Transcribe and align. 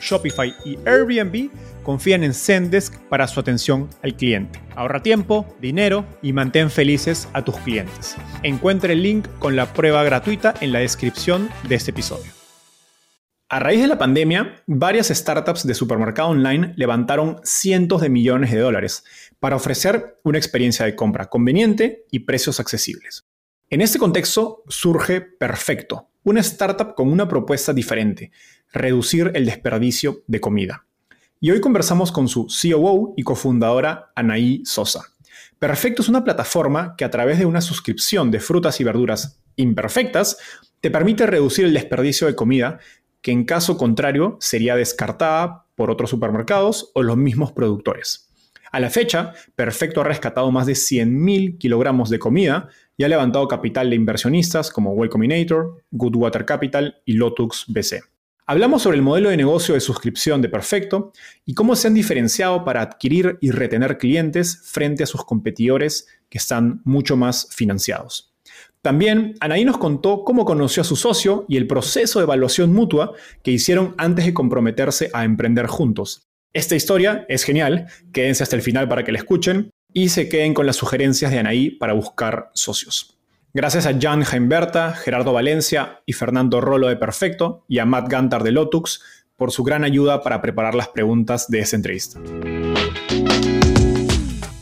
Shopify 0.00 0.54
y 0.64 0.78
Airbnb 0.86 1.50
confían 1.82 2.24
en 2.24 2.34
Zendesk 2.34 2.98
para 3.08 3.28
su 3.28 3.40
atención 3.40 3.88
al 4.02 4.16
cliente. 4.16 4.60
Ahorra 4.74 5.02
tiempo, 5.02 5.46
dinero 5.60 6.04
y 6.22 6.32
mantén 6.32 6.70
felices 6.70 7.28
a 7.32 7.44
tus 7.44 7.56
clientes. 7.58 8.16
Encuentre 8.42 8.94
el 8.94 9.02
link 9.02 9.28
con 9.38 9.56
la 9.56 9.72
prueba 9.72 10.02
gratuita 10.04 10.54
en 10.60 10.72
la 10.72 10.80
descripción 10.80 11.48
de 11.68 11.76
este 11.76 11.92
episodio. 11.92 12.36
A 13.48 13.60
raíz 13.60 13.80
de 13.80 13.86
la 13.86 13.96
pandemia, 13.96 14.64
varias 14.66 15.06
startups 15.06 15.64
de 15.64 15.74
supermercado 15.74 16.30
online 16.30 16.74
levantaron 16.76 17.38
cientos 17.44 18.00
de 18.00 18.08
millones 18.08 18.50
de 18.50 18.58
dólares 18.58 19.04
para 19.38 19.54
ofrecer 19.54 20.18
una 20.24 20.38
experiencia 20.38 20.84
de 20.84 20.96
compra 20.96 21.26
conveniente 21.26 22.06
y 22.10 22.20
precios 22.20 22.58
accesibles. 22.58 23.28
En 23.70 23.82
este 23.82 24.00
contexto 24.00 24.64
surge 24.66 25.20
Perfecto, 25.20 26.10
una 26.24 26.40
startup 26.40 26.96
con 26.96 27.08
una 27.08 27.28
propuesta 27.28 27.72
diferente, 27.72 28.32
reducir 28.78 29.32
el 29.34 29.46
desperdicio 29.46 30.22
de 30.26 30.40
comida. 30.40 30.86
Y 31.40 31.50
hoy 31.50 31.60
conversamos 31.60 32.12
con 32.12 32.28
su 32.28 32.46
COO 32.46 33.14
y 33.16 33.22
cofundadora 33.22 34.12
Anaí 34.14 34.62
Sosa. 34.64 35.02
Perfecto 35.58 36.02
es 36.02 36.08
una 36.08 36.24
plataforma 36.24 36.94
que 36.96 37.04
a 37.04 37.10
través 37.10 37.38
de 37.38 37.46
una 37.46 37.60
suscripción 37.60 38.30
de 38.30 38.40
frutas 38.40 38.80
y 38.80 38.84
verduras 38.84 39.42
imperfectas 39.56 40.38
te 40.80 40.90
permite 40.90 41.26
reducir 41.26 41.64
el 41.64 41.74
desperdicio 41.74 42.26
de 42.26 42.34
comida 42.34 42.78
que 43.22 43.32
en 43.32 43.44
caso 43.44 43.76
contrario 43.76 44.36
sería 44.40 44.76
descartada 44.76 45.64
por 45.74 45.90
otros 45.90 46.10
supermercados 46.10 46.90
o 46.94 47.02
los 47.02 47.16
mismos 47.16 47.52
productores. 47.52 48.30
A 48.72 48.80
la 48.80 48.90
fecha, 48.90 49.32
Perfecto 49.54 50.00
ha 50.00 50.04
rescatado 50.04 50.50
más 50.50 50.66
de 50.66 50.74
100.000 50.74 51.58
kilogramos 51.58 52.10
de 52.10 52.18
comida 52.18 52.68
y 52.96 53.04
ha 53.04 53.08
levantado 53.08 53.48
capital 53.48 53.90
de 53.90 53.96
inversionistas 53.96 54.70
como 54.70 54.92
Way 54.92 55.08
Combinator, 55.08 55.82
Goodwater 55.90 56.44
Capital 56.44 57.00
y 57.04 57.14
Lotux 57.14 57.64
BC. 57.68 58.15
Hablamos 58.48 58.82
sobre 58.82 58.96
el 58.96 59.02
modelo 59.02 59.30
de 59.30 59.36
negocio 59.36 59.74
de 59.74 59.80
suscripción 59.80 60.40
de 60.40 60.48
Perfecto 60.48 61.12
y 61.44 61.54
cómo 61.54 61.74
se 61.74 61.88
han 61.88 61.94
diferenciado 61.94 62.64
para 62.64 62.80
adquirir 62.80 63.38
y 63.40 63.50
retener 63.50 63.98
clientes 63.98 64.60
frente 64.62 65.02
a 65.02 65.06
sus 65.06 65.24
competidores 65.24 66.06
que 66.28 66.38
están 66.38 66.80
mucho 66.84 67.16
más 67.16 67.48
financiados. 67.50 68.32
También 68.82 69.34
Anaí 69.40 69.64
nos 69.64 69.78
contó 69.78 70.22
cómo 70.22 70.44
conoció 70.44 70.82
a 70.82 70.84
su 70.84 70.94
socio 70.94 71.44
y 71.48 71.56
el 71.56 71.66
proceso 71.66 72.20
de 72.20 72.22
evaluación 72.22 72.72
mutua 72.72 73.14
que 73.42 73.50
hicieron 73.50 73.96
antes 73.98 74.26
de 74.26 74.34
comprometerse 74.34 75.10
a 75.12 75.24
emprender 75.24 75.66
juntos. 75.66 76.22
Esta 76.52 76.76
historia 76.76 77.26
es 77.28 77.42
genial, 77.42 77.88
quédense 78.12 78.44
hasta 78.44 78.54
el 78.54 78.62
final 78.62 78.88
para 78.88 79.02
que 79.02 79.10
la 79.10 79.18
escuchen 79.18 79.70
y 79.92 80.10
se 80.10 80.28
queden 80.28 80.54
con 80.54 80.66
las 80.66 80.76
sugerencias 80.76 81.32
de 81.32 81.40
Anaí 81.40 81.70
para 81.70 81.94
buscar 81.94 82.52
socios. 82.54 83.15
Gracias 83.58 83.86
a 83.86 83.98
Jan 83.98 84.22
Heimberta, 84.30 84.92
Gerardo 84.92 85.32
Valencia 85.32 86.02
y 86.04 86.12
Fernando 86.12 86.60
Rolo 86.60 86.88
de 86.88 86.96
Perfecto 86.96 87.64
y 87.68 87.78
a 87.78 87.86
Matt 87.86 88.10
Gantar 88.10 88.42
de 88.42 88.52
Lotux 88.52 89.02
por 89.34 89.50
su 89.50 89.64
gran 89.64 89.82
ayuda 89.82 90.22
para 90.22 90.42
preparar 90.42 90.74
las 90.74 90.88
preguntas 90.88 91.48
de 91.48 91.60
esta 91.60 91.74
entrevista. 91.74 92.20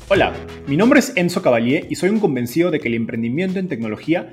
Hola, 0.09 0.33
mi 0.69 0.77
nombre 0.77 1.01
es 1.01 1.13
Enzo 1.17 1.43
Cavalier 1.43 1.89
y 1.91 1.97
soy 1.97 2.11
un 2.11 2.21
convencido 2.21 2.71
de 2.71 2.79
que 2.79 2.87
el 2.87 2.95
emprendimiento 2.95 3.59
en 3.59 3.67
tecnología 3.67 4.33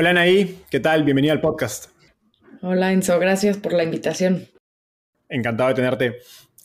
Hola 0.00 0.10
Anaí, 0.10 0.60
¿qué 0.70 0.78
tal? 0.78 1.02
Bienvenida 1.02 1.32
al 1.32 1.40
podcast. 1.40 1.86
Hola 2.62 2.92
Enzo, 2.92 3.18
gracias 3.18 3.56
por 3.56 3.72
la 3.72 3.82
invitación. 3.82 4.46
Encantado 5.28 5.70
de 5.70 5.74
tenerte. 5.74 6.18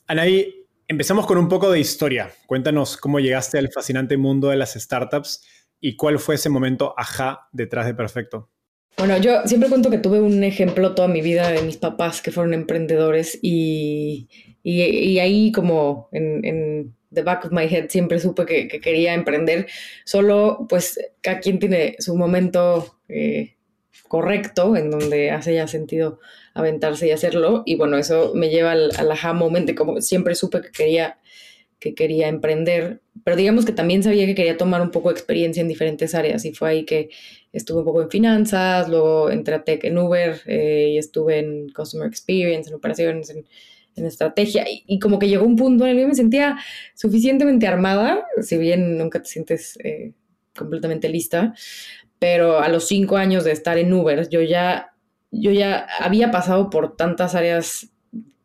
Anaí, 0.06 0.68
empezamos 0.88 1.26
con 1.26 1.40
un 1.40 1.50
poco 1.50 1.72
de 1.72 1.80
historia. 1.80 2.30
Cuéntanos 2.46 2.96
cómo 2.96 3.20
llegaste 3.20 3.58
al 3.58 3.72
fascinante 3.72 4.18
mundo 4.18 4.50
de 4.50 4.58
las 4.58 4.76
startups 4.76 5.44
y 5.80 5.96
cuál 5.96 6.20
fue 6.20 6.36
ese 6.36 6.50
momento 6.50 6.94
ajá 6.96 7.50
detrás 7.52 7.88
de 7.88 7.96
Perfecto. 7.96 8.52
Bueno, 9.00 9.18
yo 9.18 9.42
siempre 9.46 9.68
cuento 9.68 9.90
que 9.90 9.98
tuve 9.98 10.22
un 10.22 10.44
ejemplo 10.44 10.94
toda 10.94 11.08
mi 11.08 11.22
vida 11.22 11.50
de 11.50 11.64
mis 11.64 11.78
papás 11.78 12.22
que 12.22 12.30
fueron 12.30 12.54
emprendedores 12.54 13.40
y, 13.42 14.30
ahí 14.64 15.52
como 15.52 16.08
en, 16.12 16.94
the 17.12 17.24
back 17.24 17.46
of 17.46 17.52
my 17.52 17.64
head 17.64 17.90
siempre 17.90 18.20
supe 18.20 18.46
que, 18.46 18.68
quería 18.80 19.16
emprender. 19.16 19.66
Solo 20.06 20.68
pues 20.70 21.00
cada 21.22 21.40
quien 21.40 21.58
tiene 21.58 21.96
su 21.98 22.16
momento 22.16 23.00
eh, 23.10 23.56
correcto, 24.08 24.76
en 24.76 24.92
donde 24.92 25.32
hace 25.32 25.56
ya 25.56 25.68
sentido 25.68 26.20
aventarse 26.54 27.08
y 27.08 27.12
hacerlo. 27.12 27.64
Y 27.66 27.76
bueno, 27.76 27.98
eso 27.98 28.34
me 28.36 28.50
lleva 28.50 28.72
al, 28.72 28.92
al 28.98 29.12
aha 29.12 29.34
moment, 29.34 29.74
como 29.76 30.02
siempre 30.02 30.36
supe 30.36 30.62
que 30.62 30.72
quería, 30.72 31.18
que 31.80 31.96
quería 31.96 32.28
emprender, 32.28 33.02
pero 33.24 33.38
digamos 33.38 33.66
que 33.66 33.74
también 33.74 34.04
sabía 34.04 34.26
que 34.26 34.36
quería 34.36 34.58
tomar 34.58 34.82
un 34.82 34.92
poco 34.92 35.10
de 35.10 35.16
experiencia 35.16 35.62
en 35.62 35.68
diferentes 35.68 36.16
áreas 36.16 36.46
y 36.46 36.54
fue 36.54 36.70
ahí 36.70 36.86
que 36.86 37.10
estuve 37.52 37.80
un 37.80 37.86
poco 37.86 38.02
en 38.02 38.10
finanzas, 38.10 38.90
luego 38.90 39.30
entré 39.30 39.56
a 39.56 39.64
tech 39.64 39.84
en 39.84 39.98
Uber 39.98 40.42
eh, 40.46 40.92
y 40.92 40.98
estuve 40.98 41.40
en 41.40 41.70
Customer 41.70 42.08
Experience, 42.08 42.70
en 42.70 42.76
operaciones, 42.76 43.30
en, 43.30 43.46
estrategia 43.96 44.66
y, 44.68 44.98
como 44.98 45.20
que 45.20 45.30
llegó 45.30 45.46
un 45.46 45.56
punto 45.56 45.86
en 45.86 45.92
el 45.92 45.98
que 45.98 46.08
me 46.08 46.16
sentía 46.16 46.58
suficientemente 46.96 47.68
armada, 47.68 48.26
si 48.42 48.58
bien 48.58 48.98
nunca 48.98 49.22
te 49.22 49.30
sientes 49.30 49.78
eh, 49.84 50.14
completamente 50.58 51.10
lista, 51.10 51.54
pero 52.24 52.60
a 52.62 52.70
los 52.70 52.88
cinco 52.88 53.18
años 53.18 53.44
de 53.44 53.52
estar 53.52 53.78
en 53.78 53.92
Uber, 53.92 54.30
yo 54.30 54.42
ya, 54.42 54.96
yo 55.30 55.52
ya 55.52 55.86
había 56.00 56.32
pasado 56.32 56.70
por 56.70 56.96
tantas 56.96 57.36
áreas 57.36 57.90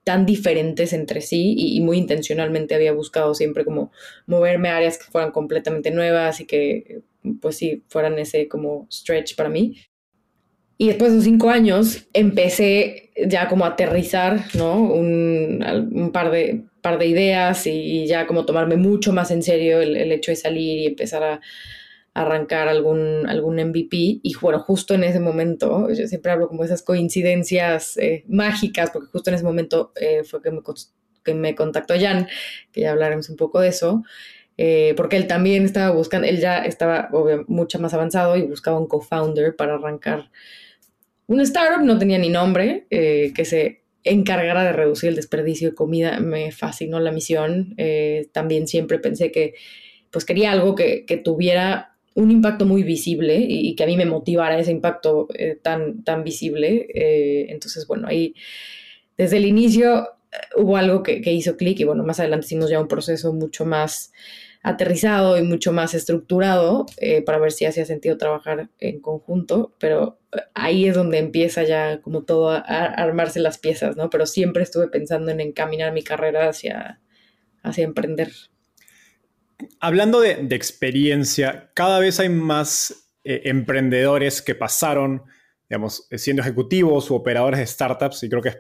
tan 0.02 0.26
diferentes 0.26 0.92
entre 0.92 1.20
sí 1.20 1.54
y, 1.56 1.80
muy 1.80 1.96
intencionalmente 1.96 2.74
había 2.74 2.90
buscado 2.90 3.36
siempre 3.36 3.64
como 3.64 3.92
moverme 4.26 4.68
a 4.68 4.78
áreas 4.78 4.98
que 4.98 5.04
fueran 5.04 5.30
completamente 5.30 5.92
nuevas 5.92 6.40
y 6.40 6.46
que 6.46 7.02
pues 7.40 7.58
sí 7.58 7.84
fueran 7.86 8.18
ese 8.18 8.48
como 8.48 8.88
stretch 8.90 9.36
para 9.36 9.48
mí. 9.48 9.76
Y 10.76 10.88
después 10.88 11.12
de 11.12 11.20
cinco 11.20 11.48
años 11.48 12.08
empecé 12.12 13.12
ya 13.28 13.46
como 13.46 13.64
a 13.64 13.68
aterrizar, 13.68 14.44
¿no? 14.54 14.74
Un, 14.82 16.10
par, 16.12 16.32
de, 16.32 16.64
par 16.82 16.98
de 16.98 17.06
ideas 17.06 17.64
y, 17.68 18.08
ya 18.08 18.26
como 18.26 18.44
tomarme 18.44 18.74
mucho 18.76 19.12
más 19.12 19.30
en 19.30 19.44
serio 19.44 19.80
el, 19.80 19.96
el 19.96 20.10
hecho 20.10 20.32
de 20.32 20.36
salir 20.36 20.78
y 20.78 20.86
empezar 20.86 21.22
a, 21.22 21.40
arrancar 22.18 22.66
algún, 22.66 23.26
algún 23.28 23.56
MVP 23.56 23.96
y 24.22 24.32
bueno, 24.40 24.58
justo 24.58 24.94
en 24.94 25.04
ese 25.04 25.20
momento, 25.20 25.88
yo 25.92 26.06
siempre 26.08 26.32
hablo 26.32 26.48
como 26.48 26.64
esas 26.64 26.82
coincidencias 26.82 27.96
eh, 27.96 28.24
mágicas, 28.26 28.90
porque 28.90 29.08
justo 29.12 29.30
en 29.30 29.36
ese 29.36 29.44
momento 29.44 29.92
eh, 30.00 30.24
fue 30.24 30.42
que 30.42 30.50
me, 30.50 30.60
que 31.22 31.34
me 31.34 31.54
contactó 31.54 31.94
Jan, 31.98 32.26
que 32.72 32.80
ya 32.80 32.90
hablaremos 32.90 33.30
un 33.30 33.36
poco 33.36 33.60
de 33.60 33.68
eso, 33.68 34.02
eh, 34.56 34.94
porque 34.96 35.16
él 35.16 35.28
también 35.28 35.64
estaba 35.64 35.94
buscando, 35.94 36.26
él 36.26 36.40
ya 36.40 36.58
estaba 36.58 37.08
mucho 37.46 37.78
más 37.78 37.94
avanzado 37.94 38.36
y 38.36 38.42
buscaba 38.42 38.80
un 38.80 38.88
co-founder 38.88 39.54
para 39.54 39.74
arrancar 39.74 40.30
una 41.28 41.44
startup, 41.44 41.84
no 41.84 41.98
tenía 41.98 42.18
ni 42.18 42.30
nombre, 42.30 42.86
que 42.90 43.44
se 43.44 43.82
encargara 44.02 44.64
de 44.64 44.72
reducir 44.72 45.10
el 45.10 45.16
desperdicio 45.16 45.68
de 45.68 45.74
comida. 45.74 46.20
Me 46.20 46.52
fascinó 46.52 47.00
la 47.00 47.12
misión. 47.12 47.76
También 48.32 48.66
siempre 48.66 48.98
pensé 48.98 49.30
que 49.30 49.52
pues 50.10 50.24
quería 50.24 50.52
algo 50.52 50.74
que, 50.74 51.04
tuviera 51.24 51.87
un 52.20 52.30
impacto 52.30 52.66
muy 52.66 52.82
visible 52.82 53.36
y, 53.38 53.74
que 53.74 53.84
a 53.84 53.86
mí 53.86 53.96
me 53.96 54.06
motivara 54.06 54.58
ese 54.58 54.72
impacto 54.72 55.28
eh, 55.34 55.58
tan, 55.62 56.04
tan 56.04 56.24
visible. 56.24 56.86
entonces, 57.50 57.86
bueno, 57.86 58.08
ahí 58.08 58.34
desde 59.16 59.36
el 59.38 59.46
inicio 59.46 60.08
hubo 60.56 60.76
algo 60.76 61.02
que, 61.02 61.20
que 61.20 61.32
hizo 61.32 61.56
clic 61.56 61.80
y 61.80 61.84
bueno, 61.84 62.04
más 62.04 62.20
adelante 62.20 62.46
hicimos 62.46 62.70
ya 62.70 62.80
un 62.80 62.88
proceso 62.88 63.32
mucho 63.32 63.64
más 63.64 64.12
aterrizado 64.62 65.38
y 65.38 65.42
mucho 65.42 65.72
más 65.72 65.94
estructurado 65.94 66.86
eh, 66.98 67.22
para 67.22 67.38
ver 67.38 67.52
si 67.52 67.64
hacía 67.64 67.84
sentido 67.84 68.18
trabajar 68.18 68.68
en 68.80 69.00
conjunto, 69.00 69.74
pero 69.78 70.18
eh, 70.32 70.40
ahí 70.54 70.86
es 70.86 70.94
donde 70.94 71.18
empieza 71.18 71.62
ya 71.62 72.00
como 72.00 72.24
todo 72.24 72.50
a, 72.50 72.58
armarse 72.58 73.40
las 73.40 73.58
piezas, 73.58 73.96
¿no? 73.96 74.10
Pero 74.10 74.26
siempre 74.26 74.62
estuve 74.62 74.88
pensando 74.88 75.30
en 75.30 75.40
encaminar 75.40 75.92
mi 75.92 76.02
carrera 76.02 76.48
hacia, 76.48 77.00
hacia 77.62 77.84
emprender. 77.84 78.32
Hablando 79.80 80.20
de, 80.20 80.46
experiencia, 80.54 81.70
cada 81.74 81.98
vez 81.98 82.20
hay 82.20 82.28
más 82.28 83.12
eh, 83.24 83.42
emprendedores 83.44 84.42
que 84.42 84.54
pasaron, 84.54 85.22
digamos, 85.68 86.06
siendo 86.12 86.42
ejecutivos 86.42 87.10
u 87.10 87.14
operadores 87.14 87.58
de 87.58 87.66
startups, 87.66 88.22
y 88.22 88.28
creo 88.28 88.42
que 88.42 88.48
es 88.50 88.58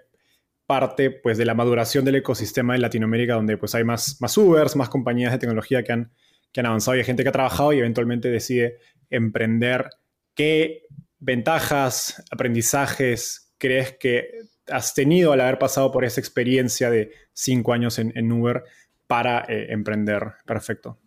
parte 0.66 1.10
pues, 1.10 1.38
de 1.38 1.44
la 1.44 1.54
maduración 1.54 2.04
del 2.04 2.16
ecosistema 2.16 2.74
en 2.74 2.82
Latinoamérica, 2.82 3.34
donde 3.34 3.56
pues, 3.56 3.74
hay 3.74 3.84
más, 3.84 4.20
más 4.20 4.36
Ubers, 4.36 4.76
más 4.76 4.88
compañías 4.88 5.32
de 5.32 5.38
tecnología 5.38 5.82
que 5.82 5.92
han, 5.92 6.12
que 6.52 6.60
han 6.60 6.66
avanzado 6.66 6.96
y 6.96 7.00
hay 7.00 7.04
gente 7.04 7.22
que 7.22 7.28
ha 7.28 7.32
trabajado 7.32 7.72
y 7.72 7.78
eventualmente 7.78 8.28
decide 8.28 8.78
emprender. 9.08 9.88
¿Qué 10.34 10.82
ventajas, 11.18 12.22
aprendizajes 12.30 13.54
crees 13.58 13.96
que 13.98 14.30
has 14.70 14.94
tenido 14.94 15.32
al 15.32 15.40
haber 15.40 15.58
pasado 15.58 15.90
por 15.90 16.04
esa 16.04 16.20
experiencia 16.20 16.90
de 16.90 17.12
cinco 17.32 17.72
años 17.72 17.98
en, 17.98 18.32
Uber 18.32 18.62
para 19.08 19.44
eh, 19.48 19.66
emprender? 19.70 20.22
Perfecto. 20.46 20.98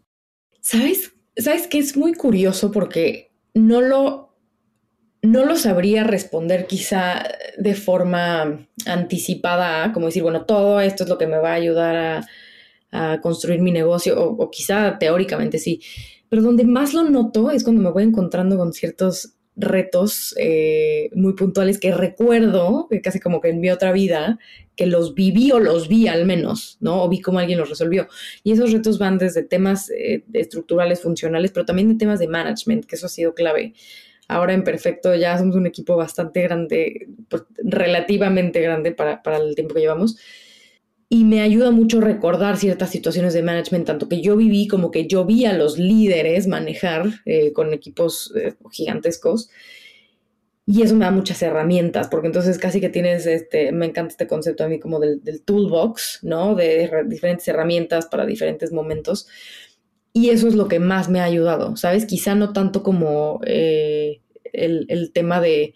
¿Sabes? 0.60 1.14
¿Sabes 1.38 1.68
que 1.68 1.80
es 1.80 1.96
muy 1.96 2.14
curioso 2.14 2.72
porque 2.72 3.32
no 3.54 3.80
lo 3.80 4.32
no 5.24 5.46
lo 5.46 5.56
sabría 5.56 6.04
responder 6.04 6.66
quizá 6.66 7.24
de 7.58 7.76
forma 7.76 8.68
anticipada, 8.86 9.94
como 9.94 10.08
decir, 10.08 10.24
bueno, 10.24 10.46
todo 10.46 10.82
esto 10.82 11.04
es 11.04 11.10
lo 11.10 11.18
que 11.18 11.28
me 11.28 11.38
va 11.38 11.52
a 11.52 11.56
ayudar 11.56 11.96
a, 11.96 12.28
construir 13.22 13.62
mi 13.62 13.72
negocio, 13.72 14.22
o, 14.22 14.52
quizá 14.52 14.98
teóricamente 15.00 15.60
sí, 15.60 15.82
pero 16.28 16.42
donde 16.42 16.66
más 16.66 16.94
lo 16.94 17.04
noto 17.06 17.50
es 17.50 17.64
cuando 17.64 17.82
me 17.82 17.90
voy 17.90 18.04
encontrando 18.04 18.58
con 18.58 18.74
ciertos 18.74 19.36
retos 19.62 20.36
eh, 20.38 21.10
muy 21.14 21.34
puntuales 21.34 21.80
que 21.80 21.94
recuerdo, 21.94 22.90
casi 23.04 23.20
como 23.20 23.40
que 23.40 23.50
en 23.50 23.62
mi 23.62 23.70
otra 23.70 23.92
vida, 23.92 24.40
que 24.76 24.86
los 24.88 25.14
viví 25.14 25.52
o 25.52 25.60
los 25.60 25.88
vi 25.88 26.08
al 26.08 26.26
menos, 26.26 26.78
¿no? 26.82 27.04
O 27.04 27.10
vi 27.10 27.22
cómo 27.22 27.40
alguien 27.40 27.60
los 27.60 27.70
resolvió. 27.70 28.08
Y 28.44 28.52
esos 28.52 28.72
retos 28.72 28.98
van 28.98 29.18
desde 29.18 29.44
temas 29.44 29.90
eh, 29.92 30.24
estructurales, 30.34 31.02
funcionales, 31.02 31.52
pero 31.52 31.66
también 31.66 31.90
de 31.90 31.96
temas 31.96 32.20
de 32.20 32.28
management, 32.28 32.86
que 32.86 32.96
eso 32.96 33.06
ha 33.06 33.10
sido 33.10 33.34
clave. 33.34 33.74
Ahora 34.28 34.54
en 34.54 34.64
Perfecto 34.64 35.14
ya 35.14 35.38
somos 35.38 35.56
un 35.56 35.68
equipo 35.68 35.98
bastante 35.98 36.42
grande, 36.42 37.10
pues, 37.30 37.44
relativamente 37.58 38.62
grande 38.62 38.92
para, 38.94 39.22
el 39.38 39.56
tiempo 39.56 39.76
que 39.76 39.82
llevamos. 39.82 40.18
Y 41.14 41.26
me 41.26 41.42
ayuda 41.42 41.72
mucho 41.72 42.00
recordar 42.00 42.56
ciertas 42.56 42.90
situaciones 42.90 43.34
de 43.34 43.44
management, 43.44 43.86
tanto 43.86 44.08
que 44.08 44.22
yo 44.22 44.38
viví 44.38 44.70
como 44.70 44.92
que 44.92 45.08
yo 45.08 45.26
vi 45.26 45.44
a 45.44 45.52
los 45.52 45.78
líderes 45.78 46.48
manejar 46.48 47.06
eh, 47.26 47.52
con 47.52 47.74
equipos 47.74 48.34
eh, 48.34 48.54
gigantescos. 48.72 49.50
Y 50.66 50.84
eso 50.84 50.96
me 50.96 51.04
da 51.04 51.12
muchas 51.12 51.42
herramientas, 51.42 52.08
porque 52.08 52.28
entonces 52.28 52.58
casi 52.58 52.80
que 52.80 52.88
tienes, 52.88 53.26
este, 53.26 53.74
me 53.74 53.88
encanta 53.88 54.14
este 54.14 54.26
concepto 54.26 54.64
a 54.64 54.70
mí 54.70 54.80
como 54.80 55.02
del, 55.02 55.20
toolbox, 55.44 56.20
¿no? 56.22 56.56
De 56.56 56.90
diferentes 57.10 57.46
herramientas 57.50 58.06
para 58.06 58.26
diferentes 58.26 58.72
momentos. 58.72 59.28
Y 60.14 60.30
eso 60.30 60.48
es 60.48 60.56
lo 60.56 60.70
que 60.70 60.80
más 60.80 61.10
me 61.10 61.20
ha 61.20 61.26
ayudado, 61.26 61.76
¿sabes? 61.76 62.06
Quizá 62.06 62.36
no 62.36 62.54
tanto 62.54 62.84
como 62.84 63.42
eh, 63.46 64.22
el, 64.54 65.12
tema 65.14 65.42
de, 65.42 65.74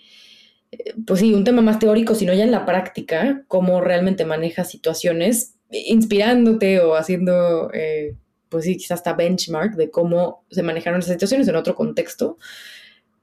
pues 1.05 1.19
sí, 1.19 1.33
un 1.33 1.43
tema 1.43 1.61
más 1.61 1.79
teórico, 1.79 2.15
sino 2.15 2.33
ya 2.33 2.43
en 2.43 2.51
la 2.51 2.65
práctica, 2.65 3.43
cómo 3.47 3.81
realmente 3.81 4.25
manejas 4.25 4.69
situaciones, 4.69 5.55
inspirándote 5.71 6.79
o 6.79 6.95
haciendo, 6.95 7.71
eh, 7.73 8.15
pues 8.49 8.65
sí, 8.65 8.77
quizás 8.77 8.99
hasta 8.99 9.13
benchmark 9.13 9.75
de 9.75 9.89
cómo 9.89 10.45
se 10.49 10.63
manejaron 10.63 10.99
esas 10.99 11.13
situaciones 11.13 11.47
en 11.47 11.55
otro 11.55 11.75
contexto. 11.75 12.37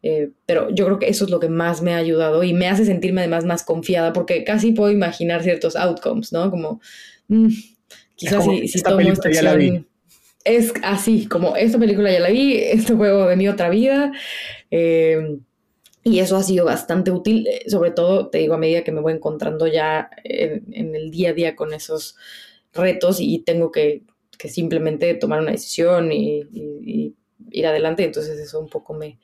Eh, 0.02 0.30
pero 0.46 0.68
yo 0.70 0.84
creo 0.86 0.98
que 0.98 1.08
eso 1.08 1.24
es 1.24 1.30
lo 1.30 1.38
que 1.38 1.48
más 1.48 1.80
me 1.80 1.94
ha 1.94 1.98
ayudado 1.98 2.42
y 2.42 2.54
me 2.54 2.68
hace 2.68 2.84
sentirme 2.84 3.20
además 3.20 3.44
más 3.44 3.62
confiada 3.62 4.12
porque 4.12 4.42
casi 4.42 4.72
puedo 4.72 4.90
imaginar 4.90 5.44
ciertos 5.44 5.76
outcomes, 5.76 6.32
¿no? 6.32 6.50
Como, 6.50 6.80
mm, 7.28 7.48
quizás 8.16 8.44
si, 8.44 8.66
si 8.66 8.82
tomo 8.82 9.00
esta 9.00 9.28
acción 9.28 9.86
es 10.44 10.72
así, 10.82 11.26
como 11.26 11.56
esta 11.56 11.78
película 11.78 12.10
ya 12.10 12.20
la 12.20 12.30
vi, 12.30 12.56
este 12.56 12.94
juego 12.94 13.28
de 13.28 13.36
mi 13.36 13.48
otra 13.48 13.68
vida. 13.70 14.12
Eh, 14.70 15.38
y 16.04 16.18
eso 16.18 16.36
ha 16.36 16.42
sido 16.42 16.64
bastante 16.64 17.10
útil, 17.10 17.46
eh, 17.46 17.68
sobre 17.68 17.92
todo, 17.92 18.28
te 18.28 18.38
digo, 18.38 18.54
a 18.54 18.58
medida 18.58 18.82
que 18.82 18.92
me 18.92 19.00
voy 19.00 19.12
encontrando 19.12 19.66
ya 19.66 20.10
en, 20.24 20.94
el 20.96 21.10
día 21.10 21.30
a 21.30 21.32
día 21.32 21.56
con 21.56 21.72
esos 21.72 22.16
retos 22.72 23.18
y 23.20 23.38
tengo 23.40 23.70
que, 23.70 24.02
simplemente 24.48 25.14
tomar 25.14 25.40
una 25.40 25.52
decisión 25.52 26.10
y, 26.10 27.14
ir 27.50 27.66
adelante. 27.66 28.02
Entonces 28.02 28.40
eso 28.40 28.58
un 28.58 28.68
poco 28.68 28.94
me, 28.94 29.20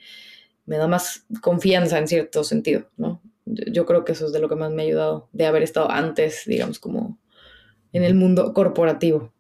me 0.67 0.77
da 0.77 0.87
más 0.87 1.25
confianza 1.41 1.99
en 1.99 2.07
cierto 2.07 2.45
sentido, 2.45 2.89
¿no? 2.97 3.21
Yo 3.45 3.85
creo 3.85 4.05
que 4.05 4.13
eso 4.13 4.27
es 4.27 4.33
de 4.33 4.39
lo 4.39 4.49
que 4.49 4.55
más 4.55 4.71
me 4.71 4.83
ha 4.83 4.87
ayudado, 4.87 5.29
de 5.33 5.47
haber 5.47 5.65
estado 5.65 5.91
antes, 5.91 6.43
digamos, 6.47 6.79
como 6.79 7.19
en 7.93 8.05
el 8.05 8.15
mundo 8.15 8.53
corporativo. 8.53 9.33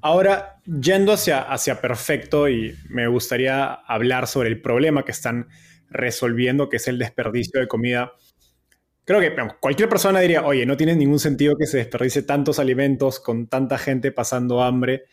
Ahora, 0.00 0.60
yendo 0.64 1.12
hacia, 1.12 1.40
hacia 1.40 1.80
perfecto, 1.80 2.48
y 2.48 2.74
me 2.88 3.08
gustaría 3.08 3.74
hablar 3.74 4.28
sobre 4.28 4.48
el 4.48 4.62
problema 4.62 5.04
que 5.04 5.10
están 5.12 5.48
resolviendo, 5.90 6.68
que 6.68 6.76
es 6.76 6.88
el 6.88 6.98
desperdicio 6.98 7.60
de 7.60 7.68
comida. 7.68 8.12
Creo 9.04 9.20
que 9.20 9.34
cualquier 9.60 9.88
persona 9.88 10.20
diría, 10.20 10.44
oye, 10.44 10.66
no 10.66 10.76
tiene 10.76 10.94
ningún 10.94 11.18
sentido 11.18 11.56
que 11.56 11.66
se 11.66 11.78
desperdicie 11.78 12.22
tantos 12.22 12.58
alimentos 12.58 13.20
con 13.20 13.46
tanta 13.46 13.78
gente 13.78 14.12
pasando 14.12 14.62
hambre. 14.62 15.04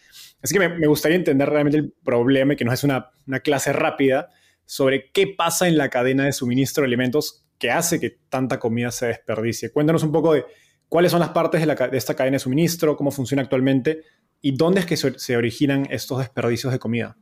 Así 0.41 0.53
que 0.53 0.67
me, 0.67 0.87
gustaría 0.87 1.17
entender 1.17 1.49
realmente 1.49 1.77
el 1.77 1.93
problema 2.03 2.53
y 2.53 2.55
que 2.57 2.65
nos 2.65 2.73
es 2.73 2.83
una, 2.83 3.11
clase 3.43 3.71
rápida 3.71 4.29
sobre 4.65 5.11
qué 5.11 5.27
pasa 5.27 5.67
en 5.67 5.77
la 5.77 5.89
cadena 5.89 6.25
de 6.25 6.33
suministro 6.33 6.81
de 6.81 6.87
alimentos 6.87 7.45
que 7.57 7.71
hace 7.71 7.99
que 7.99 8.17
tanta 8.29 8.59
comida 8.59 8.91
se 8.91 9.07
desperdicie. 9.07 9.71
Cuéntanos 9.71 10.03
un 10.03 10.11
poco 10.11 10.33
de 10.33 10.45
cuáles 10.89 11.11
son 11.11 11.21
las 11.21 11.29
partes 11.29 11.65
de, 11.65 11.73
de 11.73 11.97
esta 11.97 12.15
cadena 12.15 12.35
de 12.35 12.39
suministro, 12.39 12.97
cómo 12.97 13.11
funciona 13.11 13.43
actualmente 13.43 14.01
¿Y 14.45 14.55
dónde 14.55 14.81
es 14.81 14.85
que 14.85 14.95
se, 14.95 15.37
originan 15.37 15.87
estos 15.89 16.19
desperdicios 16.19 16.71
de 16.71 16.77
comida? 16.77 17.17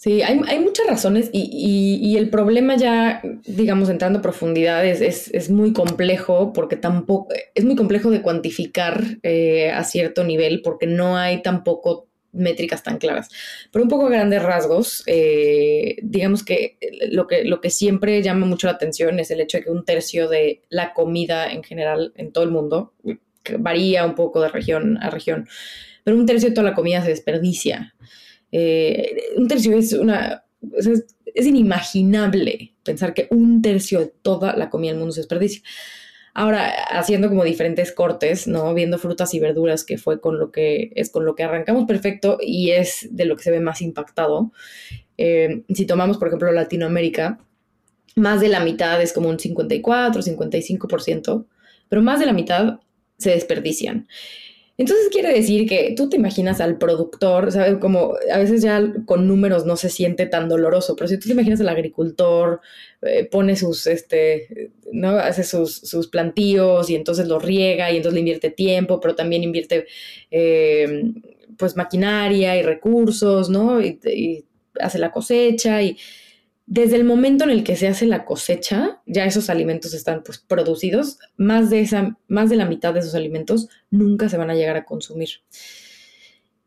Sí, 0.00 0.22
hay, 0.22 0.60
muchas 0.60 0.86
razones 0.86 1.28
y, 1.32 2.16
el 2.16 2.30
problema 2.30 2.76
ya, 2.76 3.20
digamos, 3.44 3.88
entrando 3.88 4.20
a 4.20 4.22
profundidades, 4.22 5.00
es, 5.00 5.50
muy 5.50 5.72
complejo 5.72 6.52
porque 6.52 6.76
tampoco, 6.76 7.34
es 7.56 7.64
muy 7.64 7.74
complejo 7.74 8.08
de 8.12 8.22
cuantificar 8.22 9.02
eh, 9.24 9.72
a 9.72 9.82
cierto 9.82 10.22
nivel 10.22 10.62
porque 10.62 10.86
no 10.86 11.16
hay 11.16 11.42
tampoco 11.42 12.06
métricas 12.30 12.84
tan 12.84 12.98
claras. 12.98 13.28
Pero 13.72 13.82
un 13.82 13.88
poco 13.88 14.06
a 14.06 14.10
grandes 14.10 14.40
rasgos, 14.40 15.02
eh, 15.06 15.96
digamos 16.00 16.44
que 16.44 16.78
lo, 17.10 17.26
que 17.26 17.42
lo 17.42 17.60
que 17.60 17.70
siempre 17.70 18.22
llama 18.22 18.46
mucho 18.46 18.68
la 18.68 18.74
atención 18.74 19.18
es 19.18 19.32
el 19.32 19.40
hecho 19.40 19.58
de 19.58 19.64
que 19.64 19.70
un 19.70 19.84
tercio 19.84 20.28
de 20.28 20.62
la 20.68 20.94
comida 20.94 21.50
en 21.50 21.64
general 21.64 22.12
en 22.14 22.30
todo 22.30 22.44
el 22.44 22.52
mundo, 22.52 22.92
varía 23.58 24.06
un 24.06 24.14
poco 24.14 24.40
de 24.42 24.48
región 24.48 24.96
a 24.98 25.10
región, 25.10 25.48
pero 26.04 26.16
un 26.16 26.26
tercio 26.26 26.50
de 26.50 26.54
toda 26.54 26.70
la 26.70 26.76
comida 26.76 27.02
se 27.02 27.08
desperdicia. 27.08 27.96
Eh, 28.52 29.32
un 29.36 29.48
tercio 29.48 29.76
es 29.76 29.92
una... 29.92 30.44
Es, 30.74 31.16
inimaginable 31.34 32.74
pensar 32.82 33.14
que 33.14 33.28
un 33.30 33.62
tercio 33.62 34.00
de 34.00 34.12
toda 34.22 34.56
la 34.56 34.70
comida 34.70 34.90
del 34.90 34.98
mundo 34.98 35.12
se 35.12 35.20
desperdicia. 35.20 35.62
Ahora, 36.34 36.72
haciendo 36.90 37.28
como 37.28 37.44
diferentes 37.44 37.92
cortes, 37.92 38.48
¿no? 38.48 38.74
Viendo 38.74 38.98
frutas 38.98 39.34
y 39.34 39.40
verduras, 39.40 39.84
que 39.84 39.98
fue 39.98 40.20
con 40.20 40.38
lo 40.38 40.50
que 40.50 40.90
es 40.96 41.10
con 41.10 41.24
lo 41.24 41.36
que 41.36 41.44
arrancamos 41.44 41.84
perfecto 41.84 42.38
y 42.40 42.70
es 42.70 43.08
de 43.10 43.24
lo 43.24 43.36
que 43.36 43.44
se 43.44 43.50
ve 43.50 43.60
más 43.60 43.82
impactado. 43.82 44.52
Eh, 45.16 45.62
si 45.72 45.86
tomamos, 45.86 46.18
por 46.18 46.28
ejemplo, 46.28 46.50
Latinoamérica, 46.50 47.38
más 48.16 48.40
de 48.40 48.48
la 48.48 48.60
mitad 48.60 49.00
es 49.00 49.12
como 49.12 49.28
un 49.28 49.38
54, 49.38 50.22
55%, 50.22 51.46
pero 51.88 52.02
más 52.02 52.20
de 52.20 52.26
la 52.26 52.32
mitad 52.32 52.80
se 53.16 53.30
desperdician. 53.30 54.08
Entonces 54.78 55.08
quiere 55.10 55.32
decir 55.32 55.68
que 55.68 55.92
tú 55.96 56.08
te 56.08 56.16
imaginas 56.16 56.60
al 56.60 56.78
productor, 56.78 57.50
¿sabes? 57.50 57.78
Como 57.78 58.14
a 58.32 58.38
veces 58.38 58.62
ya 58.62 58.80
con 59.06 59.26
números 59.26 59.66
no 59.66 59.76
se 59.76 59.90
siente 59.90 60.26
tan 60.26 60.48
doloroso, 60.48 60.94
pero 60.94 61.08
si 61.08 61.18
tú 61.18 61.26
te 61.26 61.32
imaginas 61.32 61.60
al 61.60 61.68
agricultor, 61.68 62.60
eh, 63.02 63.24
pone 63.24 63.56
sus, 63.56 63.88
este, 63.88 64.70
¿no? 64.92 65.10
Hace 65.18 65.42
sus, 65.42 65.74
sus, 65.74 66.06
plantíos 66.06 66.90
y 66.90 66.94
entonces 66.94 67.26
los 67.26 67.44
riega 67.44 67.90
y 67.90 67.96
entonces 67.96 68.14
le 68.14 68.20
invierte 68.20 68.50
tiempo, 68.50 69.00
pero 69.00 69.16
también 69.16 69.42
invierte, 69.42 69.86
eh, 70.30 71.12
pues, 71.56 71.76
maquinaria 71.76 72.56
y 72.56 72.62
recursos, 72.62 73.50
¿no? 73.50 73.82
Y 73.82 74.44
hace 74.80 74.98
la 75.00 75.10
cosecha 75.10 75.82
y 75.82 75.96
desde 76.70 76.96
el 76.96 77.04
momento 77.04 77.44
en 77.44 77.50
el 77.50 77.64
que 77.64 77.76
se 77.76 77.88
hace 77.88 78.04
la 78.04 78.26
cosecha, 78.26 79.00
ya 79.06 79.24
esos 79.24 79.48
alimentos 79.48 79.94
están 79.94 80.22
pues, 80.22 80.36
producidos, 80.36 81.18
más 81.38 81.70
de, 81.70 81.80
esa, 81.80 82.18
más 82.28 82.50
de 82.50 82.56
la 82.56 82.66
mitad 82.66 82.92
de 82.92 83.00
esos 83.00 83.14
alimentos 83.14 83.70
nunca 83.90 84.28
se 84.28 84.36
van 84.36 84.50
a 84.50 84.54
llegar 84.54 84.76
a 84.76 84.84
consumir. 84.84 85.30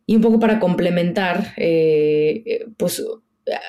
Y 0.07 0.15
un 0.15 0.23
poco 0.23 0.39
para 0.39 0.59
complementar, 0.59 1.53
eh, 1.55 2.65
pues 2.77 3.05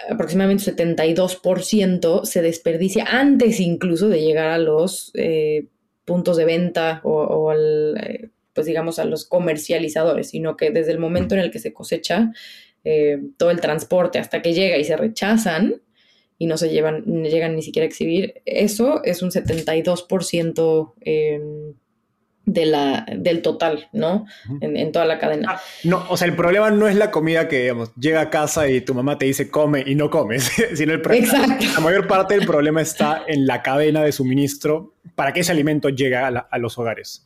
aproximadamente 0.09 0.75
72% 0.75 2.25
se 2.25 2.41
desperdicia 2.41 3.05
antes 3.05 3.61
incluso 3.61 4.09
de 4.09 4.23
llegar 4.23 4.49
a 4.49 4.59
los 4.59 5.11
eh, 5.13 5.67
puntos 6.07 6.39
de 6.39 6.47
venta 6.47 7.03
o, 7.05 7.51
al, 7.51 7.99
eh, 7.99 8.31
pues 8.55 8.67
digamos, 8.67 8.99
a 8.99 9.05
los 9.05 9.27
comercializadores, 9.27 10.31
sino 10.31 10.57
que 10.57 10.71
desde 10.71 10.93
el 10.93 10.99
momento 10.99 11.35
en 11.35 11.43
el 11.43 11.51
que 11.51 11.59
se 11.59 11.75
cosecha 11.75 12.33
todo 13.37 13.53
el 13.53 13.61
transporte 13.61 14.19
hasta 14.19 14.43
que 14.43 14.55
llega 14.55 14.77
y 14.77 14.83
se 14.83 14.97
rechazan, 14.97 15.83
y 16.43 16.47
no 16.47 16.59
se 16.59 16.71
llevan, 16.71 17.05
llegan 17.23 17.55
ni 17.55 17.63
siquiera 17.63 17.85
a 17.85 17.87
exhibir. 17.87 18.43
Eso 18.47 19.01
es 19.05 19.23
un 19.23 19.31
72% 19.31 20.93
em, 21.03 21.75
de 22.47 22.67
la, 22.67 23.07
del 23.17 23.43
total, 23.43 23.89
¿no? 23.93 24.27
En, 24.61 24.91
toda 24.91 25.05
la 25.05 25.21
cadena. 25.21 25.53
Ah, 25.53 25.61
no, 25.85 26.05
o 26.09 26.17
sea, 26.17 26.27
el 26.27 26.35
problema 26.35 26.73
no 26.73 26.89
es 26.89 26.97
la 26.97 27.13
comida 27.13 27.47
que, 27.47 27.61
digamos, 27.61 27.95
llega 27.95 28.23
a 28.23 28.31
casa 28.31 28.69
y 28.69 28.81
tu 28.81 28.93
mamá 28.93 29.19
te 29.19 29.27
dice 29.27 29.53
come 29.53 29.85
y 29.87 29.95
no 29.95 30.11
comes, 30.11 30.51
sino 30.75 30.93
el 30.93 31.01
problema, 31.01 31.59
la 31.75 31.79
mayor 31.79 32.09
parte 32.09 32.35
del 32.35 32.45
problema 32.45 32.83
está 32.83 33.23
en 33.29 33.47
la 33.47 33.63
cadena 33.63 34.03
de 34.03 34.11
suministro 34.11 34.95
para 35.15 35.33
que 35.33 35.41
ese 35.43 35.53
alimento 35.53 35.91
llegue 35.91 36.17
a 36.17 36.59
los 36.59 36.77
hogares. 36.77 37.25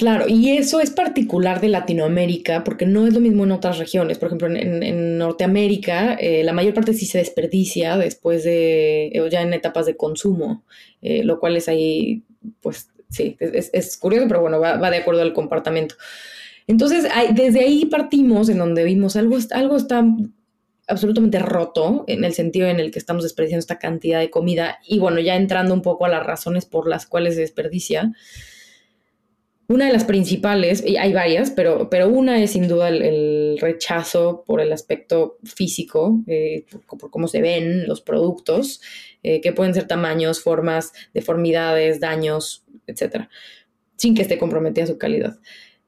Claro, 0.00 0.24
y 0.28 0.56
eso 0.56 0.80
es 0.80 0.90
particular 0.90 1.60
de 1.60 1.68
Latinoamérica 1.68 2.64
porque 2.64 2.86
no 2.86 3.06
es 3.06 3.12
lo 3.12 3.20
mismo 3.20 3.44
en 3.44 3.52
otras 3.52 3.76
regiones. 3.76 4.16
Por 4.16 4.28
ejemplo, 4.28 4.48
en, 4.48 5.18
Norteamérica 5.18 6.14
eh, 6.14 6.42
la 6.42 6.54
mayor 6.54 6.72
parte 6.72 6.94
sí 6.94 7.04
se 7.04 7.18
desperdicia 7.18 7.98
después 7.98 8.42
de, 8.42 9.08
eh, 9.08 9.28
ya 9.30 9.42
en 9.42 9.52
etapas 9.52 9.84
de 9.84 9.98
consumo, 9.98 10.64
eh, 11.02 11.22
lo 11.22 11.38
cual 11.38 11.58
es 11.58 11.68
ahí, 11.68 12.22
pues 12.62 12.88
sí, 13.10 13.36
es, 13.40 13.98
curioso, 13.98 14.26
pero 14.26 14.40
bueno, 14.40 14.58
va, 14.58 14.90
de 14.90 14.96
acuerdo 14.96 15.20
al 15.20 15.34
comportamiento. 15.34 15.96
Entonces, 16.66 17.04
desde 17.34 17.60
ahí 17.60 17.84
partimos 17.84 18.48
en 18.48 18.56
donde 18.56 18.84
vimos 18.84 19.16
algo, 19.16 19.36
algo 19.50 19.76
está 19.76 20.02
absolutamente 20.88 21.40
roto 21.40 22.04
en 22.06 22.24
el 22.24 22.32
sentido 22.32 22.68
en 22.68 22.80
el 22.80 22.90
que 22.90 22.98
estamos 22.98 23.22
desperdiciando 23.22 23.60
esta 23.60 23.78
cantidad 23.78 24.18
de 24.20 24.30
comida 24.30 24.78
y 24.88 24.98
bueno, 24.98 25.20
ya 25.20 25.36
entrando 25.36 25.74
un 25.74 25.82
poco 25.82 26.06
a 26.06 26.08
las 26.08 26.24
razones 26.24 26.64
por 26.64 26.88
las 26.88 27.04
cuales 27.04 27.34
se 27.34 27.42
desperdicia. 27.42 28.14
Una 29.70 29.86
de 29.86 29.92
las 29.92 30.02
principales, 30.02 30.82
y 30.84 30.96
hay 30.96 31.12
varias, 31.12 31.52
pero, 31.52 31.88
pero 31.90 32.08
una 32.08 32.42
es 32.42 32.50
sin 32.50 32.66
duda 32.66 32.88
el, 32.88 33.56
rechazo 33.60 34.42
por 34.44 34.60
el 34.60 34.72
aspecto 34.72 35.38
físico, 35.44 36.24
eh, 36.26 36.64
por, 36.88 37.08
cómo 37.08 37.28
se 37.28 37.40
ven 37.40 37.86
los 37.86 38.00
productos, 38.00 38.80
eh, 39.22 39.40
que 39.40 39.52
pueden 39.52 39.72
ser 39.72 39.86
tamaños, 39.86 40.42
formas, 40.42 40.92
deformidades, 41.14 42.00
daños, 42.00 42.64
etcétera, 42.88 43.30
sin 43.94 44.16
que 44.16 44.22
esté 44.22 44.38
comprometida 44.38 44.88
su 44.88 44.98
calidad. 44.98 45.38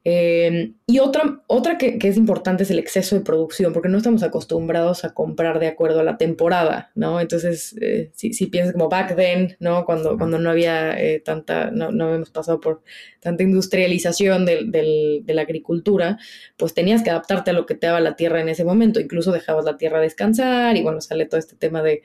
Em, 0.05 0.75
y 0.85 0.99
otra, 0.99 1.41
otra 1.47 1.77
que, 1.77 1.97
es 2.01 2.17
importante 2.17 2.63
es 2.63 2.71
el 2.71 2.79
exceso 2.79 3.15
de 3.15 3.21
producción, 3.21 3.71
porque 3.71 3.87
no 3.87 3.97
estamos 3.97 4.21
acostumbrados 4.21 5.05
a 5.05 5.13
comprar 5.13 5.59
de 5.59 5.67
acuerdo 5.67 6.01
a 6.01 6.03
la 6.03 6.17
temporada, 6.17 6.91
¿no? 6.93 7.21
Entonces, 7.21 7.73
eh, 7.79 8.11
si, 8.13 8.33
si, 8.33 8.47
piensas 8.47 8.73
como 8.73 8.89
back 8.89 9.15
then, 9.15 9.55
¿no? 9.59 9.85
Cuando, 9.85 10.17
cuando 10.17 10.39
no 10.39 10.49
había 10.49 10.99
eh, 11.01 11.21
tanta, 11.21 11.71
no, 11.71 11.91
no 11.91 12.07
habíamos 12.07 12.31
pasado 12.31 12.59
por 12.59 12.83
tanta 13.21 13.43
industrialización 13.43 14.45
de 14.45 15.23
la 15.25 15.41
agricultura, 15.41 16.17
pues 16.57 16.73
tenías 16.73 17.01
que 17.01 17.09
adaptarte 17.09 17.51
a 17.51 17.53
lo 17.53 17.65
que 17.65 17.75
te 17.75 17.87
daba 17.87 18.01
la 18.01 18.17
tierra 18.17 18.41
en 18.41 18.49
ese 18.49 18.65
momento, 18.65 18.99
incluso 18.99 19.31
dejabas 19.31 19.63
la 19.63 19.77
tierra 19.77 20.01
descansar 20.01 20.75
y 20.75 20.83
bueno, 20.83 20.99
sale 20.99 21.25
todo 21.27 21.39
este 21.39 21.55
tema 21.55 21.81
de, 21.81 22.03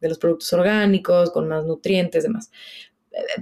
de 0.00 0.08
los 0.08 0.18
productos 0.18 0.52
orgánicos 0.52 1.30
con 1.30 1.46
más 1.48 1.64
nutrientes, 1.64 2.24
demás 2.24 2.50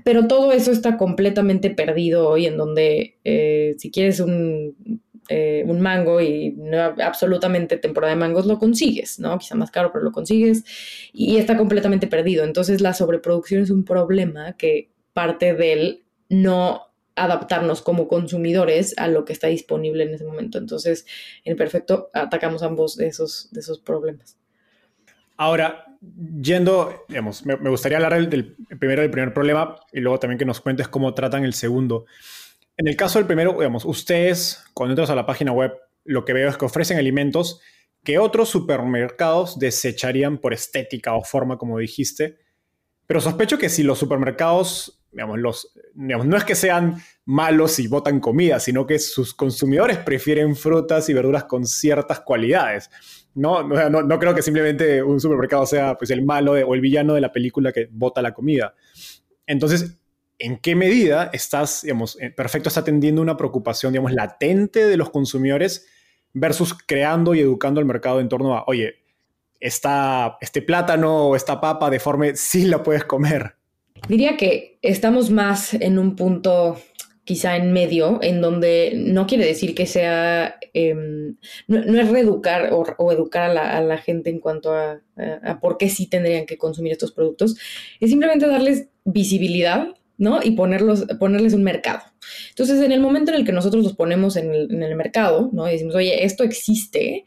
pero 0.04 0.26
todo 0.26 0.52
eso 0.52 0.70
está 0.70 0.96
completamente 0.96 1.70
perdido 1.70 2.28
hoy, 2.28 2.46
en 2.46 2.56
donde 2.56 3.18
eh, 3.24 3.74
si 3.78 3.90
quieres 3.90 4.20
un, 4.20 5.00
eh, 5.28 5.64
un 5.66 5.80
mango 5.80 6.20
y 6.20 6.52
no 6.52 6.80
absolutamente 6.80 7.76
temporada 7.78 8.12
de 8.12 8.20
mangos, 8.20 8.46
lo 8.46 8.58
consigues, 8.58 9.18
¿no? 9.18 9.38
Quizá 9.38 9.54
más 9.54 9.70
caro, 9.70 9.90
pero 9.92 10.04
lo 10.04 10.12
consigues 10.12 10.64
y 11.12 11.38
está 11.38 11.56
completamente 11.56 12.06
perdido. 12.06 12.44
Entonces 12.44 12.80
la 12.80 12.94
sobreproducción 12.94 13.62
es 13.62 13.70
un 13.70 13.84
problema 13.84 14.56
que 14.56 14.90
parte 15.12 15.54
del 15.54 16.04
no 16.28 16.82
adaptarnos 17.16 17.80
como 17.80 18.08
consumidores 18.08 18.94
a 18.98 19.08
lo 19.08 19.24
que 19.24 19.32
está 19.32 19.46
disponible 19.46 20.04
en 20.04 20.14
ese 20.14 20.24
momento. 20.24 20.58
Entonces, 20.58 21.06
en 21.44 21.56
perfecto, 21.56 22.10
atacamos 22.12 22.62
ambos 22.62 22.96
de 22.96 23.06
esos, 23.06 23.48
de 23.52 23.60
esos 23.60 23.78
problemas. 23.78 24.36
Ahora, 25.36 25.93
yendo, 26.40 27.04
digamos, 27.08 27.44
me, 27.46 27.56
gustaría 27.56 27.98
hablar 27.98 28.28
del, 28.28 28.56
primero 28.78 29.02
del 29.02 29.10
primer 29.10 29.32
problema 29.32 29.76
y 29.92 30.00
luego 30.00 30.18
también 30.18 30.38
que 30.38 30.44
nos 30.44 30.60
cuentes 30.60 30.88
cómo 30.88 31.14
tratan 31.14 31.44
el 31.44 31.54
segundo. 31.54 32.06
En 32.76 32.88
el 32.88 32.96
caso 32.96 33.18
del 33.18 33.26
primero, 33.26 33.52
digamos, 33.52 33.84
ustedes, 33.84 34.64
cuando 34.74 34.92
entras 34.92 35.10
a 35.10 35.14
la 35.14 35.26
página 35.26 35.52
web, 35.52 35.72
lo 36.04 36.24
que 36.24 36.32
veo 36.32 36.48
es 36.48 36.56
que 36.56 36.64
ofrecen 36.64 36.98
alimentos 36.98 37.60
que 38.02 38.18
otros 38.18 38.50
supermercados 38.50 39.58
desecharían 39.58 40.38
por 40.38 40.52
estética 40.52 41.14
o 41.14 41.24
forma, 41.24 41.56
como 41.56 41.78
dijiste. 41.78 42.38
Pero 43.06 43.20
sospecho 43.20 43.58
que 43.58 43.70
si 43.70 43.82
los 43.82 43.98
supermercados, 43.98 45.02
digamos, 45.10 45.38
los, 45.38 45.72
digamos, 45.94 46.26
no 46.26 46.36
es 46.36 46.44
que 46.44 46.54
sean 46.54 47.02
malos 47.24 47.78
y 47.78 47.88
botan 47.88 48.20
comida, 48.20 48.60
sino 48.60 48.86
que 48.86 48.98
sus 48.98 49.34
consumidores 49.34 49.98
prefieren 49.98 50.54
frutas 50.54 51.08
y 51.08 51.14
verduras 51.14 51.44
con 51.44 51.66
ciertas 51.66 52.20
cualidades. 52.20 52.90
No, 53.34 53.62
no, 53.64 54.18
creo 54.18 54.34
que 54.34 54.42
simplemente 54.42 55.02
un 55.02 55.20
supermercado 55.20 55.66
sea 55.66 55.96
pues, 55.96 56.10
el 56.10 56.22
malo 56.22 56.52
o 56.52 56.74
el 56.74 56.80
villano 56.80 57.14
de 57.14 57.20
la 57.20 57.32
película 57.32 57.72
que 57.72 57.88
bota 57.90 58.22
la 58.22 58.32
comida. 58.32 58.74
Entonces, 59.46 59.98
¿en 60.38 60.58
qué 60.58 60.76
medida 60.76 61.30
estás, 61.32 61.82
digamos, 61.82 62.16
eh, 62.20 62.30
Perfecto 62.30 62.68
está 62.68 62.80
atendiendo 62.80 63.22
una 63.22 63.36
preocupación, 63.36 63.92
digamos, 63.92 64.12
latente 64.12 64.86
de 64.86 64.96
los 64.96 65.10
consumidores 65.10 65.86
versus 66.32 66.74
creando 66.74 67.34
y 67.34 67.40
educando 67.40 67.80
al 67.80 67.86
mercado 67.86 68.20
en 68.20 68.28
torno 68.28 68.56
a, 68.56 68.64
oye, 68.66 69.04
esta, 69.60 70.36
este 70.40 70.62
plátano 70.62 71.28
o 71.28 71.36
esta 71.36 71.60
papa 71.60 71.90
deforme 71.90 72.36
sí 72.36 72.66
la 72.66 72.82
puedes 72.82 73.04
comer? 73.04 73.56
Diría 74.08 74.36
que 74.36 74.78
estamos 74.82 75.30
más 75.30 75.72
en 75.74 75.98
un 75.98 76.14
punto 76.16 76.76
quizá 77.24 77.56
en 77.56 77.72
medio, 77.72 78.18
en 78.22 78.40
donde 78.40 78.92
no 78.96 79.26
quiere 79.26 79.46
decir 79.46 79.74
que 79.74 79.86
sea, 79.86 80.56
em, 80.74 81.36
no, 81.66 82.00
es 82.00 82.08
reeducar 82.10 82.70
o, 82.72 83.12
educar 83.12 83.50
a 83.56 83.80
la, 83.80 83.98
gente 83.98 84.30
en 84.30 84.40
cuanto 84.40 84.74
a, 84.74 85.00
por 85.60 85.78
qué 85.78 85.88
sí 85.88 86.06
tendrían 86.06 86.46
que 86.46 86.58
consumir 86.58 86.92
estos 86.92 87.12
productos, 87.12 87.56
es 88.00 88.10
simplemente 88.10 88.46
darles 88.46 88.88
visibilidad, 89.04 89.88
¿no? 90.18 90.40
Y 90.42 90.52
ponerlos, 90.52 91.06
ponerles 91.18 91.54
un 91.54 91.64
mercado. 91.64 92.02
Entonces, 92.50 92.80
en 92.82 92.92
el 92.92 93.00
momento 93.00 93.32
en 93.32 93.38
el 93.38 93.46
que 93.46 93.52
nosotros 93.52 93.82
los 93.82 93.94
ponemos 93.94 94.36
en 94.36 94.52
el, 94.52 94.96
mercado, 94.96 95.50
¿no? 95.52 95.66
Y 95.66 95.72
decimos, 95.72 95.94
oye, 95.94 96.24
esto 96.24 96.44
existe, 96.44 97.24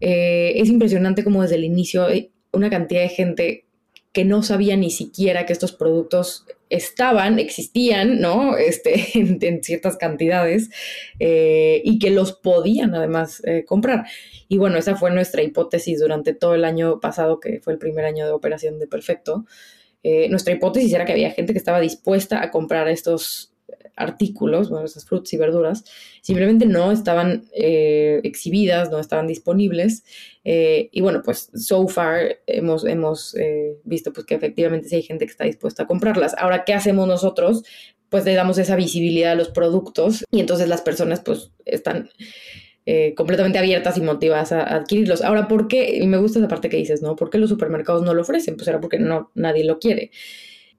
eh, 0.00 0.52
es 0.56 0.68
impresionante 0.68 1.22
como 1.24 1.42
desde 1.42 1.54
el 1.54 1.64
inicio 1.64 2.06
una 2.52 2.68
cantidad 2.68 3.02
de 3.02 3.08
gente 3.08 3.64
que 4.12 4.24
no 4.24 4.42
sabía 4.42 4.76
ni 4.76 4.90
siquiera 4.90 5.46
que 5.46 5.52
estos 5.52 5.72
productos 5.72 6.46
estaban, 6.70 7.38
existían, 7.38 8.20
¿no? 8.20 8.56
Este, 8.56 9.04
en, 9.14 9.62
ciertas 9.62 9.96
cantidades 9.96 10.70
eh, 11.18 11.82
y 11.84 11.98
que 11.98 12.10
los 12.10 12.32
podían 12.32 12.94
además 12.94 13.42
eh, 13.44 13.64
comprar. 13.66 14.06
Y 14.48 14.56
bueno, 14.56 14.78
esa 14.78 14.96
fue 14.96 15.10
nuestra 15.10 15.42
hipótesis 15.42 16.00
durante 16.00 16.32
todo 16.32 16.54
el 16.54 16.64
año 16.64 17.00
pasado, 17.00 17.40
que 17.40 17.60
fue 17.60 17.74
el 17.74 17.78
primer 17.78 18.04
año 18.04 18.24
de 18.24 18.32
operación 18.32 18.78
de 18.78 18.86
Perfecto. 18.86 19.44
Eh, 20.02 20.28
nuestra 20.30 20.54
hipótesis 20.54 20.92
era 20.92 21.04
que 21.04 21.12
había 21.12 21.32
gente 21.32 21.52
que 21.52 21.58
estaba 21.58 21.80
dispuesta 21.80 22.42
a 22.42 22.50
comprar 22.50 22.88
estos 22.88 23.52
artículos, 23.96 24.70
bueno, 24.70 24.86
esas 24.86 25.04
frutas 25.04 25.30
y 25.34 25.36
verduras, 25.36 25.84
simplemente 26.22 26.64
no 26.64 26.90
estaban 26.90 27.44
exhibidas, 27.52 28.90
no 28.90 28.98
estaban 28.98 29.26
disponibles. 29.26 30.04
Eh, 30.44 30.88
y 30.92 31.00
bueno, 31.00 31.22
pues 31.22 31.50
so 31.54 31.86
far 31.88 32.40
hemos, 32.46 32.86
hemos 32.86 33.34
eh, 33.36 33.76
visto 33.84 34.12
pues, 34.12 34.26
que 34.26 34.34
efectivamente 34.34 34.88
sí 34.88 34.96
hay 34.96 35.02
gente 35.02 35.26
que 35.26 35.30
está 35.30 35.44
dispuesta 35.44 35.84
a 35.84 35.86
comprarlas. 35.86 36.34
Ahora, 36.38 36.64
¿qué 36.64 36.74
hacemos 36.74 37.06
nosotros? 37.06 37.62
Pues 38.08 38.24
le 38.24 38.34
damos 38.34 38.58
esa 38.58 38.76
visibilidad 38.76 39.32
a 39.32 39.36
los 39.36 39.50
productos 39.50 40.24
y 40.30 40.40
entonces 40.40 40.68
las 40.68 40.82
personas 40.82 41.20
pues 41.20 41.52
están 41.64 42.10
completamente 43.14 43.60
abiertas 43.60 43.96
y 43.98 44.00
motivadas 44.00 44.50
a, 44.50 44.62
adquirirlos. 44.74 45.22
Ahora, 45.22 45.46
¿por 45.46 45.68
qué? 45.68 45.96
Y 45.96 46.08
me 46.08 46.16
gusta 46.16 46.40
esa 46.40 46.48
parte 46.48 46.68
que 46.68 46.76
dices, 46.76 47.02
¿no? 47.02 47.14
¿Por 47.14 47.30
qué 47.30 47.38
los 47.38 47.48
supermercados 47.48 48.02
no 48.02 48.14
lo 48.14 48.22
ofrecen? 48.22 48.56
Pues 48.56 48.66
era 48.66 48.80
porque 48.80 48.98
no, 48.98 49.30
nadie 49.36 49.62
lo 49.62 49.78
quiere. 49.78 50.10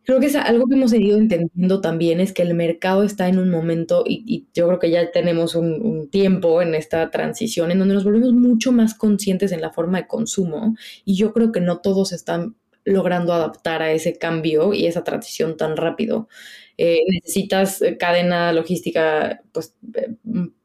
Creo 0.04 0.20
que 0.20 0.26
es 0.26 0.36
algo 0.36 0.68
que 0.68 0.76
hemos 0.76 0.94
ido 0.94 1.18
entendiendo 1.18 1.80
también 1.80 2.20
es 2.20 2.34
que 2.34 2.42
el 2.42 2.56
mercado 2.56 3.04
está 3.04 3.28
en 3.28 3.38
un 3.38 3.50
momento, 3.50 4.04
y, 4.08 4.48
yo 4.54 4.68
creo 4.68 4.80
que 4.80 4.90
ya 4.90 5.12
tenemos 5.12 5.56
un, 5.56 6.10
tiempo 6.10 6.62
en 6.62 6.74
esta 6.74 7.10
transición, 7.12 7.72
en 7.72 7.80
donde 7.80 7.94
nos 7.94 8.04
volvemos 8.04 8.34
mucho 8.34 8.72
más 8.72 8.96
conscientes 8.96 9.52
en 9.52 9.62
la 9.62 9.72
forma 9.72 10.00
de 10.00 10.08
consumo, 10.08 10.76
y 11.06 11.16
yo 11.16 11.34
creo 11.34 11.52
que 11.52 11.62
no 11.62 11.80
todos 11.80 12.14
están 12.14 12.56
logrando 12.84 13.34
adaptar 13.34 13.82
a 13.84 13.92
ese 13.92 14.18
cambio 14.18 14.74
y 14.74 14.88
esa 14.88 15.04
transición 15.04 15.56
tan 15.56 15.78
rápido. 15.78 16.28
Eh, 16.78 17.02
necesitas 17.08 17.82
eh, 17.84 17.98
cadena 17.98 18.52
logística 18.54 19.42
pues, 19.52 19.76
eh, 19.94 20.16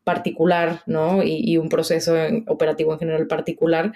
particular, 0.02 0.82
¿no? 0.86 1.22
Y, 1.22 1.58
un 1.58 1.68
proceso 1.68 2.14
operativo 2.46 2.94
en 2.94 2.98
general 3.00 3.26
particular. 3.26 3.92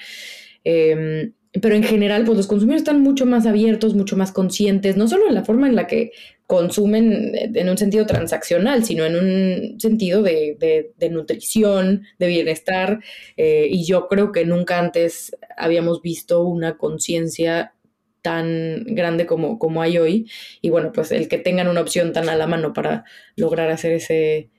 Em, 0.64 1.32
pero 1.60 1.74
en 1.74 1.82
general, 1.82 2.24
pues 2.24 2.36
los 2.36 2.46
consumidores 2.46 2.82
están 2.82 3.00
mucho 3.00 3.26
más 3.26 3.44
abiertos, 3.44 3.94
mucho 3.94 4.16
más 4.16 4.30
conscientes, 4.30 4.96
no 4.96 5.08
solo 5.08 5.26
en 5.28 5.34
la 5.34 5.44
forma 5.44 5.68
en 5.68 5.74
la 5.74 5.86
que 5.88 6.12
consumen 6.46 7.32
en 7.34 7.68
un 7.68 7.78
sentido 7.78 8.06
transaccional, 8.06 8.84
sino 8.84 9.04
en 9.04 9.16
un 9.16 9.80
sentido 9.80 10.22
de, 10.22 10.92
nutrición, 11.10 12.04
de 12.18 12.26
bienestar. 12.28 13.00
Eh, 13.36 13.66
y 13.70 13.84
yo 13.84 14.08
creo 14.08 14.30
que 14.30 14.44
nunca 14.44 14.78
antes 14.78 15.36
habíamos 15.56 16.02
visto 16.02 16.42
una 16.44 16.76
conciencia 16.76 17.74
tan 18.22 18.84
grande 18.86 19.26
como, 19.26 19.58
como 19.58 19.82
hay 19.82 19.98
hoy. 19.98 20.30
Y 20.60 20.70
bueno, 20.70 20.92
pues 20.92 21.10
el 21.12 21.28
que 21.28 21.38
tengan 21.38 21.68
una 21.68 21.80
opción 21.80 22.12
tan 22.12 22.28
a 22.28 22.36
la 22.36 22.46
mano 22.46 22.72
para 22.72 23.04
lograr 23.36 23.70
hacer 23.70 23.92
ese, 23.92 24.50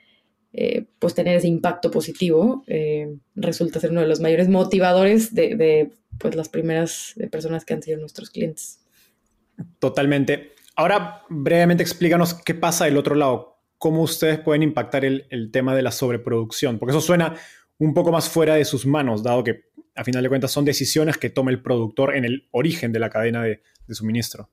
eh, 0.53 0.85
pues 0.99 1.15
tener 1.15 1.37
ese 1.37 1.47
impacto 1.47 1.91
positivo, 1.91 2.63
eh, 2.67 3.15
resulta 3.35 3.79
ser 3.79 3.91
uno 3.91 4.01
de 4.01 4.07
los 4.07 4.19
mayores 4.19 4.49
motivadores 4.49 5.33
de, 5.33 5.91
pues 6.21 6.35
las 6.35 6.49
primeras 6.49 7.15
personas 7.31 7.65
que 7.65 7.73
han 7.73 7.81
sido 7.81 7.99
nuestros 7.99 8.29
clientes. 8.29 8.79
Totalmente. 9.79 10.53
Ahora, 10.75 11.23
brevemente 11.29 11.83
explícanos 11.83 12.33
qué 12.33 12.53
pasa 12.53 12.85
del 12.85 12.97
otro 12.97 13.15
lado, 13.15 13.59
cómo 13.77 14.01
ustedes 14.01 14.39
pueden 14.39 14.63
impactar 14.63 15.05
el, 15.05 15.25
el 15.29 15.51
tema 15.51 15.75
de 15.75 15.81
la 15.81 15.91
sobreproducción, 15.91 16.79
porque 16.79 16.91
eso 16.91 17.01
suena 17.01 17.35
un 17.77 17.93
poco 17.93 18.11
más 18.11 18.29
fuera 18.29 18.55
de 18.55 18.65
sus 18.65 18.85
manos, 18.85 19.23
dado 19.23 19.43
que 19.43 19.71
a 19.95 20.03
final 20.03 20.23
de 20.23 20.29
cuentas 20.29 20.51
son 20.51 20.65
decisiones 20.65 21.17
que 21.17 21.29
toma 21.29 21.51
el 21.51 21.61
productor 21.61 22.15
en 22.15 22.25
el 22.25 22.47
origen 22.51 22.91
de 22.91 22.99
la 22.99 23.09
cadena 23.09 23.43
de, 23.43 23.61
de 23.87 23.95
suministro. 23.95 24.49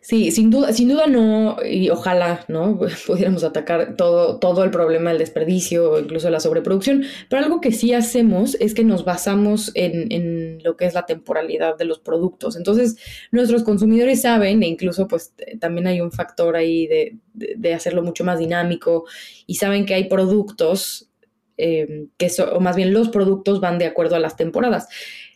Sí, 0.00 0.30
sin 0.30 0.50
duda, 0.50 0.72
sin 0.72 0.88
duda 0.88 1.06
no, 1.06 1.56
y 1.64 1.90
ojalá, 1.90 2.44
¿no? 2.48 2.78
Pudiéramos 3.06 3.44
atacar 3.44 3.96
todo, 3.96 4.38
todo 4.38 4.64
el 4.64 4.70
problema 4.70 5.10
del 5.10 5.18
desperdicio, 5.18 5.98
incluso 5.98 6.30
la 6.30 6.40
sobreproducción, 6.40 7.04
pero 7.28 7.42
algo 7.42 7.60
que 7.60 7.72
sí 7.72 7.92
hacemos 7.92 8.56
es 8.60 8.74
que 8.74 8.84
nos 8.84 9.04
basamos 9.04 9.72
en, 9.74 10.10
en 10.12 10.62
lo 10.62 10.76
que 10.76 10.86
es 10.86 10.94
la 10.94 11.06
temporalidad 11.06 11.76
de 11.76 11.84
los 11.84 11.98
productos. 11.98 12.56
Entonces, 12.56 12.96
nuestros 13.30 13.62
consumidores 13.62 14.22
saben, 14.22 14.62
e 14.62 14.68
incluso 14.68 15.08
pues 15.08 15.34
también 15.60 15.86
hay 15.86 16.00
un 16.00 16.12
factor 16.12 16.56
ahí 16.56 16.86
de, 16.86 17.16
de, 17.34 17.74
hacerlo 17.74 18.02
mucho 18.02 18.24
más 18.24 18.38
dinámico, 18.38 19.04
y 19.46 19.56
saben 19.56 19.86
que 19.86 19.94
hay 19.94 20.04
productos 20.04 21.10
eh, 21.56 22.06
que 22.16 22.30
o 22.50 22.60
más 22.60 22.74
bien 22.74 22.94
los 22.94 23.10
productos 23.10 23.60
van 23.60 23.78
de 23.78 23.84
acuerdo 23.84 24.16
a 24.16 24.20
las 24.20 24.36
temporadas. 24.36 24.88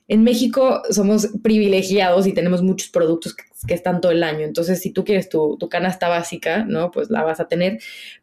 En 0.06 0.22
México 0.22 0.82
somos 0.90 1.28
privilegiados 1.42 2.26
y 2.26 2.34
tenemos 2.34 2.62
muchos 2.62 2.90
productos 2.90 3.34
que, 3.34 3.44
están 3.74 4.02
todo 4.02 4.12
el 4.12 4.22
año. 4.22 4.44
Entonces, 4.44 4.80
si 4.80 4.92
tú 4.92 5.04
quieres 5.04 5.30
tu, 5.30 5.58
canasta 5.70 6.08
básica, 6.08 6.64
¿no? 6.66 6.90
Pues 6.90 7.08
la 7.10 7.22
vas 7.22 7.40
a 7.40 7.48
tener. 7.48 7.78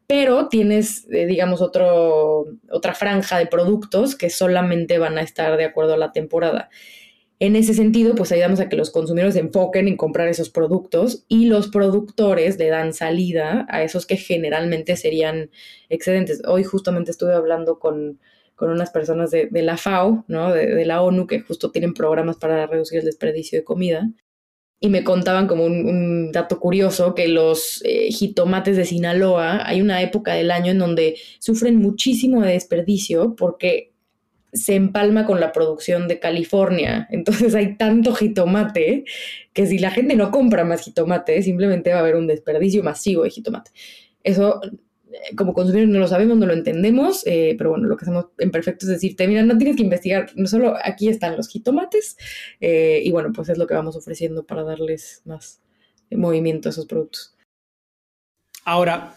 Pero 0.05 0.47
tienes, 0.49 1.07
eh, 1.11 1.25
digamos, 1.25 1.61
otro, 1.61 2.45
otra 2.69 2.93
franja 2.93 3.39
de 3.39 3.47
productos 3.47 4.15
que 4.15 4.29
solamente 4.29 4.99
van 4.99 5.17
a 5.17 5.21
estar 5.21 5.57
de 5.57 5.65
acuerdo 5.65 5.95
a 5.95 5.97
la 5.97 6.11
temporada. 6.11 6.69
En 7.39 7.55
ese 7.55 7.73
sentido, 7.73 8.13
pues 8.13 8.31
ayudamos 8.31 8.59
a 8.59 8.69
que 8.69 8.75
los 8.75 8.91
consumidores 8.91 9.33
se 9.33 9.39
enfoquen 9.39 9.87
en 9.87 9.97
comprar 9.97 10.27
esos 10.27 10.51
productos 10.51 11.25
y 11.27 11.47
los 11.47 11.69
productores 11.69 12.59
le 12.59 12.67
dan 12.69 12.93
salida 12.93 13.65
a 13.67 13.81
esos 13.81 14.05
que 14.05 14.17
generalmente 14.17 14.95
serían 14.95 15.49
excedentes. 15.89 16.43
Hoy 16.45 16.63
justamente 16.63 17.09
estuve 17.09 17.33
hablando 17.33 17.79
con 17.79 18.19
con 18.61 18.69
unas 18.69 18.91
personas 18.91 19.31
de, 19.31 19.49
la 19.53 19.75
FAO, 19.75 20.23
¿no? 20.27 20.53
De, 20.53 20.85
la 20.85 21.01
ONU, 21.01 21.25
que 21.25 21.39
justo 21.39 21.71
tienen 21.71 21.95
programas 21.95 22.37
para 22.37 22.67
reducir 22.67 22.99
el 22.99 23.05
desperdicio 23.05 23.57
de 23.57 23.63
comida. 23.63 24.07
Y 24.79 24.89
me 24.89 25.03
contaban 25.03 25.47
como 25.47 25.65
un, 25.65 26.31
dato 26.31 26.59
curioso 26.59 27.15
que 27.15 27.27
los 27.27 27.81
eh, 27.83 28.11
jitomates 28.11 28.77
de 28.77 28.85
Sinaloa, 28.85 29.67
hay 29.67 29.81
una 29.81 30.03
época 30.03 30.35
del 30.35 30.51
año 30.51 30.73
en 30.73 30.77
donde 30.77 31.17
sufren 31.39 31.77
muchísimo 31.77 32.43
de 32.43 32.51
desperdicio 32.51 33.35
porque 33.35 33.93
se 34.53 34.75
empalma 34.75 35.25
con 35.25 35.39
la 35.39 35.53
producción 35.53 36.07
de 36.07 36.19
California. 36.19 37.07
Entonces 37.09 37.55
hay 37.55 37.77
tanto 37.77 38.13
jitomate 38.13 39.05
que 39.53 39.65
si 39.65 39.79
la 39.79 39.89
gente 39.89 40.15
no 40.15 40.29
compra 40.29 40.63
más 40.65 40.83
jitomate, 40.83 41.41
simplemente 41.41 41.89
va 41.89 41.97
a 41.97 42.01
haber 42.01 42.15
un 42.15 42.27
desperdicio 42.27 42.83
masivo 42.83 43.23
de 43.23 43.31
jitomate. 43.31 43.71
Eso 44.23 44.61
como 45.35 45.53
consumidores 45.53 45.89
no 45.89 45.99
lo 45.99 46.07
sabemos, 46.07 46.37
no 46.37 46.45
lo 46.45 46.53
entendemos, 46.53 47.25
eh, 47.25 47.55
pero 47.57 47.71
bueno, 47.71 47.87
lo 47.87 47.97
que 47.97 48.05
hacemos 48.05 48.27
en 48.37 48.51
perfecto 48.51 48.85
es 48.85 48.91
decirte, 48.91 49.27
mira, 49.27 49.43
no 49.43 49.57
tienes 49.57 49.75
que 49.75 49.83
investigar, 49.83 50.31
no 50.35 50.47
solo 50.47 50.75
aquí 50.83 51.09
están 51.09 51.37
los 51.37 51.47
jitomates, 51.47 52.17
eh, 52.59 53.01
y 53.03 53.11
bueno, 53.11 53.31
pues 53.33 53.49
es 53.49 53.57
lo 53.57 53.67
que 53.67 53.73
vamos 53.73 53.95
ofreciendo 53.95 54.45
para 54.45 54.63
darles 54.63 55.21
más 55.25 55.61
movimiento 56.11 56.69
a 56.69 56.71
esos 56.71 56.85
productos. 56.85 57.35
Ahora, 58.65 59.15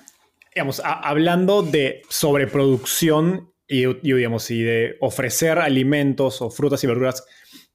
digamos, 0.55 0.81
hablando 0.85 1.62
de 1.62 2.03
sobreproducción 2.09 3.53
y, 3.66 3.87
digamos, 4.03 4.51
y 4.51 4.62
de 4.62 4.97
ofrecer 5.01 5.59
alimentos 5.59 6.40
o 6.40 6.51
frutas 6.51 6.83
y 6.85 6.87
verduras 6.87 7.25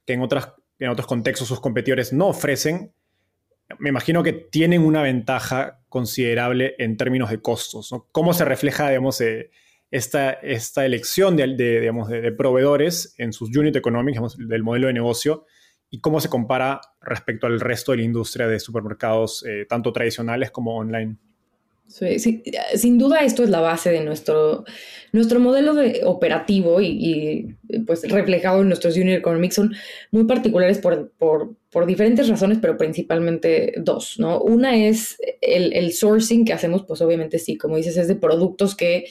que 0.06 0.13
en, 0.13 0.22
otras, 0.22 0.54
en 0.80 0.89
otros 0.89 1.08
contextos 1.08 1.48
sus 1.48 1.60
competidores 1.60 2.13
no 2.13 2.28
ofrecen, 2.28 2.93
me 3.77 3.89
imagino 3.89 4.23
que 4.23 4.34
tienen 4.34 4.82
una 4.82 5.03
ventaja 5.03 5.79
considerable 5.89 6.75
en 6.79 6.97
términos 6.97 7.29
de 7.29 7.41
costos. 7.41 7.93
¿Cómo 8.12 8.34
se 8.34 8.45
refleja, 8.45 8.89
digamos, 8.89 9.21
eh, 9.21 9.51
esta, 9.91 10.32
esta, 10.32 10.86
elección 10.86 11.36
de, 11.36 11.47
digamos, 11.79 12.10
de, 12.10 12.32
proveedores 12.32 13.13
en 13.17 13.34
sus 13.34 13.55
unit 13.55 13.75
economics, 13.75 14.38
del 14.38 14.63
modelo 14.63 14.88
de 14.88 14.93
negocio, 14.93 15.45
y 15.89 15.99
cómo 15.99 16.19
se 16.19 16.29
compara 16.29 16.82
respecto 17.01 17.47
al 17.47 17.60
resto 17.60 17.91
de 17.91 17.99
la 17.99 18.03
industria 18.03 18.47
de 18.47 18.60
supermercados, 18.60 19.43
eh, 19.45 19.65
tanto 19.67 19.91
tradicionales 19.91 20.51
como 20.51 20.75
online? 20.75 21.17
Sí, 21.89 22.43
sin 22.75 22.97
duda 22.99 23.21
esto 23.21 23.43
es 23.43 23.49
la 23.49 23.62
base 23.62 23.89
de 23.89 24.04
nuestro, 24.04 24.63
nuestro 25.12 25.39
modelo 25.39 25.73
de 25.73 26.02
operativo 26.06 26.80
y, 26.82 27.56
pues 27.88 28.08
reflejado 28.08 28.62
en 28.62 28.67
nuestros 28.67 28.95
Unit 28.95 29.17
Economics 29.17 29.56
son 29.56 29.73
muy 30.12 30.25
particulares 30.25 30.78
por, 30.78 31.12
por, 31.17 31.86
diferentes 31.88 32.30
razones, 32.30 32.60
pero 32.62 32.78
principalmente 32.78 33.73
dos, 33.78 34.19
¿no? 34.19 34.39
Una 34.39 34.78
es 34.78 35.17
el, 35.41 35.73
el, 35.73 35.91
sourcing 35.91 36.45
que 36.45 36.54
hacemos, 36.54 36.86
pues 36.88 37.02
obviamente 37.02 37.39
sí, 37.39 37.58
como 37.58 37.78
dices, 37.78 37.97
es 37.97 38.08
de 38.08 38.15
productos 38.15 38.75
que 38.75 39.06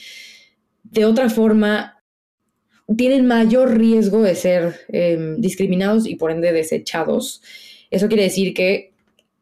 de 0.83 1.03
otra 1.03 1.29
forma 1.29 2.01
tienen 2.95 3.27
mayor 3.27 3.77
riesgo 3.77 4.21
de 4.21 4.35
ser 4.35 4.75
em, 4.87 5.41
discriminados 5.41 6.07
y 6.07 6.15
por 6.15 6.31
ende 6.31 6.53
desechados. 6.53 7.41
Eso 7.91 8.07
quiere 8.07 8.23
decir 8.23 8.53
que 8.53 8.88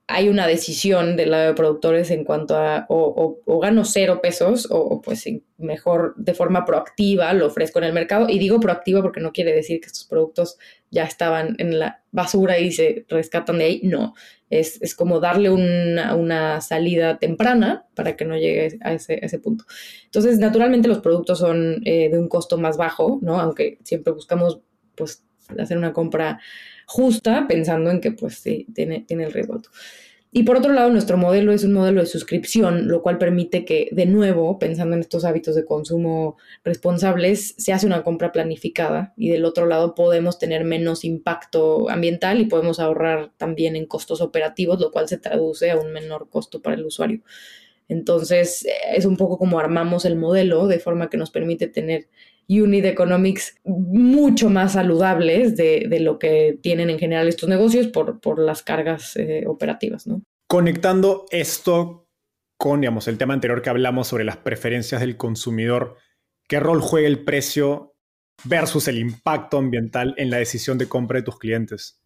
hay 0.10 0.30
una 0.30 0.48
decisión 0.48 1.18
del 1.18 1.32
lado 1.32 1.48
de 1.48 1.54
productores 1.54 2.12
en 2.12 2.24
cuanto 2.24 2.56
a 2.56 2.86
o, 2.88 3.60
gano 3.62 3.84
cero 3.84 4.20
pesos 4.22 4.68
o, 4.72 5.02
pues 5.02 5.26
mejor 5.58 6.16
de 6.16 6.34
forma 6.34 6.64
proactiva 6.64 7.34
lo 7.34 7.48
ofrezco 7.48 7.80
en 7.80 7.86
el 7.86 7.94
mercado. 7.94 8.30
Y 8.30 8.40
digo 8.40 8.62
proactiva 8.62 9.02
porque 9.02 9.20
no 9.20 9.34
quiere 9.34 9.52
decir 9.52 9.82
que 9.82 9.88
estos 9.88 10.06
productos 10.06 10.58
ya 10.90 11.04
estaban 11.04 11.56
en 11.60 11.78
la 11.78 12.04
basura 12.12 12.58
y 12.58 12.72
se 12.72 13.06
rescatan 13.10 13.58
de 13.58 13.66
ahí. 13.66 13.82
No, 13.84 14.14
es, 14.50 14.96
como 14.96 15.20
darle 15.20 15.50
una, 15.50 16.62
salida 16.62 17.20
temprana 17.20 17.86
para 17.94 18.16
que 18.16 18.24
no 18.24 18.38
llegue 18.38 18.80
a 18.82 18.94
ese, 18.94 19.20
ese 19.22 19.40
punto. 19.40 19.66
Entonces, 20.06 20.40
naturalmente 20.40 20.88
los 20.88 21.00
productos 21.00 21.40
son 21.40 21.82
eh, 21.84 22.10
de 22.10 22.18
un 22.18 22.30
costo 22.30 22.58
más 22.58 22.78
bajo, 22.78 23.20
¿no? 23.22 23.42
Aunque 23.42 23.80
siempre 23.84 24.14
buscamos 24.14 24.62
pues 24.96 25.26
hacer 25.60 25.78
una 25.78 25.94
compra 25.94 26.40
justa, 26.88 27.46
pensando 27.48 27.92
en 27.92 28.02
que 28.02 28.12
pues 28.12 28.42
tiene, 28.42 29.02
tiene 29.02 29.26
el 29.26 29.34
riesgo 29.34 29.62
Y 30.32 30.44
por 30.44 30.56
otro 30.56 30.72
lado, 30.72 30.90
nuestro 30.90 31.18
modelo 31.18 31.52
es 31.52 31.66
un 31.66 31.74
modelo 31.74 32.00
de 32.00 32.08
suscripción, 32.08 32.88
lo 32.88 33.02
cual 33.02 33.18
permite 33.18 33.66
que, 33.66 33.90
de 33.92 34.06
nuevo, 34.06 34.58
pensando 34.58 34.96
en 34.96 35.02
estos 35.02 35.26
hábitos 35.26 35.54
de 35.56 35.66
consumo 35.66 36.38
responsables, 36.64 37.56
se 37.58 37.74
hace 37.74 37.86
una 37.86 38.04
compra 38.04 38.32
planificada 38.32 39.14
y 39.18 39.30
del 39.30 39.44
otro 39.44 39.66
lado 39.66 39.96
podemos 39.96 40.40
tener 40.40 40.64
menos 40.64 41.04
impacto 41.04 41.90
ambiental 41.90 42.40
y 42.40 42.46
podemos 42.46 42.80
ahorrar 42.80 43.32
también 43.36 43.76
en 43.76 43.86
costos 43.86 44.22
operativos, 44.22 44.80
lo 44.80 44.92
cual 44.92 45.10
se 45.10 45.18
traduce 45.18 45.70
a 45.72 45.78
un 45.78 45.92
menor 45.92 46.30
costo 46.30 46.62
para 46.62 46.78
el 46.78 46.86
usuario. 46.86 47.22
Entonces, 47.90 48.66
es 48.94 49.06
un 49.06 49.18
poco 49.18 49.38
como 49.38 49.60
armamos 49.60 50.06
el 50.06 50.16
modelo 50.16 50.68
de 50.68 50.80
forma 50.80 51.10
que 51.10 51.18
nos 51.18 51.32
permite 51.32 51.68
tener 51.68 52.08
unit 52.48 52.86
economics 52.86 53.56
mucho 53.66 54.50
más 54.50 54.74
saludables 54.74 55.56
de, 55.58 55.88
lo 56.00 56.18
que 56.18 56.58
tienen 56.62 56.90
en 56.90 57.00
general 57.00 57.28
estos 57.28 57.50
negocios 57.50 57.88
por, 57.88 58.20
por 58.22 58.40
las 58.40 58.64
cargas 58.64 59.16
eh, 59.18 59.44
operativas. 59.48 60.08
¿no? 60.08 60.22
Conectando 60.48 61.26
esto 61.30 62.08
con 62.58 62.82
digamos, 62.82 63.08
el 63.08 63.18
tema 63.18 63.34
anterior 63.34 63.62
que 63.62 63.70
hablamos 63.70 64.08
sobre 64.08 64.24
las 64.24 64.38
preferencias 64.38 65.00
del 65.00 65.16
consumidor, 65.16 65.98
¿qué 66.48 66.60
rol 66.60 66.82
juega 66.82 67.08
el 67.08 67.24
precio 67.24 67.96
versus 68.44 68.88
el 68.88 68.98
impacto 68.98 69.58
ambiental 69.58 70.16
en 70.18 70.30
la 70.30 70.38
decisión 70.38 70.78
de 70.78 70.88
compra 70.88 71.20
de 71.20 71.24
tus 71.24 71.38
clientes? 71.38 72.02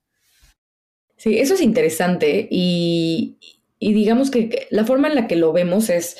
Sí, 1.16 1.40
eso 1.40 1.54
es 1.54 1.62
interesante 1.62 2.48
y, 2.50 3.38
y 3.80 3.94
digamos 3.94 4.32
que 4.32 4.68
la 4.72 4.86
forma 4.86 5.08
en 5.08 5.16
la 5.16 5.28
que 5.28 5.36
lo 5.36 5.54
vemos 5.54 5.90
es 5.90 6.18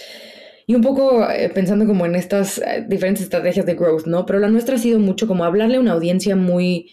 y 0.72 0.76
un 0.76 0.82
poco 0.82 1.30
eh, 1.30 1.50
pensando 1.50 1.86
como 1.86 2.06
en 2.06 2.16
estas 2.16 2.58
eh, 2.60 2.86
diferentes 2.88 3.24
estrategias 3.24 3.66
de 3.66 3.76
growth, 3.76 4.06
¿no? 4.06 4.26
Pero 4.26 4.40
la 4.40 4.48
nuestra 4.48 4.76
ha 4.76 4.78
sido 4.78 5.00
mucho 5.00 5.28
como 5.28 5.44
hablarle 5.44 5.76
a 5.76 5.82
una 5.82 5.92
audiencia 5.92 6.38
muy, 6.38 6.90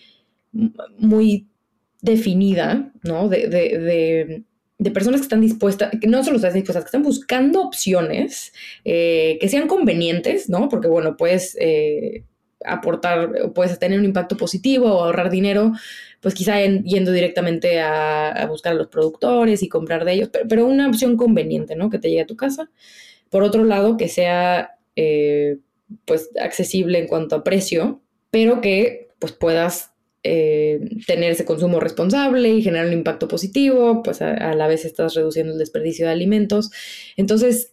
muy 0.99 1.47
definida, 2.03 2.91
¿no? 3.05 3.29
De, 3.29 3.47
de, 3.47 4.43
de, 4.79 4.91
personas 4.91 5.21
que 5.21 5.27
están 5.27 5.41
dispuestas, 5.41 5.93
que 6.01 6.09
no 6.09 6.25
solo 6.25 6.39
están 6.39 6.55
dispuestas, 6.55 6.83
que 6.83 6.89
están 6.89 7.05
buscando 7.05 7.63
opciones 7.63 8.53
eh, 8.85 9.39
que 9.41 9.49
sean 9.49 9.69
convenientes, 9.69 10.49
¿no? 10.49 10.69
Porque, 10.69 10.89
bueno, 10.89 11.17
pues 11.17 11.57
aportar, 12.65 13.53
puedes 13.55 13.79
tener 13.79 14.01
un 14.01 14.07
impacto 14.07 14.37
positivo 14.37 14.93
o 14.93 15.05
ahorrar 15.05 15.31
dinero, 15.31 15.71
pues 16.21 16.35
quizá 16.35 16.61
yendo 16.61 17.13
directamente 17.13 17.81
a, 17.81 18.45
buscar 18.49 18.73
a 18.73 18.77
los 18.77 18.89
productores 18.89 19.63
y 19.63 19.69
comprar 19.69 20.05
de 20.05 20.15
ellos, 20.15 20.31
pero, 20.49 20.67
una 20.67 20.89
opción 20.89 21.17
conveniente, 21.17 21.77
¿no? 21.77 21.91
Que 21.91 22.01
te 22.01 22.09
llegue 22.09 22.23
a 22.23 22.27
tu 22.27 22.37
casa. 22.37 22.71
Por 23.31 23.43
otro 23.43 23.65
lado, 23.65 23.97
que 23.97 24.09
sea 24.09 24.79
eh, 24.97 25.59
pues 26.05 26.31
accesible 26.41 26.99
en 26.99 27.07
cuanto 27.07 27.37
a 27.37 27.45
precio, 27.45 28.01
pero 28.31 28.61
que 28.61 29.09
pues 29.19 29.33
puedas 29.33 29.93
eh, 30.25 30.81
tener 31.07 31.33
ese 31.33 31.45
consumo 31.45 31.81
responsable 31.81 32.51
y 32.51 32.63
generar 32.63 32.87
un 32.87 32.93
impacto 32.93 33.29
positivo, 33.29 34.03
pues 34.03 34.21
a, 34.21 34.55
la 34.55 34.67
vez 34.67 34.85
estás 34.85 35.15
reduciendo 35.15 35.53
el 35.53 35.59
desperdicio 35.59 36.07
de 36.07 36.13
alimentos. 36.13 36.71
Entonces, 37.17 37.73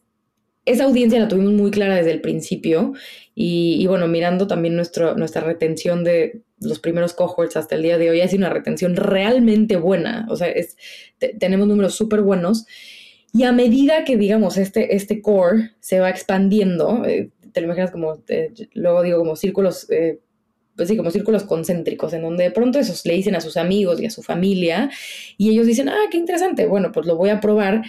esa 0.65 0.86
audiencia 0.86 1.20
la 1.20 1.28
tuvimos 1.28 1.54
muy 1.54 1.72
clara 1.72 1.96
desde 1.96 2.12
el 2.12 2.22
principio 2.22 2.94
y, 3.36 3.86
bueno, 3.88 4.08
mirando 4.08 4.48
también 4.48 4.76
nuestro, 4.76 5.15
nuestra 5.15 5.41
retención 5.41 6.04
de 6.04 6.41
los 6.60 6.80
primeros 6.80 7.13
cohorts 7.13 7.58
hasta 7.58 7.76
el 7.76 7.84
día 7.84 7.98
de 7.98 8.10
hoy, 8.10 8.22
ha 8.22 8.28
sido 8.28 8.46
una 8.46 8.54
retención 8.54 8.96
realmente 8.96 9.76
buena, 9.76 10.26
o 10.30 10.36
sea, 10.36 10.48
es, 10.48 10.78
tenemos 11.39 11.68
números 11.68 11.96
súper 11.96 12.22
buenos. 12.22 12.65
Y 13.36 13.43
a 13.43 13.52
medida 13.52 14.06
que, 14.06 14.15
digamos, 14.15 14.56
este, 14.56 14.95
este 14.95 15.21
core 15.21 15.71
se 15.82 16.00
va 16.00 16.10
expandiendo, 16.10 17.04
eh, 17.04 17.32
te 17.52 17.60
lo 17.60 17.65
imaginas 17.65 17.91
como, 17.91 18.24
eh, 18.30 18.54
luego 18.74 19.04
digo, 19.04 19.17
como 19.19 19.36
círculos 19.36 19.89
eh, 19.89 20.21
pues 20.78 20.88
sí, 20.88 20.95
como 20.95 21.12
círculos 21.12 21.43
concéntricos, 21.43 22.13
en 22.13 22.21
donde 22.21 22.45
de 22.45 22.52
pronto 22.52 22.80
esos 22.80 23.06
le 23.06 23.13
dicen 23.13 23.36
a 23.36 23.41
sus 23.41 23.58
amigos 23.58 24.00
y 24.00 24.06
a 24.06 24.10
su 24.10 24.24
familia, 24.24 24.89
y 25.38 25.50
ellos 25.50 25.67
dicen, 25.67 25.89
ah, 25.89 26.06
qué 26.10 26.17
interesante, 26.17 26.65
bueno, 26.65 26.93
pues 26.93 27.06
lo 27.06 27.17
voy 27.17 27.30
a 27.30 27.41
probar, 27.41 27.84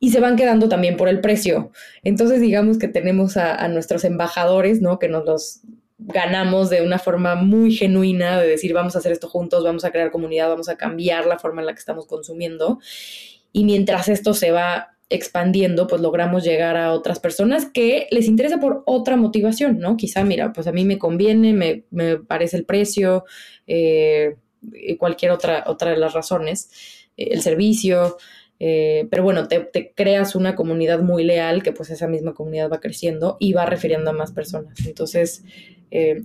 y 0.00 0.10
se 0.10 0.20
van 0.20 0.36
quedando 0.36 0.68
también 0.68 0.98
por 0.98 1.08
el 1.08 1.22
precio. 1.22 1.70
Entonces, 2.02 2.42
digamos 2.42 2.78
que 2.78 2.88
tenemos 2.88 3.38
a, 3.38 3.66
nuestros 3.68 4.04
embajadores, 4.04 4.82
¿no? 4.82 4.98
Que 4.98 5.08
nos 5.08 5.24
los 5.24 5.60
ganamos 5.98 6.68
de 6.68 6.82
una 6.82 6.98
forma 6.98 7.36
muy 7.36 7.72
genuina, 7.72 8.38
de 8.38 8.48
decir, 8.48 8.74
vamos 8.74 8.96
a 8.96 8.98
hacer 8.98 9.12
esto 9.12 9.30
juntos, 9.30 9.64
vamos 9.64 9.86
a 9.86 9.90
crear 9.90 10.10
comunidad, 10.10 10.50
vamos 10.50 10.68
a 10.68 10.76
cambiar 10.76 11.24
la 11.26 11.38
forma 11.38 11.62
en 11.62 11.66
la 11.66 11.72
que 11.72 11.78
estamos 11.78 12.06
consumiendo. 12.06 12.80
Y 13.54 13.64
mientras 13.64 14.08
esto 14.08 14.34
se 14.34 14.50
va 14.50 14.96
expandiendo, 15.08 15.86
pues 15.86 16.02
logramos 16.02 16.42
llegar 16.42 16.76
a 16.76 16.92
otras 16.92 17.20
personas 17.20 17.66
que 17.66 18.08
les 18.10 18.26
interesa 18.26 18.58
por 18.58 18.82
otra 18.84 19.16
motivación, 19.16 19.78
¿no? 19.78 19.96
Quizá, 19.96 20.24
mira, 20.24 20.52
pues 20.52 20.66
a 20.66 20.72
mí 20.72 20.84
me 20.84 20.98
conviene, 20.98 21.52
me, 21.52 21.84
me 21.90 22.16
parece 22.18 22.56
el 22.56 22.64
precio, 22.64 23.24
eh, 23.68 24.34
cualquier 24.98 25.30
otra, 25.30 25.62
otra 25.68 25.92
de 25.92 25.98
las 25.98 26.14
razones, 26.14 26.68
eh, 27.16 27.28
el 27.30 27.42
servicio, 27.42 28.16
eh, 28.58 29.06
pero 29.08 29.22
bueno, 29.22 29.46
te, 29.46 29.92
creas 29.94 30.34
una 30.34 30.56
comunidad 30.56 31.00
muy 31.00 31.22
leal 31.22 31.62
que 31.62 31.70
pues 31.70 31.90
esa 31.90 32.08
misma 32.08 32.34
comunidad 32.34 32.68
va 32.70 32.80
creciendo 32.80 33.36
y 33.38 33.52
va 33.52 33.66
refiriendo 33.66 34.10
a 34.10 34.14
más 34.14 34.32
personas. 34.32 34.84
Entonces, 34.84 35.44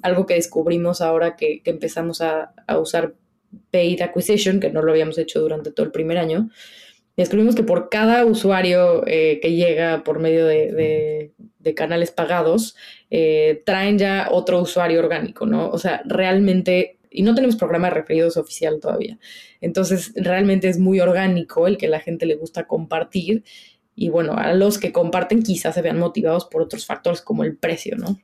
algo 0.01 0.25
que 0.25 0.33
descubrimos 0.33 0.99
ahora 0.99 1.35
que, 1.35 1.61
empezamos 1.65 2.21
a, 2.21 2.55
a 2.65 2.79
usar 2.79 3.13
paid 3.69 4.01
acquisition, 4.01 4.59
que 4.59 4.71
no 4.71 4.81
lo 4.81 4.91
habíamos 4.91 5.19
hecho 5.19 5.41
durante 5.41 5.71
todo 5.71 5.85
el 5.85 5.91
primer 5.91 6.17
año, 6.17 6.49
descubrimos 7.23 7.55
que 7.55 7.63
por 7.63 7.89
cada 7.89 8.25
usuario 8.25 9.03
eh, 9.05 9.39
que 9.41 9.53
llega 9.53 10.03
por 10.03 10.19
medio 10.19 10.45
de, 10.45 11.33
canales 11.75 12.09
pagados, 12.09 12.75
eh, 13.11 13.61
traen 13.63 13.99
ya 13.99 14.29
otro 14.31 14.59
usuario 14.59 14.99
orgánico, 14.99 15.45
¿no? 15.45 15.69
O 15.69 15.77
sea, 15.77 16.01
realmente, 16.05 16.97
y 17.11 17.21
no 17.21 17.35
tenemos 17.35 17.57
programa 17.57 17.89
de 17.89 17.93
referidos 17.93 18.37
oficial 18.37 18.79
todavía. 18.81 19.19
Entonces, 19.61 20.11
realmente 20.15 20.67
es 20.67 20.79
muy 20.79 20.99
orgánico 20.99 21.67
el 21.67 21.77
que 21.77 21.87
la 21.87 21.99
gente 21.99 22.25
le 22.25 22.35
gusta 22.35 22.65
compartir. 22.65 23.43
Y 23.95 24.09
bueno, 24.09 24.33
a 24.35 24.53
los 24.53 24.79
que 24.79 24.91
comparten 24.91 25.43
quizás 25.43 25.75
se 25.75 25.83
vean 25.83 25.99
motivados 25.99 26.45
por 26.45 26.63
otros 26.63 26.87
factores 26.87 27.21
como 27.21 27.43
el 27.43 27.55
precio, 27.55 27.97
¿no? 27.97 28.19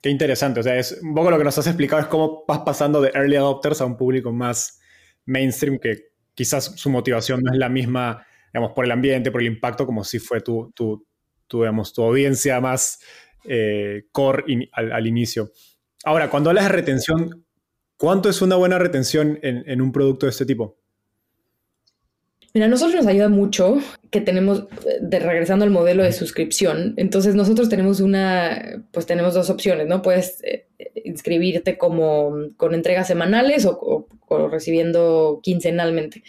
Qué 0.00 0.10
interesante. 0.10 0.60
O 0.60 0.62
sea, 0.64 0.76
es 0.76 0.98
un 1.00 1.14
poco 1.14 1.30
lo 1.30 1.38
que 1.38 1.44
nos 1.44 1.58
has 1.58 1.66
explicado 1.68 2.02
es 2.02 2.08
cómo 2.08 2.44
vas 2.48 2.60
pasando 2.60 3.00
de 3.00 3.12
early 3.14 3.36
adopters 3.36 3.80
a 3.80 3.84
un 3.84 3.96
público 3.96 4.32
más 4.32 4.80
mainstream 5.26 5.78
que 5.78 6.09
quizás 6.40 6.72
su 6.76 6.88
motivación 6.88 7.42
no 7.42 7.52
es 7.52 7.58
la 7.58 7.68
misma, 7.68 8.26
digamos, 8.50 8.72
por 8.72 8.86
el 8.86 8.90
ambiente, 8.92 9.30
por 9.30 9.42
el 9.42 9.48
impacto, 9.48 9.84
como 9.84 10.04
si 10.04 10.18
fue 10.18 10.40
tu, 10.40 10.72
tu, 10.74 11.06
tu 11.46 11.58
digamos, 11.58 11.92
tu 11.92 12.02
audiencia 12.02 12.58
más 12.62 12.98
eh, 13.44 14.06
core 14.10 14.70
al, 14.72 15.06
inicio. 15.06 15.52
Ahora, 16.02 16.30
cuando 16.30 16.48
hablas 16.48 16.64
de 16.64 16.72
retención, 16.72 17.44
¿cuánto 17.98 18.30
es 18.30 18.40
una 18.40 18.56
buena 18.56 18.78
retención 18.78 19.38
en, 19.42 19.82
un 19.82 19.92
producto 19.92 20.24
de 20.24 20.30
este 20.30 20.46
tipo? 20.46 20.78
Mira, 22.54 22.64
a 22.64 22.70
nosotros 22.70 22.96
nos 22.96 23.06
ayuda 23.06 23.28
mucho 23.28 23.76
que 24.10 24.22
tenemos, 24.22 24.66
regresando 25.10 25.66
al 25.66 25.70
modelo 25.70 26.02
de 26.02 26.12
suscripción, 26.12 26.94
entonces 26.96 27.34
nosotros 27.34 27.68
tenemos 27.68 28.00
una, 28.00 28.82
pues 28.92 29.04
tenemos 29.04 29.34
dos 29.34 29.50
opciones, 29.50 29.88
¿no? 29.88 30.00
Puedes 30.00 30.42
eh, 30.42 30.68
inscribirte 31.04 31.76
como 31.76 32.32
con 32.56 32.72
entregas 32.72 33.08
semanales 33.08 33.66
o, 33.66 33.99
recibiendo 34.48 35.40
quincenalmente. 35.42 36.22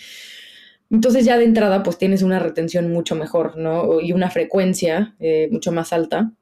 Entonces 0.90 1.24
ya 1.26 1.38
de 1.38 1.46
entrada 1.46 1.84
pues 1.84 1.98
tienes 1.98 2.22
una 2.22 2.40
retención 2.40 2.92
mucho 2.92 3.16
mejor, 3.16 3.58
¿no? 3.58 4.02
Y 4.02 4.12
una 4.12 4.30
frecuencia 4.30 5.16
eh, 5.20 5.48
mucho 5.52 5.72
más 5.72 5.94
alta. 5.94 6.34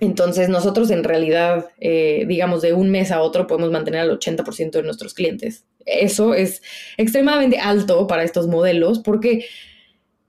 Entonces 0.00 0.48
nosotros 0.48 0.90
en 0.90 1.04
realidad, 1.04 1.66
eh, 1.80 2.24
digamos, 2.26 2.62
de 2.62 2.72
un 2.72 2.90
mes 2.90 3.10
a 3.10 3.20
otro 3.20 3.46
podemos 3.46 3.70
mantener 3.70 4.00
al 4.00 4.18
80% 4.18 4.70
de 4.72 4.82
nuestros 4.82 5.14
clientes. 5.14 5.64
Eso 5.86 6.34
es 6.34 6.62
extremadamente 6.96 7.58
alto 7.58 8.06
para 8.06 8.24
estos 8.24 8.48
modelos 8.48 8.98
porque 8.98 9.46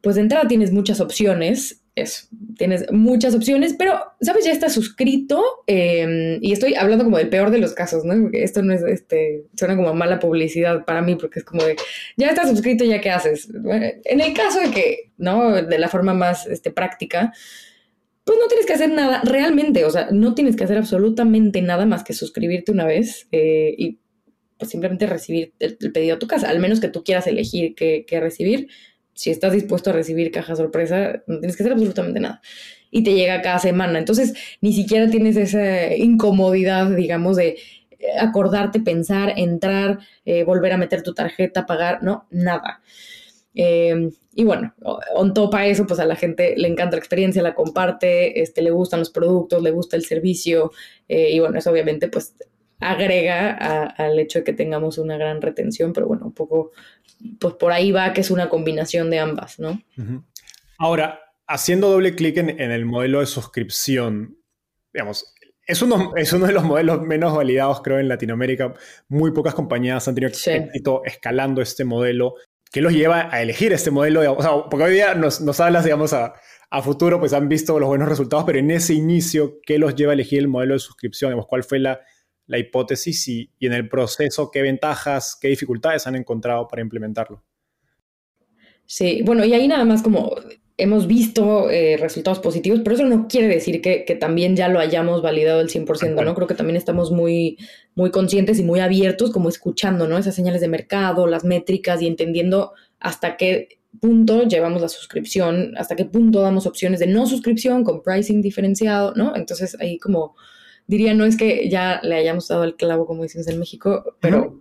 pues 0.02 0.16
de 0.16 0.22
entrada 0.22 0.48
tienes 0.48 0.72
muchas 0.72 1.02
opciones 1.02 1.79
eso, 1.96 2.28
tienes 2.58 2.92
muchas 2.92 3.36
opciones, 3.36 3.76
pero, 3.78 4.00
¿sabes? 4.22 4.46
Ya 4.46 4.52
estás 4.52 4.74
suscrito 4.74 5.44
em, 5.68 6.40
y 6.42 6.52
estoy 6.52 6.76
hablando 6.76 7.04
como 7.04 7.18
del 7.18 7.30
peor 7.30 7.52
de 7.52 7.60
los 7.60 7.74
casos, 7.74 8.06
¿no? 8.06 8.22
Porque 8.22 8.44
esto 8.44 8.62
no 8.62 8.74
es, 8.74 8.82
este, 8.84 9.46
suena 9.56 9.76
como 9.76 9.94
mala 9.94 10.20
publicidad 10.20 10.86
para 10.86 11.02
mí 11.02 11.16
porque 11.16 11.40
es 11.40 11.46
como 11.46 11.64
de, 11.64 11.76
ya 12.18 12.30
estás 12.30 12.50
suscrito, 12.50 12.84
¿ya 12.86 13.02
qué 13.02 13.10
haces? 13.10 13.50
En 14.06 14.22
el 14.22 14.34
caso 14.34 14.60
de 14.60 14.72
que, 14.72 15.12
¿no? 15.18 15.62
De 15.62 15.78
la 15.78 15.90
forma 15.90 16.14
más 16.14 16.48
este, 16.48 16.72
práctica, 16.72 17.34
pues 18.24 18.38
no 18.40 18.48
tienes 18.48 18.66
que 18.66 18.74
hacer 18.74 18.92
nada 18.92 19.22
realmente, 19.24 19.86
o 19.86 19.90
sea, 19.90 20.10
no 20.12 20.36
tienes 20.36 20.56
que 20.56 20.64
hacer 20.64 20.78
absolutamente 20.78 21.62
nada 21.62 21.86
más 21.86 22.04
que 22.04 22.14
suscribirte 22.14 22.72
una 22.72 22.86
vez 22.86 23.28
eh, 23.32 23.74
y 23.78 24.00
pues 24.60 24.70
simplemente 24.70 25.08
recibir 25.08 25.54
el, 25.60 25.78
pedido 25.92 26.16
a 26.16 26.20
tu 26.20 26.28
casa, 26.28 26.50
al 26.50 26.60
menos 26.60 26.80
que 26.80 26.90
tú 26.90 27.04
quieras 27.04 27.26
elegir 27.28 27.74
qué, 27.76 28.06
qué 28.08 28.20
recibir 28.20 28.68
si 29.20 29.32
estás 29.32 29.52
dispuesto 29.52 29.90
a 29.90 29.94
recibir 29.94 30.32
caja 30.32 30.56
sorpresa, 30.56 31.24
no 31.28 31.40
tienes 31.40 31.58
que 31.58 31.64
hacer 31.64 31.74
absolutamente 31.74 32.22
nada. 32.22 32.42
Y 32.90 33.04
te 33.04 33.14
llega 33.14 33.42
cada 33.42 33.60
semana. 33.60 34.00
Entonces, 34.00 34.34
ni 34.62 34.72
siquiera 34.72 35.10
tienes 35.10 35.36
esa 35.36 35.94
incomodidad, 35.94 36.90
digamos, 36.90 37.36
de 37.36 37.58
eh, 38.00 38.18
acordarte, 38.18 38.80
pensar, 38.80 39.34
entrar, 39.36 40.00
eh, 40.24 40.46
volver 40.46 40.72
a 40.72 40.78
meter 40.78 41.04
tu 41.04 41.14
tarjeta, 41.14 41.66
pagar, 41.66 42.02
no, 42.02 42.28
nada. 42.32 42.82
Em, 43.54 44.10
y 44.34 44.46
bueno, 44.46 44.74
on 45.16 45.34
top 45.34 45.54
a 45.56 45.68
eso, 45.68 45.86
pues 45.86 46.00
a 46.00 46.06
la 46.06 46.16
gente 46.16 46.54
le 46.56 46.70
encanta 46.70 46.96
la 46.96 47.00
experiencia, 47.00 47.42
la 47.42 47.56
comparte, 47.56 48.42
este, 48.42 48.62
le 48.62 48.72
gustan 48.72 49.02
los 49.02 49.10
productos, 49.10 49.62
le 49.62 49.72
gusta 49.72 49.98
el 49.98 50.06
servicio, 50.06 50.72
eh, 51.10 51.32
y 51.34 51.40
bueno, 51.40 51.60
eso 51.60 51.72
obviamente 51.72 52.08
pues 52.08 52.36
agrega 52.80 53.86
al 53.86 54.20
hecho 54.20 54.40
de 54.40 54.46
que 54.46 54.54
tengamos 54.54 54.98
una 54.98 55.18
gran 55.18 55.42
retención, 55.42 55.94
pero 55.94 56.08
bueno, 56.08 56.28
un 56.28 56.34
poco 56.34 56.72
pues 57.40 57.56
por 57.56 57.72
ahí 57.72 57.92
va 57.92 58.14
que 58.14 58.22
es 58.22 58.32
una 58.32 58.50
combinación 58.50 59.10
de 59.10 59.20
ambas, 59.20 59.60
¿no? 59.60 59.82
Ahora, 60.78 61.20
haciendo 61.48 61.90
doble 61.90 62.16
clic 62.16 62.38
en, 62.38 62.60
el 62.60 62.86
modelo 62.86 63.20
de 63.20 63.26
suscripción, 63.26 64.38
digamos, 64.94 65.34
es 65.66 65.82
uno, 65.82 66.14
es 66.16 66.32
uno 66.34 66.48
de 66.48 66.54
los 66.54 66.64
modelos 66.64 67.02
menos 67.02 67.36
validados, 67.36 67.82
creo, 67.82 68.00
en 68.00 68.08
Latinoamérica. 68.08 68.74
Muy 69.10 69.32
pocas 69.32 69.54
compañías 69.54 70.08
han 70.08 70.16
tenido 70.16 70.32
éxito 70.32 71.02
escalando 71.06 71.62
este 71.62 71.84
modelo. 71.84 72.36
¿Qué 72.72 72.82
los 72.82 72.94
lleva 72.94 73.30
a 73.32 73.42
elegir 73.42 73.74
este 73.74 73.92
modelo? 73.92 74.22
porque 74.70 74.86
hoy 74.86 74.94
día 74.94 75.16
nos, 75.16 75.42
nos 75.42 75.60
hablas, 75.60 75.84
digamos, 75.84 76.14
a, 76.14 76.34
a, 76.70 76.82
futuro, 76.82 77.20
pues 77.20 77.34
han 77.34 77.50
visto 77.50 77.78
los 77.80 77.90
buenos 77.90 78.08
resultados, 78.08 78.46
pero 78.46 78.60
en 78.60 78.72
ese 78.72 78.94
inicio, 78.94 79.60
¿qué 79.64 79.78
los 79.78 79.96
lleva 79.96 80.12
a 80.12 80.16
elegir 80.16 80.40
el 80.40 80.48
modelo 80.48 80.76
de 80.76 80.80
suscripción? 80.80 81.40
¿Cuál 81.44 81.64
fue 81.64 81.80
la, 81.80 82.00
la 82.50 82.58
hipótesis 82.58 83.28
y, 83.28 83.50
en 83.60 83.74
el 83.74 83.88
proceso 83.88 84.50
qué 84.52 84.64
ventajas, 84.64 85.38
qué 85.40 85.50
dificultades 85.50 86.08
han 86.08 86.16
encontrado 86.16 86.68
para 86.68 86.82
implementarlo. 86.82 87.44
Sí, 88.88 89.22
bueno, 89.24 89.46
y 89.46 89.54
ahí 89.54 89.68
nada 89.68 89.86
más 89.86 90.02
como 90.02 90.36
hemos 90.78 91.06
visto 91.06 91.70
eh, 91.70 91.98
resultados 91.98 92.40
positivos, 92.40 92.80
pero 92.84 92.96
eso 92.96 93.06
no 93.06 93.28
quiere 93.28 93.48
decir 93.48 93.82
que, 93.82 94.18
también 94.20 94.56
ya 94.56 94.68
lo 94.68 94.80
hayamos 94.80 95.22
validado 95.22 95.62
el 95.62 95.70
100%, 95.70 96.26
¿no? 96.26 96.34
Creo 96.34 96.48
que 96.48 96.56
también 96.56 96.78
estamos 96.78 97.12
muy, 97.12 97.60
muy 97.94 98.10
conscientes 98.10 98.58
y 98.58 98.64
muy 98.64 98.80
abiertos, 98.80 99.32
como 99.32 99.48
escuchando, 99.48 100.08
¿no? 100.08 100.18
Esas 100.18 100.34
señales 100.34 100.62
de 100.62 100.70
mercado, 100.70 101.28
las 101.28 101.44
métricas 101.44 102.02
y 102.02 102.08
entendiendo 102.08 102.74
hasta 103.00 103.38
qué 103.38 103.80
punto 104.02 104.44
llevamos 104.44 104.82
la 104.82 104.90
suscripción, 104.90 105.74
hasta 105.78 105.96
qué 105.96 106.06
punto 106.06 106.42
damos 106.42 106.66
opciones 106.66 107.00
de 107.00 107.08
no 107.08 107.28
suscripción 107.28 107.84
con 107.84 108.02
pricing 108.02 108.42
diferenciado, 108.42 109.14
¿no? 109.16 109.36
Entonces 109.36 109.78
ahí 109.80 110.00
como 110.00 110.36
diría, 110.90 111.14
no 111.14 111.24
es 111.24 111.38
que 111.38 111.70
ya 111.70 112.00
le 112.02 112.16
hayamos 112.16 112.48
dado 112.48 112.64
el 112.64 112.76
clavo, 112.76 113.06
como 113.06 113.22
decimos 113.22 113.48
en 113.48 113.60
México, 113.60 114.18
pero 114.20 114.60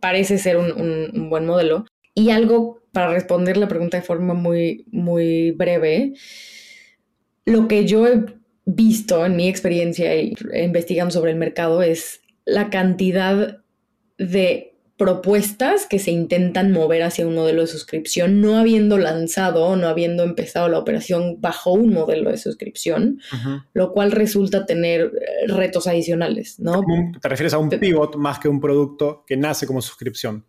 parece 0.00 0.36
ser 0.36 0.56
un, 0.56 1.30
buen 1.30 1.46
modelo. 1.46 1.86
Y 2.12 2.30
algo 2.30 2.82
para 2.90 3.12
responder 3.12 3.56
la 3.56 3.68
pregunta 3.68 3.96
de 3.96 4.02
forma 4.02 4.34
muy, 4.34 4.84
muy 4.90 5.52
breve, 5.52 6.14
lo 7.44 7.68
que 7.68 7.86
yo 7.86 8.04
he 8.08 8.24
visto 8.64 9.24
en 9.24 9.36
mi 9.36 9.48
experiencia 9.48 10.20
investigando 10.20 11.12
sobre 11.12 11.30
el 11.30 11.38
mercado 11.38 11.82
es 11.82 12.20
la 12.44 12.68
cantidad 12.68 13.58
de 14.18 14.73
propuestas 14.96 15.86
que 15.86 15.98
se 15.98 16.12
intentan 16.12 16.70
mover 16.70 17.02
hacia 17.02 17.26
un 17.26 17.34
modelo 17.34 17.62
de 17.62 17.66
suscripción, 17.66 18.40
no 18.40 18.58
habiendo 18.58 18.96
lanzado, 18.96 19.74
no 19.74 19.88
habiendo 19.88 20.22
empezado 20.22 20.68
la 20.68 20.78
operación 20.78 21.40
bajo 21.40 21.72
un 21.72 21.92
modelo 21.92 22.30
de 22.30 22.36
suscripción, 22.36 23.20
lo 23.72 23.92
cual 23.92 24.12
resulta 24.12 24.66
tener 24.66 25.00
eh, 25.02 25.46
retos 25.48 25.88
adicionales, 25.88 26.60
¿no? 26.60 26.84
¿Te 27.20 27.28
refieres 27.28 27.54
a 27.54 27.58
un 27.58 27.70
pivot 27.70 28.16
más 28.16 28.38
que 28.38 28.48
un 28.48 28.60
producto 28.60 29.24
que 29.26 29.36
nace 29.36 29.66
como 29.66 29.82
suscripción? 29.82 30.44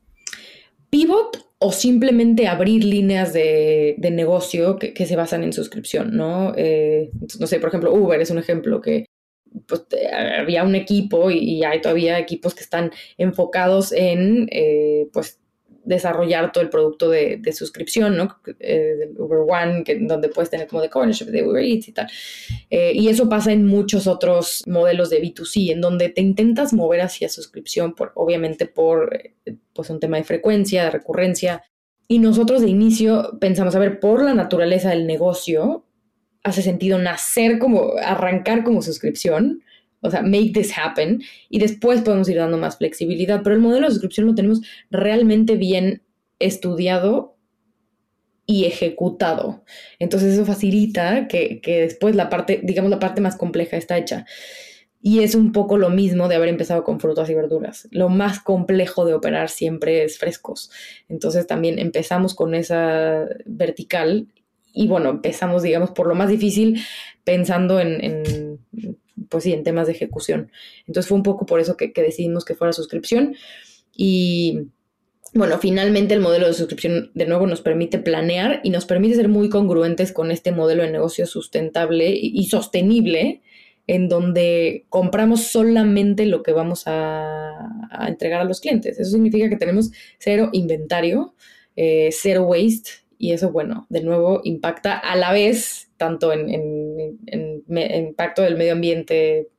Pivot 0.91 1.43
o 1.57 1.71
simplemente 1.71 2.47
abrir 2.47 2.83
líneas 2.83 3.33
de, 3.33 3.95
negocio 4.11 4.77
que, 4.77 5.05
se 5.05 5.15
basan 5.15 5.43
en 5.43 5.53
suscripción, 5.53 6.15
¿no? 6.15 6.53
Eh, 6.55 7.09
no 7.39 7.47
sé, 7.47 7.59
por 7.59 7.69
ejemplo, 7.69 7.93
Uber 7.93 8.21
es 8.21 8.29
un 8.29 8.37
ejemplo 8.37 8.79
que 8.79 9.05
pues, 9.67 9.85
había 10.37 10.63
un 10.63 10.75
equipo 10.75 11.31
y, 11.31 11.63
hay 11.63 11.81
todavía 11.81 12.19
equipos 12.19 12.53
que 12.53 12.63
están 12.63 12.91
enfocados 13.17 13.91
en 13.91 14.47
eh, 14.51 15.07
pues 15.13 15.39
desarrollar 15.85 16.51
todo 16.51 16.63
el 16.63 16.69
producto 16.69 17.09
de, 17.09 17.39
suscripción, 17.53 18.17
¿no? 18.17 18.39
Eh, 18.59 19.11
Uber 19.17 19.39
One, 19.47 19.83
que, 19.83 19.99
donde 19.99 20.29
puedes 20.29 20.49
tener 20.49 20.67
como 20.67 20.81
de 20.81 20.89
ownership 20.91 21.25
de 21.25 21.47
Uber 21.47 21.63
Eats 21.63 21.87
y 21.87 21.91
tal. 21.93 22.07
Eh, 22.69 22.91
y 22.93 23.07
eso 23.07 23.29
pasa 23.29 23.51
en 23.51 23.65
muchos 23.65 24.07
otros 24.07 24.63
modelos 24.67 25.09
de 25.09 25.21
B2C, 25.21 25.71
en 25.71 25.81
donde 25.81 26.09
te 26.09 26.21
intentas 26.21 26.73
mover 26.73 27.01
hacia 27.01 27.29
suscripción, 27.29 27.93
por, 27.93 28.11
obviamente 28.15 28.65
por 28.65 29.17
pues 29.73 29.89
un 29.89 29.99
tema 29.99 30.17
de 30.17 30.23
frecuencia, 30.23 30.85
de 30.85 30.91
recurrencia. 30.91 31.63
Y 32.07 32.19
nosotros 32.19 32.61
de 32.61 32.69
inicio 32.69 33.37
pensamos, 33.39 33.75
a 33.75 33.79
ver, 33.79 33.99
por 33.99 34.23
la 34.23 34.33
naturaleza 34.33 34.89
del 34.89 35.07
negocio, 35.07 35.84
hace 36.45 36.61
sentido 36.61 36.99
nacer 36.99 37.57
como, 37.57 37.93
arrancar 37.97 38.63
como 38.63 38.83
suscripción, 38.83 39.63
o 40.01 40.11
sea, 40.11 40.21
make 40.21 40.51
this 40.53 40.71
happen, 40.77 41.23
y 41.49 41.57
después 41.57 42.01
podemos 42.01 42.29
ir 42.29 42.37
dando 42.37 42.57
más 42.57 42.77
flexibilidad, 42.77 43.41
pero 43.43 43.55
el 43.55 43.61
modelo 43.61 43.87
de 43.87 43.93
suscripción 43.93 44.27
lo 44.27 44.35
tenemos 44.35 44.61
realmente 44.91 45.55
bien 45.55 46.03
estudiado 46.37 47.35
y 48.45 48.65
ejecutado. 48.65 49.63
Entonces 49.97 50.35
eso 50.35 50.45
facilita 50.45 51.27
que, 51.27 51.59
después 51.65 52.15
la 52.15 52.29
parte, 52.29 52.61
digamos, 52.63 52.91
la 52.91 52.99
parte 52.99 53.21
más 53.21 53.35
compleja 53.35 53.75
está 53.75 53.97
hecha. 53.97 54.27
Y 55.01 55.23
es 55.23 55.33
un 55.33 55.51
poco 55.51 55.79
lo 55.79 55.89
mismo 55.89 56.27
de 56.27 56.35
haber 56.35 56.49
empezado 56.49 56.83
con 56.83 56.99
frutas 56.99 57.27
y 57.29 57.33
verduras. 57.33 57.87
Lo 57.89 58.09
más 58.09 58.39
complejo 58.39 59.03
de 59.05 59.15
operar 59.15 59.49
siempre 59.49 60.03
es 60.03 60.19
frescos. 60.19 60.69
Entonces 61.09 61.47
también 61.47 61.79
empezamos 61.79 62.35
con 62.35 62.53
esa 62.53 63.25
vertical 63.45 64.27
y 64.75 64.87
bueno, 64.87 65.09
empezamos, 65.09 65.63
digamos, 65.63 65.91
por 65.91 66.05
lo 66.05 66.15
más 66.15 66.29
difícil, 66.29 66.81
pensando 67.23 67.79
en, 67.79 68.59
pues 69.29 69.45
sí, 69.45 69.53
en 69.53 69.63
temas 69.63 69.87
de 69.87 69.93
ejecución. 69.93 70.51
Entonces 70.85 71.07
fue 71.07 71.17
un 71.17 71.23
poco 71.23 71.45
por 71.45 71.61
eso 71.61 71.77
que, 71.77 71.93
decidimos 71.95 72.43
que 72.43 72.55
fuera 72.55 72.73
suscripción. 72.73 73.35
Y 73.95 74.67
bueno, 75.33 75.57
finalmente 75.59 76.13
el 76.13 76.19
modelo 76.19 76.47
de 76.47 76.53
suscripción 76.53 77.11
de 77.13 77.25
nuevo 77.25 77.47
nos 77.47 77.61
permite 77.61 77.99
planear 77.99 78.59
y 78.63 78.69
nos 78.69 78.85
permite 78.85 79.15
ser 79.15 79.29
muy 79.29 79.49
congruentes 79.49 80.11
con 80.11 80.29
este 80.29 80.51
modelo 80.51 80.83
de 80.83 80.91
negocio 80.91 81.25
sustentable 81.25 82.09
y, 82.09 82.45
sostenible, 82.47 83.41
en 83.87 84.09
donde 84.09 84.85
compramos 84.89 85.43
solamente 85.43 86.25
lo 86.25 86.43
que 86.43 86.51
vamos 86.51 86.83
a, 86.85 87.69
entregar 88.09 88.41
a 88.41 88.45
los 88.45 88.59
clientes. 88.59 88.99
Eso 88.99 89.11
significa 89.11 89.49
que 89.49 89.55
tenemos 89.55 89.91
cero 90.19 90.49
inventario, 90.51 91.33
eh, 91.77 92.09
cero 92.11 92.43
waste 92.43 93.04
y 93.17 93.33
eso, 93.33 93.51
bueno, 93.51 93.85
de 93.89 94.01
nuevo 94.01 94.41
impacta 94.43 94.97
a 94.97 95.15
la 95.15 95.31
vez 95.31 95.91
tanto 95.97 96.33
en, 96.33 96.49
impacto 97.67 98.41
del 98.41 98.57
medio 98.57 98.73
ambiente 98.73 99.49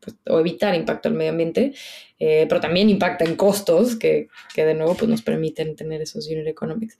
pues, 0.00 0.16
o 0.28 0.38
evitar 0.40 0.74
impacto 0.74 1.08
del 1.08 1.18
medio 1.18 1.32
ambiente, 1.32 1.74
eh, 2.18 2.46
pero 2.48 2.60
también 2.60 2.88
impacta 2.90 3.24
en 3.24 3.36
costos 3.36 3.96
que, 3.96 4.28
de 4.54 4.74
nuevo 4.74 4.94
pues, 4.94 5.10
nos 5.10 5.22
permiten 5.22 5.76
tener 5.76 6.02
esos 6.02 6.28
unit 6.28 6.46
economics. 6.46 6.98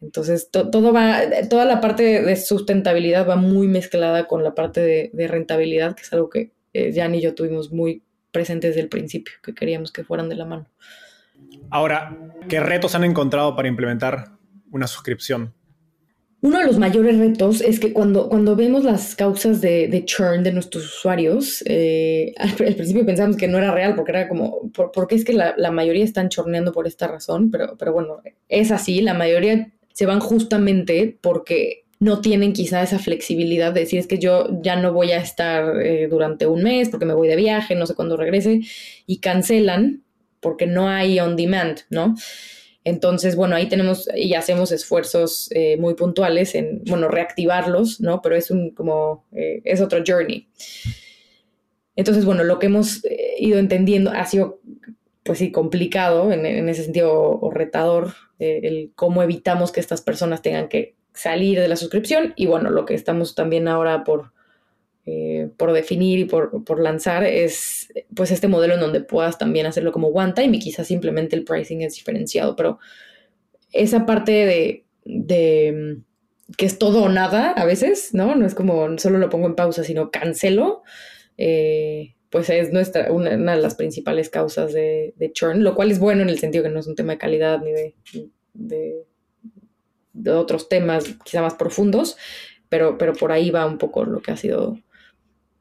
Entonces, 0.00 0.50
todo 0.50 0.92
va, 0.94 1.20
toda 1.50 1.66
la 1.66 1.82
parte 1.82 2.22
de 2.22 2.36
sustentabilidad 2.36 3.28
va 3.28 3.36
muy 3.36 3.68
mezclada 3.68 4.26
con 4.26 4.42
la 4.42 4.54
parte 4.54 4.80
de, 4.80 5.28
rentabilidad, 5.28 5.94
que 5.94 6.02
es 6.02 6.12
algo 6.14 6.30
que 6.30 6.52
eh, 6.72 6.92
Jan 6.94 7.14
y 7.14 7.20
yo 7.20 7.34
tuvimos 7.34 7.70
muy 7.70 8.02
presente 8.30 8.68
desde 8.68 8.80
el 8.80 8.88
principio, 8.88 9.34
que 9.42 9.54
queríamos 9.54 9.92
que 9.92 10.04
fueran 10.04 10.30
de 10.30 10.36
la 10.36 10.46
mano. 10.46 10.66
Ahora, 11.68 12.16
¿qué 12.48 12.60
retos 12.60 12.94
han 12.94 13.04
encontrado 13.04 13.54
para 13.56 13.68
implementar 13.68 14.39
una 14.70 14.86
suscripción? 14.86 15.54
Uno 16.42 16.58
de 16.58 16.64
los 16.64 16.78
mayores 16.78 17.18
retos 17.18 17.60
es 17.60 17.78
que 17.80 17.92
cuando, 17.92 18.30
cuando 18.30 18.56
vemos 18.56 18.82
las 18.82 19.14
causas 19.14 19.60
de, 19.60 20.02
churn 20.06 20.42
de 20.42 20.52
nuestros 20.52 20.86
usuarios, 20.86 21.62
eh, 21.66 22.32
al, 22.38 22.54
principio 22.54 23.04
pensamos 23.04 23.36
que 23.36 23.46
no 23.46 23.58
era 23.58 23.72
real 23.72 23.94
porque 23.94 24.12
era 24.12 24.28
como, 24.28 24.70
por, 24.72 24.90
porque 24.90 25.16
es 25.16 25.24
que 25.24 25.34
la, 25.34 25.70
mayoría 25.70 26.04
están 26.04 26.30
chorneando 26.30 26.72
por 26.72 26.86
esta 26.86 27.08
razón, 27.08 27.50
pero, 27.50 27.76
pero 27.76 27.92
bueno, 27.92 28.22
es 28.48 28.70
así, 28.70 29.02
la 29.02 29.12
mayoría 29.12 29.70
se 29.92 30.06
van 30.06 30.20
justamente 30.20 31.18
porque 31.20 31.84
no 31.98 32.22
tienen 32.22 32.54
quizá 32.54 32.82
esa 32.82 32.98
flexibilidad 32.98 33.74
de 33.74 33.80
decir 33.80 33.98
es 33.98 34.06
que 34.06 34.18
yo 34.18 34.48
ya 34.62 34.76
no 34.76 34.94
voy 34.94 35.12
a 35.12 35.18
estar 35.18 35.78
eh, 35.82 36.08
durante 36.08 36.46
un 36.46 36.62
mes 36.62 36.88
porque 36.88 37.04
me 37.04 37.12
voy 37.12 37.28
de 37.28 37.36
viaje, 37.36 37.74
no 37.74 37.86
sé 37.86 37.94
cuándo 37.94 38.16
regrese, 38.16 38.60
y 39.06 39.18
cancelan 39.18 40.02
porque 40.40 40.66
no 40.66 40.88
hay 40.88 41.20
on 41.20 41.36
demand, 41.36 41.80
¿no? 41.90 42.14
Entonces, 42.84 43.36
bueno, 43.36 43.56
ahí 43.56 43.68
tenemos 43.68 44.08
y 44.14 44.34
hacemos 44.34 44.72
esfuerzos 44.72 45.50
eh, 45.54 45.76
muy 45.76 45.94
puntuales 45.94 46.54
en, 46.54 46.82
bueno, 46.86 47.08
reactivarlos, 47.08 48.00
¿no? 48.00 48.22
Pero 48.22 48.36
es 48.36 48.50
un, 48.50 48.70
como, 48.70 49.26
eh, 49.32 49.60
es 49.64 49.80
otro 49.80 50.02
journey. 50.06 50.48
Entonces, 51.96 52.24
bueno, 52.24 52.42
lo 52.44 52.58
que 52.58 52.66
hemos 52.66 53.04
eh, 53.04 53.34
ido 53.38 53.58
entendiendo 53.58 54.10
ha 54.10 54.24
sido, 54.24 54.60
pues 55.22 55.38
sí, 55.38 55.52
complicado 55.52 56.32
en, 56.32 56.46
en 56.46 56.68
ese 56.68 56.84
sentido 56.84 57.12
o 57.12 57.50
retador, 57.50 58.14
el 58.38 58.92
cómo 58.94 59.22
evitamos 59.22 59.70
que 59.70 59.80
estas 59.80 60.00
personas 60.00 60.40
tengan 60.40 60.70
que 60.70 60.94
salir 61.12 61.60
de 61.60 61.68
la 61.68 61.76
suscripción 61.76 62.32
y 62.36 62.46
bueno, 62.46 62.70
lo 62.70 62.86
que 62.86 62.94
estamos 62.94 63.34
también 63.34 63.68
ahora 63.68 64.02
por 64.02 64.32
por 65.56 65.72
definir 65.72 66.18
y 66.20 66.24
por, 66.24 66.80
lanzar 66.80 67.24
es 67.24 67.79
pues 68.14 68.30
este 68.30 68.48
modelo 68.48 68.74
en 68.74 68.80
donde 68.80 69.00
puedas 69.00 69.38
también 69.38 69.66
hacerlo 69.66 69.92
como 69.92 70.08
one 70.08 70.32
time 70.32 70.56
y 70.56 70.60
quizás 70.60 70.86
simplemente 70.86 71.36
el 71.36 71.44
pricing 71.44 71.82
es 71.82 71.94
diferenciado, 71.94 72.56
pero 72.56 72.78
esa 73.72 74.06
parte 74.06 74.84
de, 75.04 76.02
que 76.56 76.66
es 76.66 76.78
todo 76.78 77.04
o 77.04 77.08
nada 77.08 77.52
a 77.52 77.64
veces, 77.64 78.14
¿no? 78.14 78.34
No 78.34 78.46
es 78.46 78.54
como 78.54 78.98
solo 78.98 79.18
lo 79.18 79.30
pongo 79.30 79.46
en 79.46 79.54
pausa, 79.54 79.84
sino 79.84 80.10
cancelo, 80.10 80.82
eh, 81.36 82.14
pues 82.30 82.48
es 82.50 82.72
nuestra, 82.72 83.12
una, 83.12 83.30
de 83.30 83.62
las 83.62 83.74
principales 83.74 84.30
causas 84.30 84.72
de, 84.72 85.14
churn, 85.32 85.64
lo 85.64 85.74
cual 85.74 85.90
es 85.90 85.98
bueno 85.98 86.22
en 86.22 86.28
el 86.28 86.38
sentido 86.38 86.64
que 86.64 86.70
no 86.70 86.80
es 86.80 86.86
un 86.86 86.94
tema 86.94 87.12
de 87.12 87.18
calidad 87.18 87.60
ni 87.60 87.72
de, 87.72 87.94
de, 88.54 89.04
de 90.12 90.30
otros 90.32 90.68
temas 90.68 91.16
quizá 91.24 91.42
más 91.42 91.54
profundos, 91.54 92.16
pero, 92.68 92.98
pero 92.98 93.14
por 93.14 93.32
ahí 93.32 93.50
va 93.50 93.66
un 93.66 93.78
poco 93.78 94.04
lo 94.04 94.20
que 94.20 94.30
ha 94.30 94.36
sido 94.36 94.78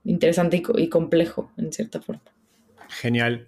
interesante 0.04 0.62
y, 0.76 0.90
complejo 0.90 1.52
en 1.58 1.72
cierta 1.72 2.02
forma. 2.02 2.22
Genial. 2.90 3.48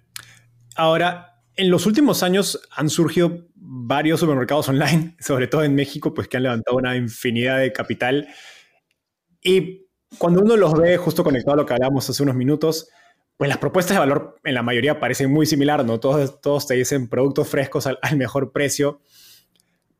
Ahora, 0.76 1.42
en 1.56 1.70
los 1.70 1.86
últimos 1.86 2.22
años 2.22 2.60
han 2.74 2.88
surgido 2.88 3.46
varios 3.54 4.20
supermercados 4.20 4.68
online, 4.68 5.16
sobre 5.20 5.46
todo 5.46 5.64
en 5.64 5.74
México, 5.74 6.14
pues 6.14 6.28
que 6.28 6.36
han 6.36 6.44
levantado 6.44 6.76
una 6.76 6.96
infinidad 6.96 7.58
de 7.58 7.72
capital. 7.72 8.28
Y 9.42 9.86
cuando 10.18 10.40
uno 10.40 10.56
los 10.56 10.74
ve 10.74 10.96
justo 10.96 11.24
conectado 11.24 11.54
a 11.54 11.56
lo 11.56 11.66
que 11.66 11.74
hablábamos 11.74 12.08
hace 12.08 12.22
unos 12.22 12.36
minutos, 12.36 12.88
pues 13.36 13.48
las 13.48 13.58
propuestas 13.58 13.96
de 13.96 14.00
valor 14.00 14.36
en 14.44 14.54
la 14.54 14.62
mayoría 14.62 15.00
parecen 15.00 15.30
muy 15.30 15.46
similar, 15.46 15.84
¿no? 15.84 15.98
Todos, 15.98 16.40
todos 16.40 16.66
te 16.66 16.74
dicen 16.74 17.08
productos 17.08 17.48
frescos 17.48 17.86
al, 17.86 17.98
al 18.02 18.16
mejor 18.16 18.52
precio, 18.52 19.00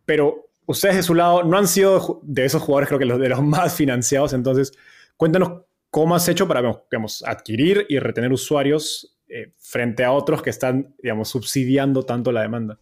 pero 0.04 0.50
ustedes 0.66 0.96
de 0.96 1.02
su 1.02 1.14
lado 1.14 1.42
no 1.42 1.58
han 1.58 1.66
sido 1.66 2.20
de 2.22 2.44
esos 2.44 2.62
jugadores, 2.62 2.88
creo 2.88 2.98
que 2.98 3.04
los 3.04 3.18
de 3.18 3.28
los 3.28 3.42
más 3.42 3.74
financiados, 3.74 4.32
entonces 4.32 4.72
cuéntanos 5.16 5.62
¿Cómo 5.92 6.14
has 6.14 6.26
hecho 6.26 6.48
para 6.48 6.62
digamos, 6.90 7.22
adquirir 7.26 7.84
y 7.86 7.98
retener 7.98 8.32
usuarios 8.32 9.14
eh, 9.28 9.52
frente 9.58 10.04
a 10.04 10.12
otros 10.12 10.40
que 10.40 10.48
están 10.48 10.96
digamos, 11.02 11.28
subsidiando 11.28 12.02
tanto 12.04 12.32
la 12.32 12.40
demanda? 12.40 12.80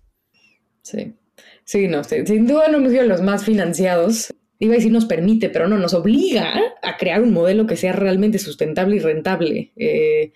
Sí, 0.83 1.17
sí, 1.65 1.89
no, 1.89 2.05
sin 2.05 2.47
duda 2.47 2.69
no 2.69 2.77
hemos 2.77 2.93
sido 2.93 3.03
los 3.03 3.21
más 3.21 3.45
financiados. 3.45 4.33
Iba 4.61 4.75
a 4.75 4.77
decir 4.77 4.93
nos 4.93 5.07
permite, 5.07 5.51
pero 5.51 5.67
no, 5.67 5.77
nos 5.77 5.93
obliga 5.93 6.55
a 6.83 6.97
crear 6.99 7.21
un 7.21 7.33
modelo 7.33 7.67
que 7.67 7.75
sea 7.75 7.93
realmente 7.93 8.39
sustentable 8.39 8.95
y 8.95 9.01
rentable. 9.01 9.73
Eh, 9.75 10.33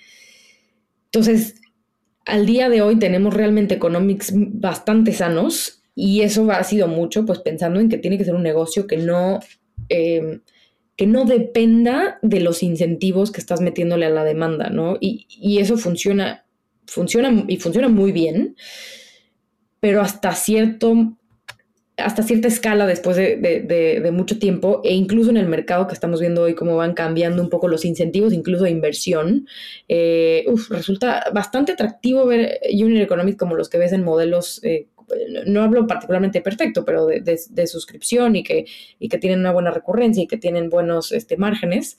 entonces, 1.04 1.60
al 2.26 2.44
día 2.44 2.68
de 2.70 2.82
hoy 2.82 2.98
tenemos 2.98 3.34
realmente 3.34 3.74
economics 3.74 4.32
bastante 4.34 5.12
sanos 5.12 5.84
y 5.94 6.22
eso 6.22 6.50
ha 6.50 6.64
sido 6.64 6.88
mucho, 6.88 7.24
pues 7.24 7.38
pensando 7.38 7.78
en 7.78 7.88
que 7.88 7.98
tiene 7.98 8.18
que 8.18 8.24
ser 8.24 8.34
un 8.34 8.42
negocio 8.42 8.88
que 8.88 8.96
no... 8.96 9.38
Eh, 9.88 10.40
que 10.96 11.06
no 11.06 11.24
dependa 11.24 12.18
de 12.22 12.40
los 12.40 12.62
incentivos 12.62 13.32
que 13.32 13.40
estás 13.40 13.60
metiéndole 13.60 14.06
a 14.06 14.10
la 14.10 14.24
demanda, 14.24 14.70
¿no? 14.70 14.96
Y, 15.00 15.58
eso 15.58 15.76
funciona, 15.76 16.44
funciona 16.86 17.44
y 17.48 17.56
funciona 17.56 17.88
muy 17.88 18.12
bien, 18.12 18.56
pero 19.80 20.00
hasta 20.00 20.34
cierto 20.34 21.16
hasta 21.96 22.24
cierta 22.24 22.48
escala 22.48 22.88
después 22.88 23.16
de, 23.16 24.10
mucho 24.12 24.38
tiempo 24.40 24.80
e 24.82 24.94
incluso 24.94 25.30
en 25.30 25.36
el 25.36 25.46
mercado 25.46 25.86
que 25.86 25.94
estamos 25.94 26.20
viendo 26.20 26.42
hoy 26.42 26.54
cómo 26.54 26.76
van 26.76 26.92
cambiando 26.92 27.40
un 27.40 27.48
poco 27.48 27.68
los 27.68 27.84
incentivos, 27.84 28.32
incluso 28.32 28.64
de 28.64 28.70
inversión, 28.70 29.46
eh, 29.88 30.44
resulta 30.70 31.24
bastante 31.32 31.72
atractivo 31.72 32.26
ver 32.26 32.58
Unit 32.72 33.02
Economics 33.02 33.38
como 33.38 33.54
los 33.54 33.68
que 33.68 33.78
ves 33.78 33.92
en 33.92 34.02
modelos, 34.02 34.60
eh, 34.64 34.88
no 35.46 35.62
hablo 35.62 35.86
particularmente 35.86 36.40
perfecto, 36.40 36.84
pero 36.84 37.06
de, 37.06 37.66
suscripción 37.66 38.36
y 38.36 38.42
que, 38.42 38.66
y 38.98 39.08
que 39.08 39.18
tienen 39.18 39.40
una 39.40 39.52
buena 39.52 39.70
recurrencia 39.70 40.22
y 40.22 40.26
que 40.26 40.36
tienen 40.36 40.70
buenos 40.70 41.12
este, 41.12 41.36
márgenes 41.36 41.98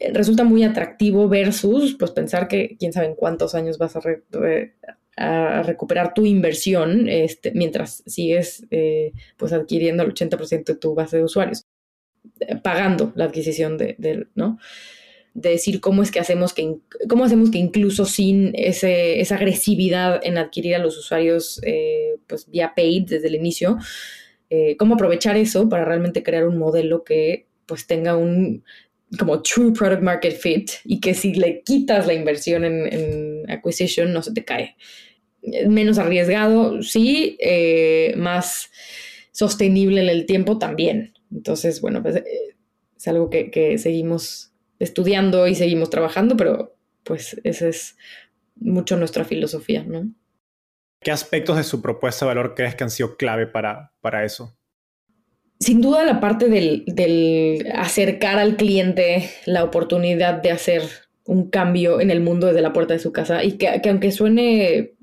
eh, 0.00 0.12
resulta 0.12 0.44
muy 0.44 0.62
atractivo 0.64 1.28
versus 1.28 1.96
pues 1.98 2.12
pensar 2.12 2.48
que 2.48 2.76
quién 2.78 2.92
sabe 2.92 3.06
en 3.06 3.14
cuántos 3.14 3.54
años 3.54 3.78
vas 3.78 3.96
a, 3.96 4.00
recuperar 5.64 6.14
tu 6.14 6.24
inversión 6.24 7.08
este, 7.08 7.50
mientras 7.52 8.04
sigues 8.06 8.64
eh, 8.70 9.12
pues 9.36 9.52
adquiriendo 9.52 10.04
el 10.04 10.14
80% 10.14 10.64
de 10.64 10.74
tu 10.76 10.94
base 10.94 11.16
de 11.16 11.24
usuarios, 11.24 11.66
eh, 12.38 12.54
pagando 12.56 13.12
la 13.16 13.24
adquisición 13.24 13.76
de, 13.78 14.26
¿no? 14.36 14.58
De 15.34 15.50
decir 15.50 15.80
cómo 15.80 16.02
es 16.02 16.10
que 16.10 16.20
hacemos 16.20 16.52
que, 16.52 16.76
cómo 17.08 17.24
hacemos 17.24 17.50
que 17.50 17.58
incluso 17.58 18.04
sin 18.04 18.52
ese, 18.54 19.20
esa 19.20 19.36
agresividad 19.36 20.20
en 20.24 20.38
adquirir 20.38 20.74
a 20.74 20.78
los 20.78 20.98
usuarios 20.98 21.60
eh, 21.64 22.16
pues 22.26 22.50
vía 22.50 22.72
paid 22.74 23.04
desde 23.08 23.28
el 23.28 23.36
inicio, 23.36 23.78
cómo 24.78 24.94
aprovechar 24.94 25.36
eso 25.36 25.68
para 25.68 25.84
realmente 25.84 26.22
crear 26.22 26.46
un 26.48 26.58
modelo 26.58 27.04
que 27.04 27.46
pues 27.66 27.86
tenga 27.86 28.16
un 28.16 28.64
como 29.18 29.42
true 29.42 29.72
product 29.72 30.02
market 30.02 30.36
fit 30.36 30.70
y 30.84 31.00
que 31.00 31.14
si 31.14 31.34
le 31.34 31.62
quitas 31.62 32.06
la 32.06 32.14
inversión 32.14 32.64
en, 32.64 33.50
acquisition 33.50 34.12
no 34.12 34.22
se 34.22 34.32
te 34.32 34.44
cae 34.44 34.76
menos 35.68 35.98
arriesgado, 35.98 36.82
sí, 36.82 37.36
eh, 37.40 38.12
más 38.16 38.70
sostenible 39.32 40.02
en 40.02 40.08
el 40.08 40.26
tiempo 40.26 40.58
también. 40.58 41.14
Entonces, 41.32 41.80
bueno, 41.80 42.02
pues 42.02 42.16
eh, 42.16 42.24
es 42.96 43.08
algo 43.08 43.30
que, 43.30 43.78
seguimos 43.78 44.52
estudiando 44.78 45.46
y 45.46 45.54
seguimos 45.54 45.90
trabajando, 45.90 46.36
pero 46.36 46.76
pues 47.04 47.40
esa 47.44 47.68
es 47.68 47.96
mucho 48.56 48.96
nuestra 48.96 49.24
filosofía, 49.24 49.84
¿no? 49.84 50.12
¿Qué 51.00 51.10
aspectos 51.10 51.56
de 51.56 51.64
su 51.64 51.80
propuesta 51.80 52.24
de 52.24 52.28
valor 52.28 52.54
crees 52.54 52.74
que 52.74 52.84
han 52.84 52.90
sido 52.90 53.16
clave 53.16 53.46
para, 53.46 53.92
para 54.00 54.24
eso? 54.24 54.56
Sin 55.60 55.80
duda 55.80 56.04
la 56.04 56.20
parte 56.20 56.48
del, 56.48 57.72
acercar 57.74 58.38
al 58.38 58.56
cliente 58.56 59.30
la 59.44 59.64
oportunidad 59.64 60.34
de 60.34 60.50
hacer 60.50 60.82
un 61.24 61.50
cambio 61.50 62.00
en 62.00 62.10
el 62.10 62.20
mundo 62.20 62.46
desde 62.46 62.62
la 62.62 62.72
puerta 62.72 62.94
de 62.94 63.00
su 63.00 63.12
casa 63.12 63.44
y 63.44 63.52
que 63.58 63.80
aunque 63.88 64.12
suene 64.12 64.94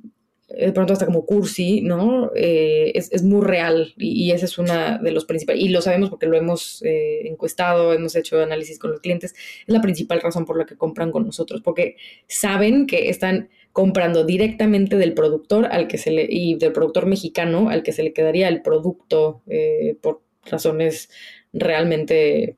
de 0.47 0.71
pronto 0.71 0.93
hasta 0.93 1.07
como 1.07 1.25
cursi, 1.25 1.81
¿no? 1.81 2.31
Eh, 2.35 2.91
es, 2.93 3.23
muy 3.23 3.43
real 3.43 3.93
y, 3.97 4.31
ese 4.31 4.45
es 4.45 4.59
una 4.59 4.99
de 4.99 5.11
los 5.11 5.25
principales, 5.25 5.63
y 5.63 5.69
lo 5.69 5.81
sabemos 5.81 6.11
porque 6.11 6.27
lo 6.27 6.37
hemos 6.37 6.83
eh, 6.83 7.27
encuestado, 7.27 7.93
hemos 7.93 8.15
hecho 8.15 8.41
análisis 8.41 8.77
con 8.77 8.91
los 8.91 8.99
clientes, 8.99 9.33
es 9.33 9.73
la 9.73 9.81
principal 9.81 10.21
razón 10.21 10.45
por 10.45 10.57
la 10.57 10.65
que 10.65 10.77
compran 10.77 11.11
con 11.11 11.25
nosotros, 11.25 11.61
porque 11.61 11.97
saben 12.27 12.85
que 12.85 13.09
están 13.09 13.49
comprando 13.73 14.23
directamente 14.23 14.97
del 14.97 15.15
productor 15.15 15.65
al 15.65 15.87
que 15.87 15.97
se 15.97 16.11
le, 16.11 16.27
y 16.29 16.55
del 16.55 16.73
productor 16.73 17.07
mexicano 17.07 17.69
al 17.69 17.81
que 17.81 17.91
se 17.91 18.03
le 18.03 18.13
quedaría 18.13 18.47
el 18.47 18.61
producto 18.61 19.41
eh, 19.47 19.97
por 19.99 20.21
razones 20.43 21.09
realmente 21.53 22.57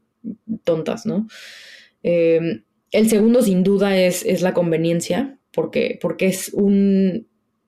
tontas, 0.63 1.05
¿no? 1.05 1.27
el 2.03 3.09
segundo, 3.09 3.41
sin 3.41 3.63
duda, 3.63 3.97
es, 3.97 4.23
es 4.25 4.41
la 4.41 4.53
conveniencia, 4.53 5.37
porque, 5.51 5.99
porque 6.01 6.27
es 6.27 6.53
un 6.53 7.27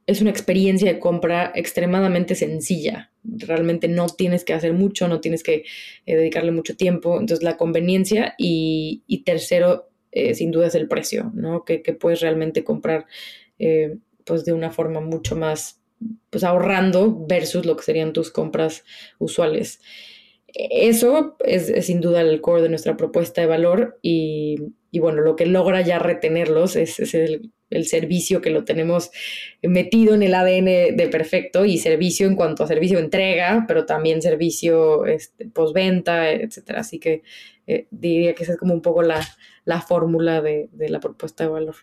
es 0.10 0.22
una 0.22 0.32
experiencia 0.32 0.92
de 0.92 1.00
compra 1.00 1.52
extremadamente 1.54 2.34
sencilla. 2.34 3.12
Realmente 3.24 3.88
no 3.88 4.08
tienes 4.08 4.44
que 4.44 4.54
hacer 4.54 4.74
mucho, 4.74 5.08
no 5.08 5.22
tienes 5.22 5.44
que 5.44 5.66
eh, 6.08 6.16
dedicarle 6.16 6.52
mucho 6.52 6.76
tiempo. 6.76 7.20
Entonces, 7.20 7.44
la 7.44 7.58
conveniencia 7.58 8.34
y, 8.38 9.24
tercero, 9.24 9.92
eh, 10.12 10.34
sin 10.34 10.50
duda, 10.50 10.66
es 10.66 10.74
el 10.74 10.88
precio, 10.88 11.32
¿no? 11.36 11.64
Que, 11.64 11.80
puedes 11.94 12.22
realmente 12.22 12.64
comprar 12.64 13.06
eh, 13.60 13.98
pues 14.26 14.46
de 14.46 14.54
una 14.54 14.72
forma 14.72 15.00
mucho 15.00 15.36
más, 15.36 15.80
pues 16.32 16.44
ahorrando 16.44 17.26
versus 17.28 17.68
lo 17.68 17.78
que 17.78 17.84
serían 17.84 18.12
tus 18.12 18.32
compras 18.32 18.84
usuales. 19.20 19.80
Eso 20.54 21.38
es, 21.40 21.86
sin 21.86 22.02
duda 22.02 22.22
el 22.22 22.42
core 22.42 22.64
de 22.64 22.70
nuestra 22.70 22.98
propuesta 22.98 23.42
de 23.42 23.48
valor 23.48 24.00
y, 24.02 24.58
bueno, 24.94 25.22
lo 25.22 25.36
que 25.36 25.46
logra 25.46 25.82
ya 25.82 26.00
retenerlos 26.00 26.76
es, 26.76 27.00
el 27.70 27.86
servicio 27.86 28.42
que 28.42 28.50
lo 28.50 28.64
tenemos 28.64 29.12
metido 29.62 30.16
en 30.16 30.24
el 30.24 30.34
ADN 30.34 30.96
de 30.96 31.10
perfecto 31.12 31.66
y 31.66 31.78
servicio 31.78 32.28
en 32.28 32.36
cuanto 32.36 32.64
a 32.64 32.68
servicio 32.68 32.98
entrega, 32.98 33.66
pero 33.68 33.86
también 33.86 34.24
servicio 34.24 35.06
este, 35.06 35.46
postventa, 35.46 36.32
etcétera. 36.32 36.80
Así 36.80 37.00
que 37.00 37.22
eh, 37.68 37.88
diría 37.92 38.34
que 38.34 38.42
esa 38.42 38.54
es 38.54 38.58
como 38.58 38.74
un 38.74 38.82
poco 38.82 39.04
la, 39.04 39.22
fórmula 39.88 40.42
de, 40.42 40.70
la 40.76 41.00
propuesta 41.00 41.44
de 41.44 41.52
valor. 41.52 41.76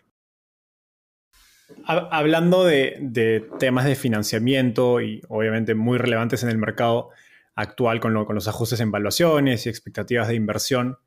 Hablando 1.85 2.65
de, 2.65 3.45
temas 3.59 3.85
de 3.85 3.95
financiamiento 3.95 4.99
y 4.99 5.21
obviamente 5.29 5.75
muy 5.75 5.97
relevantes 5.97 6.43
en 6.43 6.49
el 6.49 6.57
mercado 6.57 7.11
actual 7.57 7.99
con, 7.99 8.13
los 8.13 8.47
ajustes 8.47 8.79
en 8.79 8.91
valuaciones 8.91 9.65
y 9.65 9.69
expectativas 9.69 10.29
de 10.29 10.35
inversión, 10.35 10.97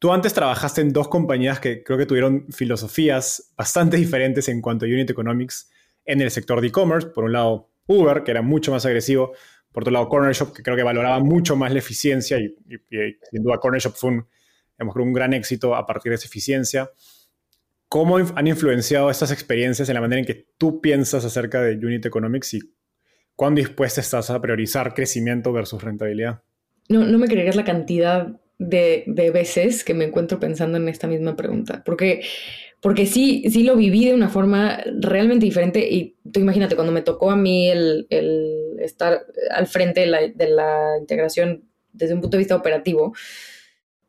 Tú 0.00 0.12
antes 0.12 0.34
trabajaste 0.34 0.82
en 0.82 0.92
dos 0.92 1.08
compañías 1.08 1.60
que 1.60 1.82
creo 1.82 1.96
que 1.96 2.04
tuvieron 2.04 2.46
filosofías 2.52 3.54
bastante 3.56 3.96
diferentes 3.96 4.48
en 4.50 4.60
cuanto 4.60 4.84
a 4.84 4.88
unit 4.88 5.08
economics 5.08 5.70
en 6.04 6.20
el 6.20 6.30
sector 6.30 6.60
de 6.60 6.66
e-commerce. 6.66 7.08
Por 7.08 7.24
un 7.24 7.32
lado, 7.32 7.70
Uber, 7.86 8.22
que 8.22 8.32
era 8.32 8.42
mucho 8.42 8.70
más 8.70 8.84
agresivo. 8.84 9.32
Por 9.72 9.84
otro 9.84 9.92
lado, 9.92 10.08
Corner 10.10 10.34
Shop, 10.34 10.52
que 10.52 10.62
creo 10.62 10.76
que 10.76 10.82
valoraba 10.82 11.20
mucho 11.20 11.56
más 11.56 11.72
la 11.72 11.78
eficiencia 11.78 12.38
y, 12.38 12.54
sin 13.30 13.42
duda 13.42 13.56
Corner 13.58 13.80
Shop 13.80 13.94
fue 13.94 14.10
un, 14.10 14.26
un 14.78 15.12
gran 15.14 15.32
éxito 15.32 15.74
a 15.74 15.86
partir 15.86 16.10
de 16.10 16.16
esa 16.16 16.26
eficiencia. 16.26 16.90
¿Cómo 17.88 18.18
han 18.18 18.46
influenciado 18.46 19.08
estas 19.08 19.30
experiencias 19.30 19.88
en 19.88 19.94
la 19.94 20.02
manera 20.02 20.20
en 20.20 20.26
que 20.26 20.48
tú 20.58 20.82
piensas 20.82 21.24
acerca 21.24 21.62
de 21.62 21.76
Unit 21.76 22.04
Economics 22.04 22.52
y 22.52 22.60
cuán 23.36 23.54
dispuesta 23.54 24.00
estás 24.00 24.30
a 24.30 24.40
priorizar 24.40 24.94
crecimiento 24.94 25.52
versus 25.52 25.82
rentabilidad? 25.82 26.42
No, 26.88 27.04
no 27.04 27.18
me 27.18 27.26
creerías 27.26 27.56
la 27.56 27.64
cantidad 27.64 28.28
de, 28.58 29.30
veces 29.32 29.84
que 29.84 29.94
me 29.94 30.04
encuentro 30.04 30.38
pensando 30.38 30.78
en 30.78 30.88
esta 30.88 31.06
misma 31.06 31.36
pregunta, 31.36 31.82
porque, 31.84 32.22
porque 32.80 33.06
sí, 33.06 33.44
sí 33.50 33.62
lo 33.62 33.76
viví 33.76 34.04
de 34.04 34.14
una 34.14 34.28
forma 34.28 34.78
realmente 35.00 35.46
diferente 35.46 35.88
y 35.90 36.16
tú 36.30 36.40
imagínate, 36.40 36.74
cuando 36.74 36.92
me 36.92 37.02
tocó 37.02 37.30
a 37.30 37.36
mí 37.36 37.68
el, 37.68 38.06
estar 38.78 39.26
al 39.50 39.66
frente 39.66 40.00
de 40.00 40.06
la, 40.06 40.20
de 40.28 40.48
la, 40.48 40.98
integración 41.00 41.64
desde 41.92 42.14
un 42.14 42.20
punto 42.20 42.36
de 42.36 42.42
vista 42.42 42.56
operativo, 42.56 43.14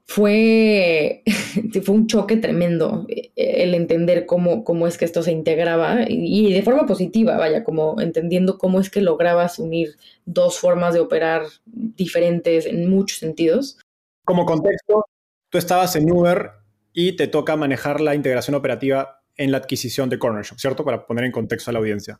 fue, 0.05 1.23
fue 1.83 1.95
un 1.95 2.07
choque 2.07 2.37
tremendo 2.37 3.05
eh, 3.09 3.31
el 3.35 3.73
entender 3.73 4.25
cómo, 4.25 4.63
cómo 4.63 4.87
es 4.87 4.97
que 4.97 5.05
esto 5.05 5.23
se 5.23 5.31
integraba 5.31 6.03
y, 6.07 6.47
y 6.47 6.53
de 6.53 6.61
forma 6.61 6.85
positiva, 6.85 7.37
vaya, 7.37 7.63
como 7.63 7.99
entendiendo 7.99 8.57
cómo 8.57 8.79
es 8.79 8.89
que 8.89 9.01
lograbas 9.01 9.59
unir 9.59 9.97
dos 10.25 10.59
formas 10.59 10.93
de 10.93 10.99
operar 10.99 11.43
diferentes 11.65 12.65
en 12.65 12.89
muchos 12.89 13.19
sentidos 13.19 13.77
como 14.25 14.45
contexto, 14.45 15.05
tú 15.49 15.57
estabas 15.59 15.95
en 15.95 16.11
Uber 16.11 16.51
y 16.91 17.15
te 17.15 17.27
toca 17.27 17.55
manejar 17.55 18.01
la 18.01 18.15
integración 18.15 18.55
operativa 18.55 19.21
en 19.37 19.51
la 19.51 19.57
adquisición 19.57 20.09
de 20.09 20.17
Corner 20.17 20.43
Shop, 20.43 20.57
¿cierto? 20.57 20.83
Para 20.83 21.05
poner 21.05 21.25
en 21.25 21.31
contexto 21.31 21.69
a 21.69 21.73
la 21.73 21.79
audiencia. 21.79 22.19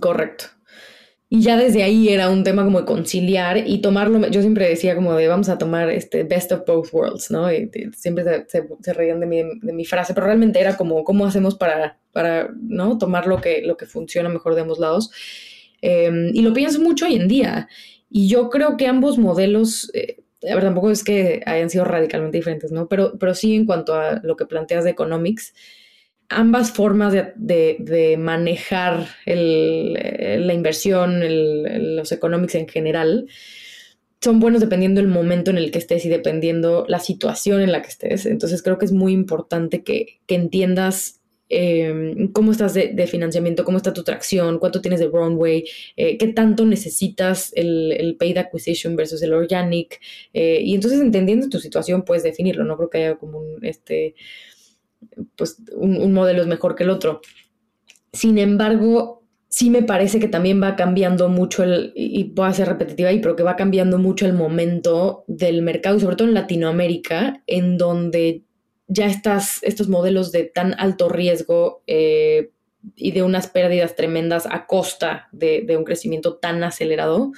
Correcto. 0.00 0.44
Y 1.32 1.42
ya 1.42 1.56
desde 1.56 1.84
ahí 1.84 2.08
era 2.08 2.28
un 2.28 2.42
tema 2.42 2.64
como 2.64 2.80
de 2.80 2.86
conciliar 2.86 3.56
y 3.56 3.78
tomarlo, 3.78 4.26
yo 4.28 4.40
siempre 4.40 4.68
decía 4.68 4.96
como 4.96 5.14
de 5.14 5.28
vamos 5.28 5.48
a 5.48 5.58
tomar 5.58 5.88
este 5.88 6.24
best 6.24 6.50
of 6.50 6.66
both 6.66 6.92
worlds, 6.92 7.30
¿no? 7.30 7.52
Y, 7.52 7.70
siempre 7.96 8.24
se, 8.48 8.92
reían 8.92 9.20
de 9.20 9.26
mi, 9.26 9.42
de 9.62 9.72
mi, 9.72 9.84
frase, 9.84 10.12
pero 10.12 10.26
realmente 10.26 10.60
era 10.60 10.76
como 10.76 11.04
cómo 11.04 11.24
hacemos 11.24 11.54
para, 11.54 12.00
para 12.10 12.50
¿no? 12.60 12.98
tomar 12.98 13.28
lo 13.28 13.40
que, 13.40 13.62
lo 13.62 13.76
que 13.76 13.86
funciona 13.86 14.28
mejor 14.28 14.56
de 14.56 14.62
ambos 14.62 14.80
lados. 14.80 15.12
Em, 15.80 16.32
y 16.34 16.42
lo 16.42 16.52
pienso 16.52 16.80
mucho 16.80 17.06
hoy 17.06 17.14
en 17.14 17.28
día. 17.28 17.68
Y 18.10 18.26
yo 18.28 18.50
creo 18.50 18.76
que 18.76 18.88
ambos 18.88 19.16
modelos 19.16 19.88
eh, 19.94 20.16
a 20.50 20.54
ver, 20.54 20.64
tampoco 20.64 20.90
es 20.90 21.04
que 21.04 21.42
hayan 21.46 21.70
sido 21.70 21.84
radicalmente 21.84 22.38
diferentes, 22.38 22.72
¿no? 22.72 22.88
Pero, 22.88 23.18
pero 23.18 23.34
sí 23.34 23.54
en 23.54 23.66
cuanto 23.66 23.94
a 23.94 24.20
lo 24.24 24.36
que 24.36 24.46
planteas 24.46 24.84
de 24.84 24.90
economics, 24.90 25.54
ambas 26.30 26.72
formas 26.72 27.12
de, 27.12 28.16
manejar 28.18 29.06
la 29.26 30.54
inversión, 30.54 31.20
los 31.96 32.12
economics 32.12 32.54
en 32.54 32.68
general, 32.68 33.26
son 34.22 34.38
buenos 34.38 34.60
dependiendo 34.60 35.00
del 35.00 35.10
momento 35.10 35.50
en 35.50 35.58
el 35.58 35.70
que 35.70 35.78
estés 35.78 36.04
y 36.04 36.08
dependiendo 36.08 36.84
la 36.88 37.00
situación 37.00 37.60
en 37.62 37.72
la 37.72 37.82
que 37.82 37.88
estés. 37.88 38.26
Entonces 38.26 38.62
creo 38.62 38.78
que 38.78 38.84
es 38.84 38.92
muy 38.92 39.12
importante 39.12 39.82
que, 39.82 40.20
que 40.26 40.34
entiendas 40.34 41.20
Em, 41.52 42.30
cómo 42.32 42.52
estás 42.52 42.74
de, 42.74 43.06
financiamiento, 43.08 43.64
cómo 43.64 43.76
está 43.76 43.92
tu 43.92 44.04
tracción, 44.04 44.60
cuánto 44.60 44.80
tienes 44.80 45.00
de 45.00 45.08
runway, 45.08 45.64
eh, 45.96 46.16
qué 46.16 46.28
tanto 46.28 46.64
necesitas 46.64 47.52
el, 47.56 48.16
paid 48.20 48.38
acquisition 48.38 48.94
versus 48.94 49.20
el 49.22 49.32
organic. 49.32 50.00
Eh, 50.32 50.60
y 50.62 50.76
entonces 50.76 51.00
entendiendo 51.00 51.48
tu 51.48 51.58
situación 51.58 52.04
puedes 52.04 52.22
definirlo, 52.22 52.64
no 52.64 52.76
creo 52.76 52.88
que 52.88 52.98
haya 52.98 53.16
como 53.16 53.40
un, 53.40 53.64
este, 53.64 54.14
pues, 55.36 55.62
un, 55.74 56.12
modelo 56.12 56.42
es 56.42 56.48
mejor 56.48 56.74
que 56.74 56.84
el 56.84 56.90
otro. 56.90 57.20
Sin 58.12 58.38
embargo, 58.38 59.22
sí 59.48 59.70
me 59.70 59.82
parece 59.82 60.20
que 60.20 60.28
también 60.28 60.62
va 60.62 60.76
cambiando 60.76 61.28
mucho 61.28 61.62
el, 61.62 61.92
y 61.94 62.32
a 62.40 62.52
ser 62.52 62.68
repetitiva 62.68 63.10
ahí, 63.10 63.20
pero 63.20 63.36
que 63.36 63.42
va 63.42 63.56
cambiando 63.56 63.98
mucho 63.98 64.26
el 64.26 64.32
momento 64.32 65.24
del 65.26 65.62
mercado 65.62 65.96
y 65.96 66.00
sobre 66.00 66.16
todo 66.16 66.28
en 66.28 66.34
Latinoamérica, 66.34 67.42
en 67.46 67.78
donde 67.78 68.44
ya 68.86 69.06
estás, 69.06 69.62
estos 69.62 69.88
modelos 69.88 70.32
de 70.32 70.44
tan 70.44 70.74
alto 70.78 71.08
riesgo 71.08 71.82
eh, 71.86 72.50
y 72.96 73.12
de 73.12 73.22
unas 73.22 73.46
pérdidas 73.46 73.94
tremendas 73.94 74.46
a 74.50 74.66
costa 74.66 75.28
de, 75.32 75.62
de, 75.62 75.76
un 75.76 75.84
crecimiento 75.84 76.36
tan 76.38 76.64
acelerado, 76.64 77.32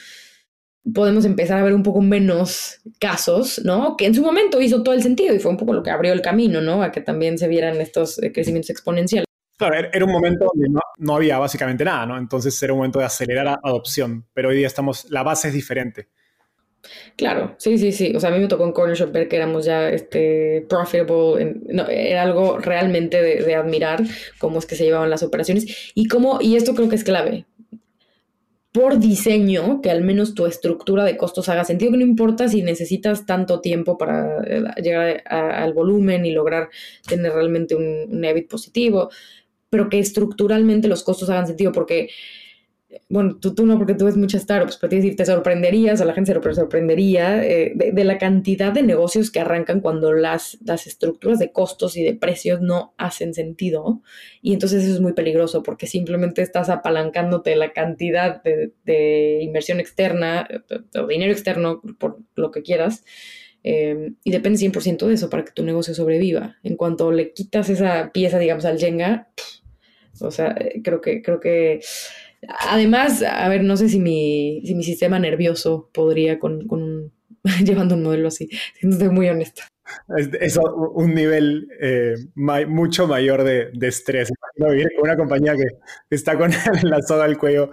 podemos 0.92 1.24
empezar 1.24 1.58
a 1.58 1.64
ver 1.64 1.74
un 1.74 1.82
poco 1.82 2.00
menos 2.00 2.80
casos, 2.98 3.60
¿no? 3.64 3.96
Que 3.96 4.06
en 4.06 4.14
su 4.14 4.22
momento 4.22 4.60
hizo 4.60 4.82
todo 4.82 4.94
el 4.94 5.02
sentido 5.02 5.34
y 5.34 5.38
fue 5.38 5.50
un 5.50 5.56
poco 5.56 5.72
lo 5.72 5.82
que 5.82 5.90
abrió 5.90 6.12
el 6.12 6.22
camino, 6.22 6.60
¿no? 6.60 6.82
A 6.82 6.90
que 6.90 7.00
también 7.00 7.38
se 7.38 7.48
vieran 7.48 7.80
estos 7.80 8.20
eh, 8.22 8.32
crecimientos 8.32 8.70
exponenciales. 8.70 9.26
Claro, 9.56 9.88
era 9.92 10.04
un 10.04 10.10
momento 10.10 10.50
donde 10.52 10.68
no, 10.98 11.14
había 11.14 11.38
básicamente 11.38 11.84
nada, 11.84 12.04
¿no? 12.04 12.18
Entonces 12.18 12.60
era 12.62 12.72
un 12.72 12.80
momento 12.80 12.98
de 12.98 13.04
acelerar 13.04 13.44
la 13.44 13.60
adopción, 13.62 14.26
pero 14.34 14.48
hoy 14.48 14.56
día 14.56 14.66
estamos, 14.66 15.08
la 15.10 15.22
base 15.22 15.48
es 15.48 15.54
diferente. 15.54 16.08
Claro, 17.14 17.54
sí, 17.58 17.78
sí, 17.78 17.92
sí. 17.92 18.12
O 18.16 18.18
sea, 18.18 18.30
a 18.30 18.32
mí 18.32 18.40
me 18.40 18.48
tocó 18.48 18.64
en 18.64 18.72
Corner 18.72 18.96
Shop 18.96 19.12
ver 19.12 19.28
que 19.28 19.36
éramos 19.36 19.64
ya 19.64 19.88
este, 19.88 20.66
profitable. 20.68 21.60
no, 21.68 21.86
era 21.86 22.22
algo 22.22 22.58
realmente 22.58 23.22
de, 23.22 23.44
de, 23.44 23.54
admirar 23.54 24.02
cómo 24.38 24.58
es 24.58 24.66
que 24.66 24.74
se 24.74 24.82
llevaban 24.82 25.10
las 25.10 25.22
operaciones 25.22 25.92
y 25.94 26.08
cómo, 26.08 26.40
y 26.40 26.56
esto 26.56 26.74
creo 26.74 26.88
que 26.88 26.96
es 26.96 27.04
clave, 27.04 27.46
por 28.72 28.98
diseño, 28.98 29.80
que 29.82 29.90
al 29.90 30.02
menos 30.02 30.34
tu 30.34 30.46
estructura 30.46 31.04
de 31.04 31.16
costos 31.16 31.48
haga 31.48 31.64
sentido, 31.64 31.92
que 31.92 31.98
no 31.98 32.04
importa 32.04 32.48
si 32.48 32.62
necesitas 32.62 33.26
tanto 33.26 33.60
tiempo 33.60 33.98
para 33.98 34.42
eh, 34.44 34.64
llegar 34.82 35.22
al 35.26 35.74
volumen 35.74 36.24
y 36.24 36.32
lograr 36.32 36.70
tener 37.06 37.32
realmente 37.32 37.74
un, 37.74 38.08
un 38.10 38.24
EBIT 38.24 38.48
positivo 38.48 39.10
pero 39.72 39.88
que 39.88 39.98
estructuralmente 39.98 40.86
los 40.86 41.02
costos 41.02 41.30
hagan 41.30 41.46
sentido, 41.46 41.72
porque, 41.72 42.10
bueno, 43.08 43.38
tú, 43.40 43.54
tú 43.54 43.66
no, 43.66 43.78
porque 43.78 43.94
tú 43.94 44.04
ves 44.04 44.16
muchas 44.16 44.42
startups, 44.42 44.76
pero 44.76 44.90
te, 44.90 45.14
te 45.14 45.24
sorprenderías, 45.24 46.00
a 46.00 46.04
la 46.04 46.14
gente 46.14 46.32
se 46.32 46.54
sorprendería 46.54 47.44
eh, 47.44 47.72
de, 47.74 48.04
la 48.04 48.18
cantidad 48.18 48.72
de 48.72 48.82
negocios 48.82 49.30
que 49.30 49.40
arrancan 49.40 49.80
cuando 49.80 50.12
las, 50.12 50.58
las 50.64 50.86
estructuras 50.86 51.38
de 51.38 51.52
costos 51.52 51.96
y 51.96 52.04
de 52.04 52.14
precios 52.14 52.60
no 52.60 52.94
hacen 52.98 53.34
sentido. 53.34 54.02
Y 54.40 54.52
entonces 54.52 54.84
eso 54.84 54.94
es 54.94 55.00
muy 55.00 55.12
peligroso, 55.12 55.62
porque 55.62 55.86
simplemente 55.86 56.42
estás 56.42 56.68
apalancándote 56.68 57.56
la 57.56 57.72
cantidad 57.72 58.42
de, 58.42 59.40
inversión 59.42 59.80
externa 59.80 60.46
o 60.94 61.06
dinero 61.06 61.32
externo, 61.32 61.80
por 61.98 62.18
lo 62.34 62.50
que 62.50 62.62
quieras. 62.62 63.04
Eh, 63.64 64.12
y 64.24 64.32
depende 64.32 64.58
100% 64.58 65.06
de 65.06 65.14
eso 65.14 65.30
para 65.30 65.44
que 65.44 65.52
tu 65.52 65.64
negocio 65.64 65.94
sobreviva. 65.94 66.56
En 66.62 66.76
cuanto 66.76 67.12
le 67.12 67.32
quitas 67.32 67.68
esa 67.70 68.10
pieza, 68.12 68.38
digamos, 68.38 68.64
al 68.64 68.78
Jenga, 68.78 69.28
o 70.20 70.30
sea, 70.30 70.54
eh, 70.58 70.80
creo 70.82 71.00
que, 71.00 71.22
creo 71.22 71.40
que. 71.40 71.80
Además, 72.48 73.22
a 73.22 73.48
ver, 73.48 73.62
no 73.62 73.76
sé 73.76 73.88
si 73.88 74.00
mi, 74.00 74.62
si 74.64 74.74
mi 74.74 74.82
sistema 74.82 75.18
nervioso 75.18 75.90
podría 75.92 76.38
con, 76.38 76.66
con 76.66 77.12
llevando 77.64 77.94
un 77.94 78.02
modelo 78.02 78.28
así, 78.28 78.48
siendo 78.78 79.12
muy 79.12 79.28
honesta. 79.28 79.64
Es, 80.40 80.58
un 80.94 81.14
nivel 81.14 81.68
eh, 81.80 82.14
mucho 82.34 83.06
mayor 83.06 83.44
de, 83.44 83.70
de 83.74 83.88
estrés. 83.88 84.32
Con 84.56 84.76
una 85.02 85.16
compañía 85.16 85.54
que 85.54 85.66
está 86.08 86.38
con 86.38 86.50
la 86.82 87.02
soga 87.02 87.24
al 87.24 87.36
cuello 87.36 87.70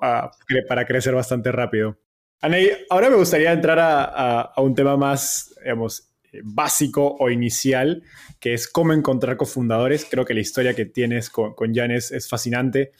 ah, 0.00 0.30
para 0.68 0.86
crecer 0.86 1.14
bastante 1.14 1.50
rápido. 1.50 1.98
Aney, 2.40 2.70
ahora 2.88 3.10
me 3.10 3.16
gustaría 3.16 3.52
entrar 3.52 3.78
a, 3.78 4.40
a 4.40 4.62
un 4.62 4.74
tema 4.74 4.96
más, 4.96 5.54
digamos, 5.62 6.10
básico 6.42 7.16
o 7.18 7.30
inicial, 7.30 8.02
que 8.38 8.54
es 8.54 8.68
cómo 8.68 8.92
encontrar 8.92 9.36
cofundadores. 9.36 10.06
Creo 10.08 10.24
que 10.24 10.34
la 10.34 10.40
historia 10.40 10.74
que 10.74 10.86
tienes 10.86 11.30
con, 11.30 11.54
con 11.54 11.76
es 11.78 12.28
fascinante. 12.28 12.92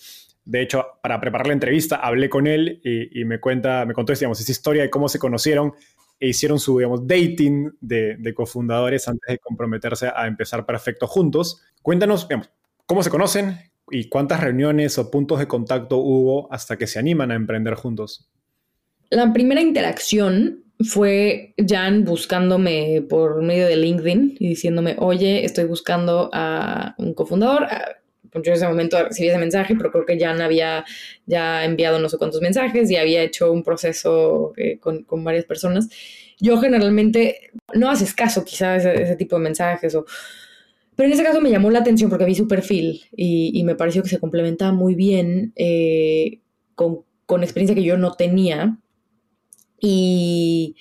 De 0.51 0.63
hecho, 0.63 0.85
para 1.01 1.21
preparar 1.21 1.47
la 1.47 1.53
entrevista 1.53 1.95
hablé 1.95 2.29
con 2.29 2.49
él 2.49 2.81
y, 2.83 3.25
me 3.25 3.39
cuenta, 3.39 3.87
me 3.87 3.95
contó 3.95 4.13
digamos, 4.13 4.41
esa 4.41 4.51
historia 4.51 4.83
de 4.83 4.91
cómo 4.91 5.09
se 5.09 5.21
conocieron 5.21 5.75
e 6.19 6.27
hicieron 6.27 6.59
su 6.59 6.77
digamos, 6.77 7.07
dating 7.07 7.71
de, 7.81 8.35
cofundadores 8.35 9.07
antes 9.07 9.29
de 9.29 9.39
comprometerse 9.39 10.09
a 10.13 10.27
empezar 10.27 10.67
perfecto 10.67 11.07
juntos. 11.07 11.63
Cuéntanos 11.83 12.27
digamos, 12.27 12.51
cómo 12.85 13.05
se 13.05 13.11
conocen 13.11 13.59
y 13.93 14.09
cuántas 14.09 14.41
reuniones 14.41 14.99
o 14.99 15.09
puntos 15.09 15.39
de 15.39 15.47
contacto 15.47 15.99
hubo 15.99 16.53
hasta 16.53 16.77
que 16.77 16.89
se 16.89 16.99
animan 16.99 17.31
a 17.31 17.37
emprender 17.37 17.75
juntos. 17.75 18.29
La 19.09 19.33
primera 19.33 19.61
interacción 19.61 20.65
fue 20.81 21.55
Jan 21.65 22.05
buscándome 22.05 23.07
por 23.09 23.41
medio 23.41 23.69
de 23.69 23.77
LinkedIn 23.77 24.37
y 24.41 24.49
diciéndome, 24.49 24.97
oye, 24.99 25.45
estoy 25.45 25.67
buscando 25.67 26.29
a 26.33 26.97
un 26.99 27.15
cofundador. 27.15 27.69
Yo 28.33 28.41
en 28.45 28.53
ese 28.53 28.69
momento 28.69 29.03
recibí 29.03 29.29
ese 29.29 29.39
mensaje, 29.39 29.75
pero 29.77 29.91
creo 29.91 30.07
que 30.07 30.19
Jan 30.19 30.41
había 30.41 30.85
ya 31.27 31.65
enviado 31.65 31.99
no 31.99 32.09
sé 32.09 32.19
cuántos 32.19 32.41
mensajes 32.41 32.91
y 32.91 32.97
había 32.97 33.23
hecho 33.23 33.53
un 33.53 33.63
proceso 33.63 34.53
eh, 34.57 34.79
con, 34.79 35.03
con, 35.05 35.25
varias 35.25 35.45
personas. 35.45 35.89
Yo 36.39 36.59
generalmente 36.59 37.51
no 37.75 37.91
haces 37.91 38.15
caso 38.15 38.45
quizás 38.45 38.85
ese, 38.85 39.03
ese, 39.03 39.17
tipo 39.17 39.37
de 39.37 39.43
mensajes 39.43 39.95
o... 39.95 40.07
Pero 40.97 41.07
en 41.07 41.13
ese 41.15 41.25
caso 41.25 41.41
me 41.41 41.51
llamó 41.51 41.71
la 41.71 41.81
atención 41.81 42.11
porque 42.11 42.25
vi 42.25 42.35
su 42.35 42.47
perfil 42.47 43.03
y, 43.17 43.53
y 43.55 43.65
me 43.65 43.75
pareció 43.75 44.03
que 44.03 44.09
se 44.09 44.21
complementaba 44.21 44.73
muy 44.73 44.95
bien 44.95 45.53
eh, 45.57 46.41
con, 46.75 47.05
con 47.27 47.43
experiencia 47.43 47.75
que 47.75 47.83
yo 47.83 47.97
no 47.97 48.13
tenía 48.13 48.79
y, 49.81 50.77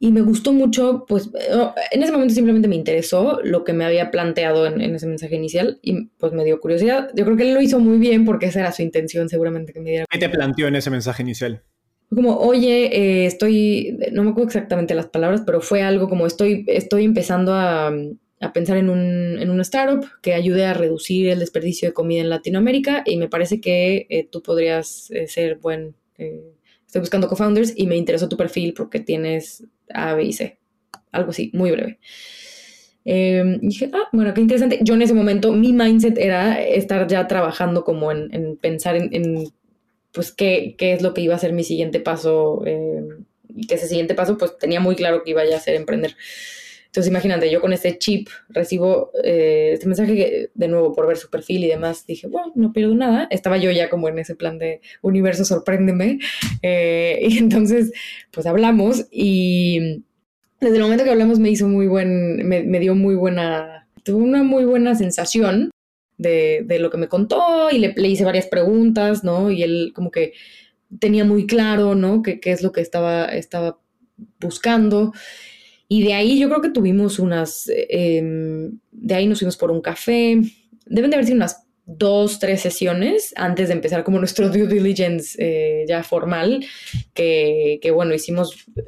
me 0.00 0.20
gustó 0.20 0.52
mucho, 0.52 1.04
pues 1.08 1.30
en 1.90 2.02
ese 2.02 2.12
momento 2.12 2.34
simplemente 2.34 2.68
me 2.68 2.76
interesó 2.76 3.40
lo 3.42 3.64
que 3.64 3.72
me 3.72 3.84
había 3.84 4.10
planteado 4.10 4.66
en, 4.66 4.80
ese 4.94 5.06
mensaje 5.06 5.36
inicial 5.36 5.78
y 5.82 6.06
pues 6.18 6.32
me 6.32 6.44
dio 6.44 6.60
curiosidad. 6.60 7.10
Yo 7.14 7.24
creo 7.24 7.36
que 7.36 7.44
él 7.44 7.54
lo 7.54 7.62
hizo 7.62 7.78
muy 7.78 7.98
bien 7.98 8.24
porque 8.24 8.46
esa 8.46 8.60
era 8.60 8.72
su 8.72 8.82
intención 8.82 9.28
seguramente 9.28 9.72
que 9.72 9.80
me 9.80 9.90
diera. 9.90 10.06
¿Qué 10.10 10.18
te 10.18 10.28
planteó 10.28 10.68
en 10.68 10.76
ese 10.76 10.90
mensaje 10.90 11.22
inicial? 11.22 11.62
Como, 12.10 12.36
oye, 12.36 12.96
eh, 12.96 13.26
estoy, 13.26 13.98
no 14.12 14.24
me 14.24 14.30
acuerdo 14.30 14.48
exactamente 14.48 14.94
las 14.94 15.06
palabras, 15.06 15.42
pero 15.46 15.60
fue 15.60 15.82
algo 15.82 16.08
como 16.08 16.26
estoy, 16.26 16.64
estoy 16.68 17.04
empezando 17.04 17.54
a, 17.54 17.92
a 18.40 18.52
pensar 18.52 18.76
en 18.76 18.90
un, 18.90 19.38
en 19.38 19.50
una 19.50 19.62
startup 19.62 20.06
que 20.22 20.34
ayude 20.34 20.66
a 20.66 20.74
reducir 20.74 21.28
el 21.28 21.38
desperdicio 21.38 21.88
de 21.88 21.94
comida 21.94 22.20
en 22.20 22.28
Latinoamérica 22.28 23.02
y 23.06 23.16
me 23.16 23.28
parece 23.28 23.60
que 23.60 24.06
eh, 24.10 24.28
tú 24.30 24.42
podrías 24.42 25.10
eh, 25.10 25.26
ser 25.28 25.56
buen 25.56 25.94
estoy 26.94 27.00
buscando 27.00 27.28
co-founders 27.28 27.72
y 27.74 27.88
me 27.88 27.96
interesó 27.96 28.28
tu 28.28 28.36
perfil 28.36 28.72
porque 28.72 29.00
tienes 29.00 29.64
A, 29.92 30.14
B 30.14 30.24
y 30.24 30.32
C. 30.32 30.58
Algo 31.12 31.30
así, 31.30 31.50
muy 31.54 31.70
breve. 31.70 31.98
Em, 33.04 33.60
dije, 33.60 33.90
ah, 33.92 34.08
bueno, 34.12 34.32
qué 34.32 34.40
interesante. 34.40 34.78
Yo 34.82 34.94
en 34.94 35.02
ese 35.02 35.14
momento, 35.14 35.52
mi 35.52 35.72
mindset 35.72 36.18
era 36.18 36.62
estar 36.62 37.06
ya 37.06 37.26
trabajando 37.28 37.84
como 37.84 38.10
en, 38.12 38.56
pensar 38.56 38.96
en, 38.96 39.52
pues, 40.12 40.32
qué, 40.32 40.74
qué, 40.78 40.92
es 40.92 41.02
lo 41.02 41.14
que 41.14 41.20
iba 41.20 41.34
a 41.34 41.38
ser 41.38 41.52
mi 41.52 41.64
siguiente 41.64 42.00
paso. 42.00 42.64
Em, 42.66 43.24
y 43.56 43.66
que 43.66 43.74
ese 43.74 43.88
siguiente 43.88 44.14
paso, 44.14 44.38
pues, 44.38 44.58
tenía 44.58 44.80
muy 44.80 44.96
claro 44.96 45.22
que 45.22 45.30
iba 45.30 45.42
a 45.42 45.60
ser 45.60 45.74
emprender. 45.74 46.16
Entonces, 46.94 47.10
imagínate, 47.10 47.50
yo 47.50 47.60
con 47.60 47.72
este 47.72 47.98
chip 47.98 48.28
recibo 48.50 49.10
eh, 49.24 49.70
este 49.72 49.88
mensaje 49.88 50.14
que, 50.14 50.50
de 50.54 50.68
nuevo 50.68 50.94
por 50.94 51.08
ver 51.08 51.16
su 51.16 51.28
perfil 51.28 51.64
y 51.64 51.66
demás, 51.66 52.06
dije, 52.06 52.28
bueno, 52.28 52.52
no 52.54 52.72
pierdo 52.72 52.94
nada. 52.94 53.26
Estaba 53.32 53.56
yo 53.56 53.72
ya 53.72 53.90
como 53.90 54.08
en 54.08 54.20
ese 54.20 54.36
plan 54.36 54.60
de 54.60 54.80
universo, 55.02 55.44
sorpréndeme. 55.44 56.20
Eh, 56.62 57.18
y 57.28 57.38
entonces, 57.38 57.92
pues 58.30 58.46
hablamos 58.46 59.06
y 59.10 60.02
desde 60.60 60.76
el 60.76 60.82
momento 60.82 61.04
que 61.04 61.10
hablamos 61.10 61.38
me 61.38 61.50
hizo 61.50 61.68
muy 61.68 61.86
buen, 61.86 62.48
me, 62.48 62.80
dio 62.80 62.94
muy 62.94 63.14
buena, 63.16 63.86
tuve 64.02 64.22
una 64.22 64.42
muy 64.42 64.64
buena 64.64 64.94
sensación 64.94 65.70
de, 66.16 66.62
de 66.64 66.78
lo 66.78 66.90
que 66.90 66.96
me 66.96 67.08
contó 67.08 67.70
y 67.70 67.78
le, 67.78 67.92
le, 67.96 68.08
hice 68.08 68.24
varias 68.24 68.46
preguntas, 68.46 69.24
¿no? 69.24 69.50
Y 69.50 69.62
él 69.62 69.92
como 69.94 70.10
que 70.10 70.32
tenía 71.00 71.24
muy 71.24 71.46
claro, 71.46 71.94
¿no? 71.94 72.22
qué 72.22 72.40
es 72.44 72.62
lo 72.62 72.72
que 72.72 72.80
estaba, 72.80 73.26
estaba 73.26 73.78
buscando. 74.40 75.12
Y 75.94 76.02
de 76.02 76.12
ahí 76.12 76.40
yo 76.40 76.48
creo 76.48 76.60
que 76.60 76.70
tuvimos 76.70 77.20
unas, 77.20 77.70
em, 77.72 78.80
de 78.90 79.14
ahí 79.14 79.28
nos 79.28 79.38
fuimos 79.38 79.56
por 79.56 79.70
un 79.70 79.80
café, 79.80 80.40
deben 80.86 81.08
de 81.08 81.14
haber 81.14 81.24
sido 81.24 81.36
unas 81.36 81.68
dos, 81.86 82.40
tres 82.40 82.62
sesiones 82.62 83.32
antes 83.36 83.68
de 83.68 83.74
empezar 83.74 84.02
como 84.02 84.18
nuestro 84.18 84.48
due 84.50 84.66
diligence 84.66 85.36
eh, 85.38 85.84
ya 85.86 86.02
formal, 86.02 86.66
que, 87.12 87.78
que 87.80 87.92
bueno, 87.92 88.12
hicimos, 88.12 88.66
eh, 88.74 88.82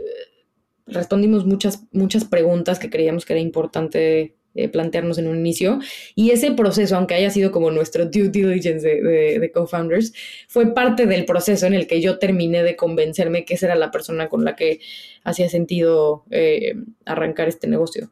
respondimos 0.89 1.47
muchas, 1.47 1.85
muchas 1.93 2.25
preguntas 2.25 2.81
que 2.81 2.91
creíamos 2.91 3.25
que 3.25 3.35
era 3.35 3.41
importante 3.41 4.35
eh, 4.57 4.69
plantearnos 4.69 5.19
en 5.19 5.29
un 5.29 5.39
inicio. 5.39 5.79
Y 6.15 6.31
ese 6.31 6.53
proceso, 6.53 6.97
aunque 6.97 7.15
haya 7.15 7.31
sido 7.31 7.53
como 7.53 7.71
nuestro 7.71 8.07
due 8.07 8.29
diligence 8.29 8.87
de, 8.87 9.39
de, 9.39 9.53
co-founders, 9.53 10.13
fue 10.49 10.75
parte 10.75 11.07
del 11.07 11.25
proceso 11.25 11.67
en 11.67 11.75
el 11.75 11.87
que 11.87 12.01
yo 12.01 12.19
terminé 12.19 12.63
de 12.63 12.77
convencerme 12.77 13.45
que 13.45 13.55
esa 13.55 13.67
era 13.67 13.77
la 13.77 13.91
persona 13.91 14.29
con 14.29 14.45
la 14.45 14.57
que 14.57 14.81
hacía 15.25 15.49
sentido 15.49 16.25
eh, 16.31 16.75
arrancar 17.05 17.49
este 17.49 17.69
negocio. 17.69 18.11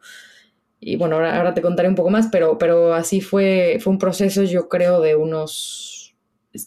Y 0.80 0.96
bueno, 0.96 1.16
ahora, 1.16 1.36
ahora, 1.38 1.54
te 1.54 1.62
contaré 1.62 1.88
un 1.88 1.94
poco 1.94 2.10
más, 2.10 2.28
pero, 2.30 2.58
pero 2.58 2.92
así 2.94 3.20
fue, 3.20 3.78
fue 3.80 3.92
un 3.92 3.98
proceso, 3.98 4.42
yo 4.42 4.68
creo, 4.68 5.00
de 5.00 5.16
unos 5.16 6.14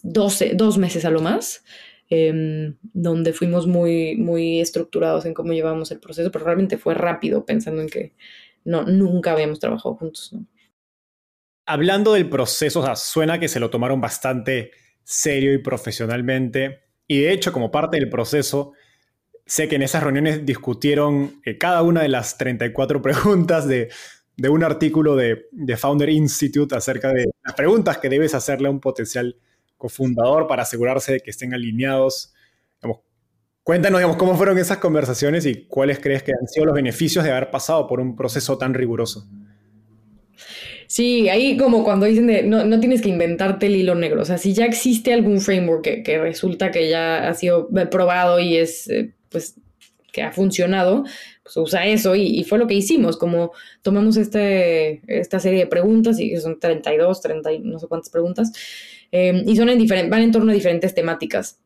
12, 0.02 0.52
dos 0.54 0.76
meses 0.76 1.04
a 1.04 1.10
lo 1.10 1.20
más. 1.20 1.62
Em, 2.10 2.76
donde 2.94 3.34
fuimos 3.34 3.66
muy, 3.66 4.16
muy 4.16 4.60
estructurados 4.60 5.26
en 5.26 5.34
cómo 5.34 5.52
llevamos 5.52 5.90
el 5.90 6.00
proceso, 6.00 6.30
pero 6.32 6.46
realmente 6.46 6.78
fue 6.78 6.94
rápido 6.94 7.44
pensando 7.44 7.82
en 7.82 7.88
que 7.90 8.14
no, 8.64 8.84
nunca 8.84 9.32
habíamos 9.32 9.58
trabajado 9.60 9.94
juntos. 9.94 10.34
Hablando 11.66 12.14
del 12.14 12.28
proceso, 12.28 12.84
suena 12.96 13.38
que 13.38 13.48
se 13.48 13.60
lo 13.60 13.70
tomaron 13.70 14.00
bastante 14.00 14.70
serio 15.04 15.52
y 15.52 15.58
profesionalmente. 15.58 16.80
Y 17.06 17.20
de 17.20 17.32
hecho, 17.32 17.52
como 17.52 17.70
parte 17.70 17.98
del 17.98 18.10
proceso, 18.10 18.72
sé 19.46 19.66
que 19.68 19.76
en 19.76 19.82
esas 19.82 20.02
reuniones 20.02 20.44
discutieron 20.44 21.40
eh, 21.44 21.56
cada 21.56 21.82
una 21.82 22.02
de 22.02 22.08
las 22.08 22.36
34 22.36 23.02
preguntas 23.02 23.66
de, 23.66 23.88
un 24.48 24.62
artículo 24.62 25.16
de, 25.16 25.46
Founder 25.76 26.10
Institute 26.10 26.76
acerca 26.76 27.12
de 27.12 27.30
las 27.42 27.54
preguntas 27.54 27.98
que 27.98 28.08
debes 28.08 28.34
hacerle 28.34 28.68
a 28.68 28.70
un 28.70 28.80
potencial 28.80 29.36
cofundador 29.76 30.46
para 30.46 30.62
asegurarse 30.62 31.12
de 31.12 31.20
que 31.20 31.30
estén 31.30 31.54
alineados. 31.54 32.34
Cuéntanos, 33.68 34.16
cómo 34.16 34.34
fueron 34.34 34.56
esas 34.56 34.78
conversaciones 34.78 35.44
y 35.44 35.66
cuáles 35.66 35.98
crees 35.98 36.22
que 36.22 36.32
han 36.32 36.48
sido 36.48 36.64
los 36.64 36.74
beneficios 36.74 37.22
de 37.22 37.32
haber 37.32 37.50
pasado 37.50 37.86
por 37.86 38.00
un 38.00 38.16
proceso 38.16 38.56
tan 38.56 38.72
riguroso. 38.72 39.28
Sí, 40.86 41.28
ahí 41.28 41.54
como 41.58 41.84
cuando 41.84 42.06
dicen 42.06 42.28
de 42.28 42.44
no, 42.44 42.64
no 42.64 42.80
tienes 42.80 43.02
que 43.02 43.10
inventarte 43.10 43.66
el 43.66 43.76
hilo 43.76 43.94
negro. 43.94 44.22
O 44.22 44.24
sea, 44.24 44.38
si 44.38 44.54
ya 44.54 44.64
existe 44.64 45.12
algún 45.12 45.42
framework 45.42 46.02
que, 46.02 46.18
resulta 46.18 46.70
que 46.70 46.88
ya 46.88 47.28
ha 47.28 47.34
sido 47.34 47.68
probado 47.90 48.40
y 48.40 48.56
es, 48.56 48.88
eh, 48.88 49.12
pues, 49.28 49.56
que 50.14 50.22
ha 50.22 50.32
funcionado, 50.32 51.04
pues 51.42 51.54
usa 51.58 51.84
eso. 51.84 52.16
Y, 52.16 52.42
fue 52.44 52.56
lo 52.56 52.68
que 52.68 52.72
hicimos, 52.72 53.18
como 53.18 53.52
tomamos 53.82 54.16
este, 54.16 55.02
esta 55.08 55.40
serie 55.40 55.58
de 55.58 55.66
preguntas, 55.66 56.18
y 56.18 56.34
son 56.38 56.58
32, 56.58 57.20
30, 57.20 57.50
no 57.64 57.78
sé 57.78 57.86
cuántas 57.86 58.08
preguntas, 58.08 58.50
eh, 59.12 59.42
y 59.44 59.56
son 59.56 59.68
en 59.68 59.78
diferentes, 59.78 60.10
van 60.10 60.22
en 60.22 60.32
torno 60.32 60.52
a 60.52 60.54
diferentes 60.54 60.94
temáticas. 60.94 61.60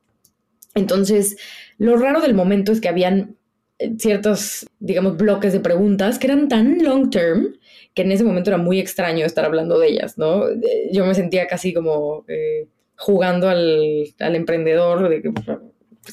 Entonces, 0.74 1.36
lo 1.78 1.96
raro 1.96 2.20
del 2.20 2.34
momento 2.34 2.72
es 2.72 2.80
que 2.80 2.88
habían 2.88 3.36
eh, 3.78 3.94
ciertos, 3.98 4.66
digamos, 4.78 5.16
bloques 5.16 5.52
de 5.52 5.60
preguntas 5.60 6.18
que 6.18 6.26
eran 6.28 6.48
tan 6.48 6.82
long 6.82 7.10
term 7.10 7.54
que 7.94 8.02
en 8.02 8.12
ese 8.12 8.24
momento 8.24 8.50
era 8.50 8.58
muy 8.58 8.78
extraño 8.78 9.26
estar 9.26 9.44
hablando 9.44 9.78
de 9.78 9.88
ellas, 9.88 10.16
¿no? 10.16 10.44
Yo 10.92 11.04
me 11.04 11.14
sentía 11.14 11.46
casi 11.46 11.74
como 11.74 12.24
eh, 12.26 12.68
jugando 12.96 13.48
al, 13.48 14.14
emprendedor. 14.18 15.10
De, 15.10 15.22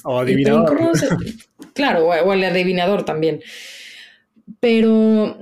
o 0.03 0.19
adivinador. 0.19 0.77
claro, 1.73 2.07
o, 2.07 2.31
al 2.31 2.43
adivinador 2.43 3.05
también. 3.05 3.41
Pero, 4.59 5.37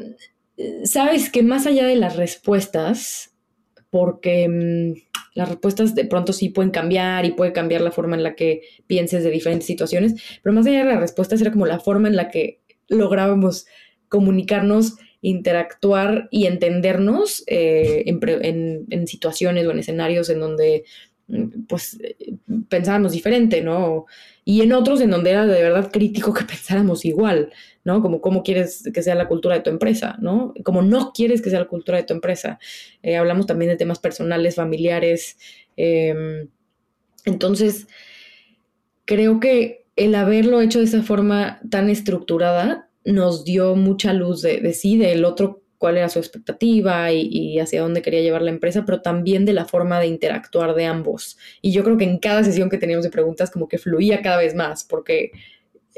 ¿sabes 0.83 1.31
que 1.31 1.41
más 1.41 1.65
allá 1.65 1.87
de 1.87 1.95
las 1.95 2.17
respuestas, 2.17 3.31
porque 3.89 4.47
mm, 4.47 5.06
las 5.37 5.49
respuestas 5.49 5.93
de 5.93 6.03
pronto 6.05 6.33
sí 6.33 6.49
pueden 6.49 6.71
cambiar 6.71 7.23
y 7.23 7.31
puede 7.33 7.53
cambiar 7.53 7.81
la 7.81 7.91
forma 7.91 8.15
en 8.15 8.23
la 8.23 8.33
que 8.33 8.61
pienses 8.87 9.23
de 9.23 9.29
diferentes 9.29 9.67
situaciones, 9.67 10.15
pero 10.41 10.55
más 10.55 10.65
allá 10.65 10.79
de 10.79 10.85
las 10.85 10.99
respuestas 10.99 11.39
era 11.39 11.51
como 11.51 11.67
la 11.67 11.79
forma 11.79 12.07
en 12.07 12.15
la 12.15 12.31
que 12.31 12.59
lográbamos 12.89 13.67
comunicarnos 14.09 14.95
interactuar 15.21 16.27
y 16.31 16.47
entendernos 16.47 17.43
eh, 17.45 18.03
en, 18.07 19.07
situaciones 19.07 19.67
o 19.67 19.71
en 19.71 19.77
escenarios 19.77 20.31
en 20.31 20.39
donde 20.39 20.85
mm, 21.27 21.65
pues 21.67 21.99
pensábamos 22.67 23.11
diferente, 23.11 23.61
¿no? 23.61 24.07
Y 24.49 24.61
en 24.61 24.71
otros 24.71 25.01
en 25.01 25.11
donde 25.11 25.31
era 25.31 25.45
de 25.45 25.61
verdad 25.61 25.91
crítico 25.91 26.33
que 26.33 26.45
pensáramos 26.45 27.03
igual, 27.03 27.51
¿no? 27.83 28.01
Como 28.01 28.21
cómo 28.21 28.43
quieres 28.43 28.89
que 28.93 29.03
sea 29.03 29.13
la 29.13 29.27
cultura 29.27 29.55
de 29.55 29.61
tu 29.61 29.69
empresa, 29.69 30.15
¿no? 30.21 30.53
Como 30.63 30.81
no 30.81 31.11
quieres 31.11 31.41
que 31.41 31.49
sea 31.49 31.59
la 31.59 31.67
cultura 31.67 31.97
de 31.97 32.05
tu 32.05 32.13
empresa. 32.13 32.57
Eh, 33.03 33.17
hablamos 33.17 33.45
también 33.45 33.71
de 33.71 33.75
temas 33.75 33.99
personales, 33.99 34.55
familiares. 34.55 35.37
Em, 35.75 36.47
entonces, 37.25 37.87
creo 39.03 39.41
que 39.41 39.85
el 39.97 40.15
haberlo 40.15 40.61
hecho 40.61 40.79
de 40.79 40.85
esa 40.85 41.03
forma 41.03 41.59
tan 41.69 41.89
estructurada 41.89 42.89
nos 43.03 43.43
dio 43.43 43.75
mucha 43.75 44.13
luz 44.13 44.41
de, 44.41 44.61
de 44.61 44.71
sí, 44.71 44.97
del 44.97 45.25
otro 45.25 45.61
cuál 45.77 45.97
era 45.97 46.09
su 46.09 46.19
expectativa 46.19 47.11
y, 47.11 47.59
hacia 47.59 47.81
dónde 47.81 48.01
quería 48.01 48.21
llevar 48.21 48.41
la 48.41 48.51
empresa, 48.51 48.83
pero 48.85 49.01
también 49.01 49.45
de 49.45 49.53
la 49.53 49.65
forma 49.65 49.99
de 49.99 50.07
interactuar 50.07 50.73
de 50.73 50.85
ambos. 50.85 51.37
Y 51.61 51.71
yo 51.71 51.83
creo 51.83 51.97
que 51.97 52.05
en 52.05 52.17
cada 52.17 52.43
sesión 52.43 52.69
que 52.69 52.77
teníamos 52.77 53.03
de 53.03 53.11
preguntas 53.11 53.51
como 53.51 53.67
que 53.67 53.77
fluía 53.77 54.21
cada 54.21 54.37
vez 54.37 54.55
más, 54.55 54.83
porque 54.83 55.31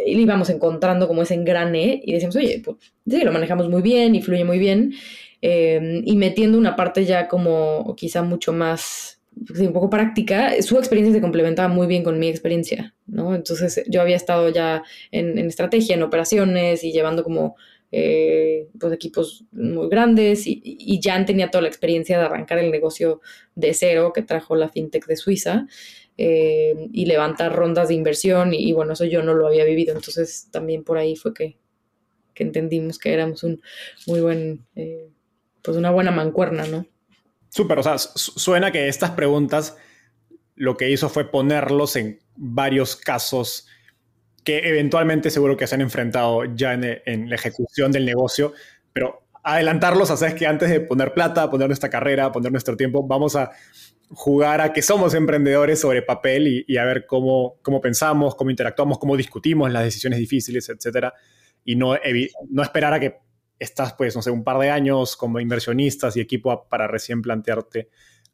íbamos 0.06 0.50
encontrando 0.50 1.08
como 1.08 1.22
ese 1.22 1.34
engrane 1.34 2.02
y 2.04 2.14
decíamos, 2.14 2.36
oye, 2.36 2.62
pues 2.64 2.78
sí, 3.08 3.24
lo 3.24 3.32
manejamos 3.32 3.70
muy 3.70 3.82
bien 3.82 4.16
y 4.16 4.22
fluye 4.22 4.46
muy 4.46 4.60
bien, 4.60 4.94
eh, 5.42 6.02
y 6.04 6.16
metiendo 6.16 6.58
una 6.58 6.76
parte 6.76 7.06
ya 7.06 7.28
como 7.28 7.96
quizá 7.98 8.22
mucho 8.22 8.54
más 8.54 9.20
un 9.60 9.74
poco 9.74 9.90
práctica, 9.90 10.62
su 10.62 10.78
experiencia 10.78 11.16
se 11.16 11.22
complementaba 11.22 11.70
muy 11.70 11.88
bien 11.88 12.04
con 12.04 12.20
mi 12.20 12.28
experiencia, 12.28 12.94
¿no? 13.08 13.36
Entonces 13.36 13.84
yo 13.88 14.02
había 14.02 14.16
estado 14.16 14.50
ya 14.50 14.84
en, 15.12 15.38
estrategia, 15.40 15.96
en 15.96 16.04
operaciones 16.04 16.84
y 16.84 16.92
llevando 16.92 17.24
como 17.24 17.56
pues 17.92 18.94
equipos 18.94 19.46
muy 19.52 19.90
grandes 19.90 20.44
y, 20.46 21.00
ya 21.02 21.24
tenía 21.26 21.50
toda 21.50 21.64
la 21.64 21.68
experiencia 21.70 22.20
de 22.20 22.26
arrancar 22.26 22.60
el 22.60 22.72
negocio 22.72 23.22
de 23.56 23.74
cero 23.74 24.12
que 24.14 24.22
trajo 24.22 24.56
la 24.56 24.70
fintech 24.70 25.08
de 25.08 25.16
Suiza 25.16 25.66
eh, 26.18 26.90
y 26.92 27.06
levantar 27.06 27.56
rondas 27.56 27.88
de 27.88 27.96
inversión 27.96 28.54
y, 28.54 28.72
bueno, 28.74 28.94
eso 28.94 29.06
yo 29.06 29.24
no 29.24 29.34
lo 29.34 29.48
había 29.48 29.66
vivido, 29.66 29.96
entonces 29.96 30.50
también 30.52 30.84
por 30.84 30.98
ahí 30.98 31.16
fue 31.16 31.34
que, 31.34 31.58
entendimos 32.36 32.98
que 32.98 33.12
éramos 33.12 33.44
un 33.44 33.62
muy 34.08 34.22
buen, 34.22 34.66
eh, 34.74 35.10
pues 35.62 35.76
una 35.76 35.92
buena 35.92 36.12
mancuerna, 36.12 36.66
¿no? 36.68 36.86
Súper, 37.50 37.80
o 37.80 37.84
sea, 37.84 37.98
suena 37.98 38.72
que 38.72 38.88
estas 38.88 39.12
preguntas 39.12 39.76
lo 40.56 40.78
que 40.78 40.90
hizo 40.90 41.10
fue 41.10 41.30
ponerlos 41.30 41.98
en 41.98 42.22
varios 42.38 42.96
casos 42.96 43.68
que 44.50 44.68
eventualmente 44.68 45.30
seguro 45.30 45.56
que 45.56 45.68
se 45.68 45.76
han 45.76 45.82
enfrentado 45.82 46.44
ya 46.56 46.74
en, 46.74 47.30
la 47.30 47.36
ejecución 47.36 47.92
del 47.92 48.04
negocio, 48.04 48.52
pero 48.92 49.28
adelantarlos, 49.44 50.10
hacer 50.10 50.34
que 50.34 50.48
antes 50.48 50.72
de 50.72 50.80
poner 50.80 51.14
plata, 51.14 51.52
poner 51.52 51.68
nuestra 51.68 51.88
carrera, 51.88 52.32
poner 52.32 52.52
nuestro 52.52 52.76
tiempo, 52.76 53.06
vamos 53.06 53.36
a 53.36 53.52
jugar 54.10 54.60
a 54.62 54.74
que 54.74 54.82
somos 54.82 55.14
emprendedores 55.14 55.80
sobre 55.80 56.02
papel 56.02 56.66
y, 56.68 56.78
a 56.78 56.84
ver 56.84 57.06
cómo, 57.06 57.60
cómo 57.62 57.80
pensamos, 57.80 58.34
cómo 58.34 58.50
interactuamos, 58.50 58.98
cómo 58.98 59.16
discutimos 59.16 59.72
las 59.72 59.84
decisiones 59.84 60.18
difíciles, 60.18 60.68
etcétera, 60.68 61.14
y 61.64 61.76
no, 61.76 61.96
no 62.50 62.64
esperar 62.64 62.94
a 62.96 63.00
que 63.00 63.20
estás, 63.60 63.94
pues, 63.94 64.16
no 64.16 64.24
sé, 64.24 64.32
un 64.32 64.44
par 64.44 64.58
de 64.58 64.72
años 64.72 65.16
como 65.16 65.40
inversionistas 65.40 66.18
y 66.18 66.22
equipo 66.22 66.68
para 66.68 66.88
recién 66.88 67.22
plantearte 67.22 67.92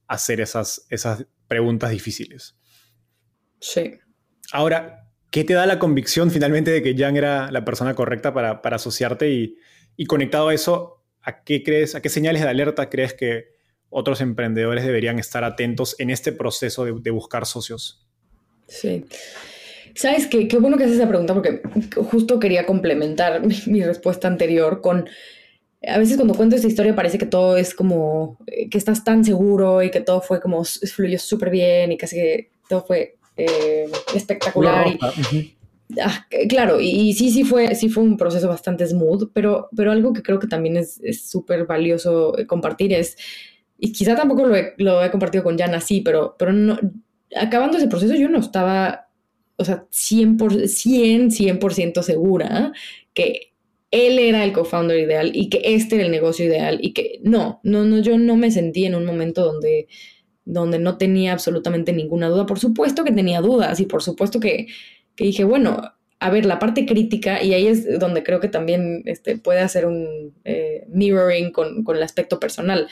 hacer 0.07 0.39
esas, 0.39 0.87
esas 0.89 1.25
preguntas 1.49 1.89
difíciles. 1.89 2.55
Sí. 3.59 3.99
Ahora, 4.53 5.04
¿qué 5.35 5.43
te 5.43 5.53
da 5.53 5.65
la 5.65 5.79
convicción 5.79 6.31
finalmente 6.31 6.71
de 6.71 6.81
que 6.81 6.95
Jan 6.97 7.17
era 7.17 7.51
la 7.51 7.65
persona 7.65 7.93
correcta 7.93 8.33
para, 8.33 8.61
asociarte? 8.63 9.29
Y, 9.97 10.05
conectado 10.05 10.47
a 10.47 10.53
eso, 10.53 11.03
¿a 11.21 11.43
qué 11.43 11.61
crees, 11.61 11.93
a 11.93 12.01
qué 12.01 12.07
señales 12.07 12.41
de 12.41 12.47
alerta 12.47 12.89
crees 12.89 13.13
que 13.13 13.49
otros 13.89 14.21
emprendedores 14.21 14.85
deberían 14.85 15.19
estar 15.19 15.43
atentos 15.43 15.97
en 15.99 16.09
este 16.09 16.31
proceso 16.31 16.85
de, 16.85 17.11
buscar 17.11 17.45
socios? 17.45 18.07
Sí. 18.69 19.03
Sabes 19.93 20.27
qué, 20.27 20.47
qué 20.47 20.57
bueno 20.57 20.77
que 20.77 20.85
haces 20.85 20.95
esa 20.95 21.09
pregunta 21.09 21.33
porque 21.33 21.61
justo 22.09 22.39
quería 22.39 22.65
complementar 22.65 23.41
mi, 23.67 23.83
respuesta 23.83 24.29
anterior 24.29 24.79
con, 24.79 25.09
a 25.85 25.97
veces 25.97 26.15
cuando 26.15 26.35
cuento 26.35 26.55
esta 26.55 26.69
historia 26.69 26.95
parece 26.95 27.17
que 27.17 27.25
todo 27.25 27.57
es 27.57 27.75
como, 27.75 28.37
eh, 28.47 28.69
que 28.69 28.77
estás 28.77 29.03
tan 29.03 29.25
seguro 29.25 29.83
y 29.83 29.91
que 29.91 29.99
todo 29.99 30.21
fue 30.21 30.39
como, 30.39 30.63
fluyó 30.63 31.19
súper 31.19 31.49
bien 31.49 31.91
y 31.91 31.97
casi 31.97 32.15
que 32.15 32.51
todo 32.69 32.85
fue 32.85 33.14
eh, 33.37 33.89
espectacular. 34.13 34.97
Ah, 36.01 36.25
claro, 36.49 36.81
y, 36.81 37.13
sí, 37.13 37.29
sí 37.29 37.43
fue, 37.43 37.75
sí 37.75 37.89
fue 37.89 38.03
un 38.03 38.17
proceso 38.17 38.47
bastante 38.47 38.87
smooth, 38.87 39.31
pero, 39.33 39.69
pero 39.75 39.91
algo 39.91 40.13
que 40.13 40.23
creo 40.23 40.39
que 40.39 40.47
también 40.47 40.77
es 40.77 40.99
súper 41.29 41.65
valioso 41.65 42.37
eh, 42.37 42.47
compartir 42.47 42.91
es, 42.91 43.15
y 43.77 43.91
quizá 43.91 44.15
tampoco 44.15 44.45
lo 44.47 44.55
he, 44.55 44.73
lo 44.77 45.03
he 45.03 45.11
compartido 45.11 45.43
con 45.43 45.57
Jan 45.57 45.75
así, 45.75 46.01
pero, 46.01 46.35
pero 46.39 46.53
no, 46.53 46.79
acabando 47.39 47.77
ese 47.77 47.87
proceso 47.87 48.15
yo 48.15 48.29
no 48.29 48.39
estaba 48.39 49.05
o 49.57 49.65
sea, 49.65 49.85
100%, 49.89 50.67
100, 50.67 51.31
100% 51.31 52.01
segura 52.01 52.73
que 53.13 53.53
él 53.91 54.19
era 54.19 54.43
el 54.43 54.51
co-founder 54.51 54.99
ideal 54.99 55.31
y 55.33 55.49
que 55.49 55.61
este 55.63 55.95
era 55.95 56.05
el 56.05 56.11
negocio 56.11 56.45
ideal 56.45 56.79
y 56.81 56.93
que 56.93 57.19
no, 57.23 57.61
no, 57.63 57.85
no, 57.85 57.99
yo 57.99 58.17
no 58.17 58.35
me 58.35 58.51
sentí 58.51 58.85
en 58.85 58.95
un 58.95 59.05
momento 59.05 59.45
donde, 59.45 59.87
donde 60.45 60.79
no 60.79 60.97
tenía 60.97 61.33
absolutamente 61.33 61.91
ninguna 61.93 62.29
duda. 62.29 62.45
Por 62.45 62.59
supuesto 62.59 63.03
que 63.03 63.11
tenía 63.11 63.41
dudas 63.41 63.79
y 63.79 63.85
por 63.85 64.01
supuesto 64.03 64.39
que, 64.39 64.67
que 65.15 65.25
dije, 65.25 65.43
bueno, 65.43 65.81
a 66.19 66.29
ver, 66.29 66.45
la 66.45 66.59
parte 66.59 66.85
crítica, 66.85 67.43
y 67.43 67.53
ahí 67.53 67.67
es 67.67 67.99
donde 67.99 68.23
creo 68.23 68.39
que 68.39 68.47
también 68.47 69.03
este, 69.05 69.37
puede 69.37 69.59
hacer 69.59 69.85
un 69.85 70.33
eh, 70.45 70.85
mirroring 70.87 71.51
con, 71.51 71.83
con, 71.83 71.97
el 71.97 72.03
aspecto 72.03 72.39
personal. 72.39 72.87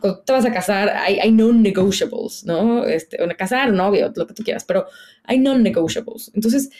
Cuando 0.00 0.20
te 0.20 0.32
vas 0.32 0.46
a 0.46 0.52
casar, 0.52 0.88
hay, 0.88 1.18
hay 1.18 1.32
non-negotiables, 1.32 2.44
¿no? 2.44 2.84
Este, 2.84 3.22
a 3.22 3.34
casar, 3.36 3.72
novio, 3.72 4.10
lo 4.16 4.26
que 4.26 4.34
tú 4.34 4.42
quieras, 4.42 4.64
pero 4.64 4.86
hay 5.24 5.38
non-negotiables. 5.38 6.30
Entonces, 6.34 6.70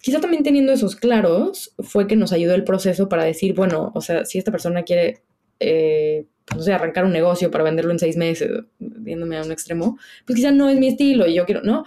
quizá 0.00 0.20
también 0.20 0.42
teniendo 0.42 0.72
esos 0.72 0.96
claros, 0.96 1.74
fue 1.78 2.06
que 2.06 2.16
nos 2.16 2.32
ayudó 2.32 2.54
el 2.54 2.64
proceso 2.64 3.08
para 3.08 3.24
decir, 3.24 3.54
bueno, 3.54 3.92
o 3.94 4.00
sea, 4.00 4.24
si 4.24 4.38
esta 4.38 4.50
persona 4.50 4.82
quiere, 4.82 5.22
eh, 5.60 6.26
no 6.54 6.62
sé, 6.62 6.72
arrancar 6.72 7.04
un 7.04 7.12
negocio 7.12 7.50
para 7.50 7.64
venderlo 7.64 7.92
en 7.92 7.98
seis 7.98 8.16
meses, 8.16 8.50
viéndome 8.78 9.38
a 9.38 9.42
un 9.42 9.52
extremo, 9.52 9.98
pues 10.24 10.36
quizá 10.36 10.50
no 10.50 10.68
es 10.68 10.78
mi 10.78 10.88
estilo 10.88 11.26
y 11.26 11.34
yo 11.34 11.44
quiero, 11.44 11.62
¿no? 11.62 11.84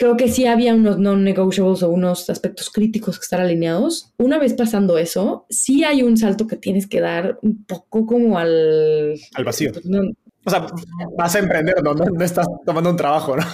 creo 0.00 0.16
que 0.16 0.28
sí 0.28 0.46
había 0.46 0.74
unos 0.74 0.98
non-negotiables 0.98 1.82
o 1.82 1.90
unos 1.90 2.30
aspectos 2.30 2.70
críticos 2.70 3.18
que 3.18 3.24
estar 3.24 3.38
alineados. 3.38 4.14
Una 4.16 4.38
vez 4.38 4.54
pasando 4.54 4.96
eso, 4.96 5.44
sí 5.50 5.84
hay 5.84 6.02
un 6.02 6.16
salto 6.16 6.46
que 6.46 6.56
tienes 6.56 6.86
que 6.86 7.02
dar 7.02 7.38
un 7.42 7.66
poco 7.66 8.06
como 8.06 8.38
al... 8.38 9.20
Al 9.34 9.44
vacío. 9.44 9.70
Pues, 9.74 9.84
o 9.84 10.00
O 10.46 10.50
sea, 10.50 10.66
vas 11.18 11.36
a 11.36 11.38
emprender, 11.40 11.82
no, 11.82 11.92
no, 11.92 12.24
estás 12.24 12.46
tomando 12.64 12.88
un 12.88 12.96
trabajo, 12.96 13.36
¿no? 13.36 13.44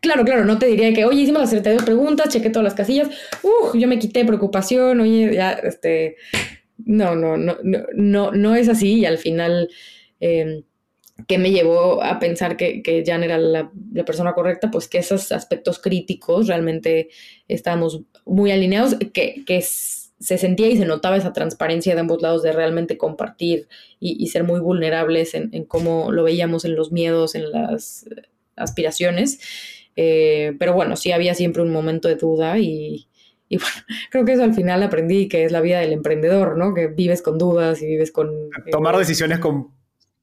Claro, 0.00 0.24
claro, 0.24 0.44
no 0.44 0.60
te 0.60 0.66
diría 0.66 0.92
que, 0.92 1.06
oye, 1.06 1.22
hicimos 1.22 1.40
las 1.40 1.50
32 1.50 1.82
preguntas, 1.82 2.28
chequé 2.28 2.50
todas 2.50 2.64
las 2.64 2.74
casillas, 2.74 3.08
uh, 3.42 3.76
yo 3.76 3.88
me 3.88 3.98
quité 3.98 4.24
preocupación, 4.24 5.00
oye, 5.00 5.34
ya, 5.34 5.54
este, 5.54 6.16
no, 6.78 7.14
no, 7.14 7.36
no, 7.36 7.56
no, 7.62 8.30
no, 8.32 8.54
es 8.54 8.68
así 8.68 9.00
y 9.00 9.06
al 9.06 9.18
final, 9.18 9.68
eh, 10.20 10.64
¿qué 11.28 11.38
me 11.38 11.50
llevó 11.50 12.02
a 12.02 12.18
pensar 12.18 12.56
que, 12.56 12.82
que 12.82 13.02
Jan 13.06 13.22
era 13.22 13.38
la, 13.38 13.70
la, 13.92 14.04
persona 14.04 14.32
correcta? 14.34 14.70
Pues 14.70 14.88
que 14.88 14.98
esos 14.98 15.32
aspectos 15.32 15.78
críticos 15.78 16.48
realmente 16.48 17.08
estábamos 17.48 18.02
muy 18.24 18.50
alineados, 18.50 18.96
que, 19.12 19.44
que 19.46 19.62
se 20.24 20.38
sentía 20.38 20.68
y 20.68 20.76
se 20.78 20.86
notaba 20.86 21.16
esa 21.16 21.32
transparencia 21.32 21.94
de 21.94 22.00
ambos 22.00 22.22
lados 22.22 22.42
de 22.42 22.52
realmente 22.52 22.96
compartir 22.96 23.68
y, 24.00 24.26
ser 24.28 24.44
muy 24.44 24.58
vulnerables 24.60 25.34
en, 25.34 25.64
cómo 25.64 26.12
lo 26.12 26.22
veíamos 26.22 26.64
en 26.64 26.76
los 26.76 26.92
miedos, 26.92 27.34
en 27.34 27.50
las 27.52 28.06
aspiraciones. 28.56 29.40
Eh, 29.96 30.54
pero 30.58 30.72
bueno, 30.72 30.96
sí 30.96 31.12
había 31.12 31.34
siempre 31.34 31.62
un 31.62 31.70
momento 31.70 32.08
de 32.08 32.16
duda 32.16 32.58
y, 32.58 33.06
bueno, 33.58 33.76
creo 34.10 34.24
que 34.24 34.32
eso 34.32 34.44
al 34.44 34.54
final 34.54 34.82
aprendí 34.82 35.28
que 35.28 35.44
es 35.44 35.52
la 35.52 35.60
vida 35.60 35.80
del 35.80 35.92
emprendedor, 35.92 36.56
¿no? 36.56 36.74
Que 36.74 36.88
vives 36.88 37.22
con 37.22 37.38
dudas 37.38 37.82
y 37.82 37.86
vives 37.86 38.10
con... 38.12 38.50
Tomar 38.70 38.96
decisiones 38.96 39.38
con 39.38 39.72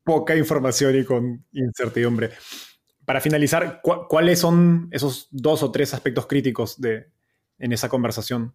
poca 0.04 0.36
información 0.36 0.98
y 0.98 1.04
con 1.04 1.46
incertidumbre. 1.52 2.32
Para 3.06 3.22
finalizar, 3.22 3.82
¿cuáles 3.82 4.40
son 4.40 4.88
esos 4.92 5.28
dos 5.32 5.64
o 5.64 5.72
tres 5.72 5.94
aspectos 5.94 6.28
críticos 6.28 6.80
de, 6.80 7.08
en 7.60 7.74
esa 7.74 7.90
conversación? 7.90 8.54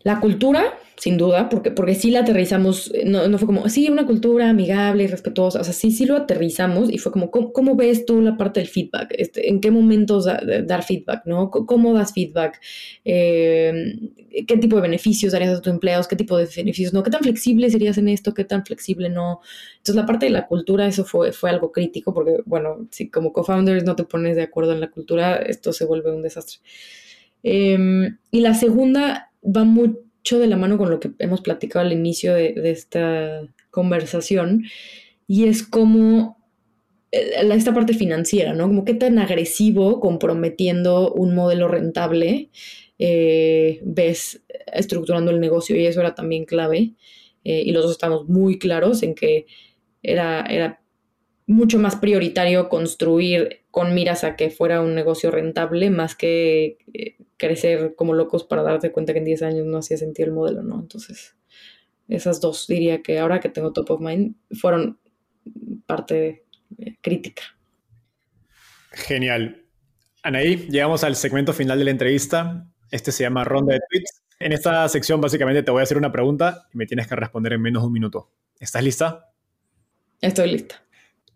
La 0.00 0.18
cultura, 0.20 0.78
sin 1.02 1.18
duda, 1.18 1.48
porque, 1.48 1.72
porque 1.72 1.96
sí 1.96 2.12
la 2.12 2.20
aterrizamos, 2.20 2.92
no, 3.04 3.26
no, 3.26 3.36
fue 3.36 3.46
como, 3.46 3.68
sí, 3.68 3.90
una 3.90 4.06
cultura 4.06 4.48
amigable 4.48 5.02
y 5.02 5.08
respetuosa, 5.08 5.60
o 5.60 5.64
sea, 5.64 5.72
sí, 5.72 5.90
sí 5.90 6.04
lo 6.06 6.14
aterrizamos 6.14 6.92
y 6.92 6.98
fue 6.98 7.10
como, 7.10 7.32
¿cómo, 7.32 7.74
ves 7.74 8.06
tú 8.06 8.20
la 8.20 8.36
parte 8.36 8.60
del 8.60 8.68
feedback? 8.68 9.12
Este, 9.18 9.48
¿En 9.48 9.60
qué 9.60 9.72
momentos 9.72 10.26
dar 10.26 10.84
feedback? 10.84 11.22
¿no? 11.26 11.50
¿Cómo 11.50 11.92
das 11.92 12.12
feedback? 12.12 12.60
Eh, 13.04 13.72
¿Qué 14.46 14.56
tipo 14.58 14.76
de 14.76 14.82
beneficios 14.82 15.32
darías 15.32 15.58
a 15.58 15.60
tus 15.60 15.72
empleados? 15.72 16.06
¿Qué 16.06 16.14
tipo 16.14 16.36
de 16.36 16.46
beneficios 16.54 16.92
no? 16.92 17.02
¿Qué 17.02 17.10
tan 17.10 17.22
flexible 17.22 17.68
serías 17.68 17.98
en 17.98 18.06
esto? 18.06 18.32
¿Qué 18.32 18.44
tan 18.44 18.64
flexible 18.64 19.08
no? 19.08 19.40
Entonces, 19.78 19.96
la 19.96 20.06
parte 20.06 20.26
de 20.26 20.30
la 20.30 20.46
cultura, 20.46 20.86
eso 20.86 21.04
fue, 21.04 21.32
fue 21.32 21.50
algo 21.50 21.72
crítico, 21.72 22.14
porque, 22.14 22.36
bueno, 22.46 22.86
si 22.92 23.10
como 23.10 23.32
co-founders 23.32 23.82
no 23.82 23.96
te 23.96 24.04
pones 24.04 24.36
de 24.36 24.42
acuerdo 24.42 24.72
en 24.72 24.78
la 24.78 24.92
cultura, 24.92 25.34
esto 25.34 25.72
se 25.72 25.84
vuelve 25.84 26.14
un 26.14 26.22
desastre. 26.22 26.60
Em, 27.42 28.18
y 28.30 28.40
la 28.40 28.54
segunda 28.54 29.32
va 29.44 29.64
mucho 30.22 30.38
de 30.38 30.46
la 30.46 30.56
mano 30.56 30.78
con 30.78 30.88
lo 30.88 31.00
que 31.00 31.10
hemos 31.18 31.40
platicado 31.40 31.84
al 31.84 31.92
inicio 31.92 32.34
de, 32.34 32.54
esta 32.70 33.42
conversación, 33.70 34.64
y 35.26 35.48
es 35.48 35.64
como 35.64 36.38
eh, 37.10 37.48
esta 37.52 37.74
parte 37.74 37.92
financiera, 37.92 38.54
¿no? 38.54 38.68
Como 38.68 38.84
qué 38.84 38.94
tan 38.94 39.18
agresivo 39.18 39.98
comprometiendo 39.98 41.12
un 41.12 41.34
modelo 41.34 41.66
rentable 41.66 42.50
eh, 43.00 43.80
ves 43.82 44.44
estructurando 44.72 45.32
el 45.32 45.40
negocio, 45.40 45.76
y 45.76 45.86
eso 45.86 46.00
era 46.00 46.14
también 46.14 46.44
clave. 46.44 46.94
Eh, 47.44 47.62
y 47.66 47.72
los 47.72 47.82
dos 47.82 47.92
estamos 47.92 48.28
muy 48.28 48.60
claros 48.60 49.02
en 49.02 49.16
que 49.16 49.46
era, 50.04 50.46
era 50.48 50.80
mucho 51.48 51.80
más 51.80 51.96
prioritario 51.96 52.68
construir 52.68 53.62
con 53.72 53.94
miras 53.94 54.22
a 54.22 54.36
que 54.36 54.50
fuera 54.50 54.80
un 54.80 54.94
negocio 54.94 55.32
rentable 55.32 55.90
más 55.90 56.14
que 56.14 56.78
crecer 57.42 57.94
como 57.96 58.14
locos 58.14 58.44
para 58.44 58.62
darte 58.62 58.92
cuenta 58.92 59.12
que 59.12 59.18
en 59.18 59.24
10 59.24 59.42
años 59.42 59.66
no 59.66 59.78
hacía 59.78 59.96
sentido 59.96 60.28
el 60.28 60.34
modelo, 60.34 60.62
¿no? 60.62 60.78
Entonces, 60.78 61.36
esas 62.08 62.40
dos 62.40 62.68
diría 62.68 63.02
que 63.02 63.18
ahora 63.18 63.40
que 63.40 63.48
tengo 63.48 63.72
top 63.72 63.90
of 63.90 64.00
mind 64.00 64.36
fueron 64.52 65.00
parte 65.84 66.44
eh, 66.78 66.96
crítica. 67.00 67.42
Genial. 68.92 69.64
Anaí, 70.22 70.68
llegamos 70.68 71.02
al 71.02 71.16
segmento 71.16 71.52
final 71.52 71.80
de 71.80 71.84
la 71.84 71.90
entrevista. 71.90 72.68
Este 72.92 73.10
se 73.10 73.24
llama 73.24 73.42
Ronda 73.42 73.74
de 73.74 73.80
Tweets. 73.90 74.22
En 74.38 74.52
esta 74.52 74.88
sección 74.88 75.20
básicamente 75.20 75.64
te 75.64 75.72
voy 75.72 75.80
a 75.80 75.82
hacer 75.82 75.96
una 75.96 76.12
pregunta 76.12 76.68
y 76.72 76.78
me 76.78 76.86
tienes 76.86 77.08
que 77.08 77.16
responder 77.16 77.54
en 77.54 77.62
menos 77.62 77.82
de 77.82 77.88
un 77.88 77.92
minuto. 77.92 78.30
¿Estás 78.60 78.84
lista? 78.84 79.32
Estoy 80.20 80.52
lista. 80.52 80.80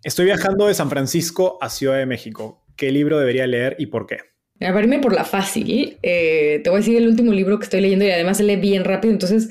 Estoy 0.05 0.27
viajando 0.27 0.69
de 0.69 0.75
San 0.75 0.89
Francisco 0.89 1.59
a 1.61 1.69
Ciudad 1.69 1.97
de 1.97 2.07
México. 2.07 2.65
¿Qué 2.77 2.93
libro 2.93 3.19
debería 3.19 3.49
leer 3.49 3.75
y 3.81 3.87
por 3.87 4.07
qué? 4.07 4.36
A 4.61 4.73
verme 4.73 4.99
por 5.01 5.15
la 5.15 5.25
fácil. 5.25 5.99
Eh, 6.03 6.61
te 6.65 6.71
voy 6.71 6.79
a 6.79 6.81
decir 6.81 6.97
el 6.97 7.09
último 7.09 7.33
libro 7.33 7.59
que 7.59 7.65
estoy 7.65 7.81
leyendo 7.81 8.05
y 8.05 8.11
además 8.11 8.39
se 8.39 8.45
lee 8.45 8.57
bien 8.57 8.85
rápido, 8.85 9.13
entonces, 9.13 9.51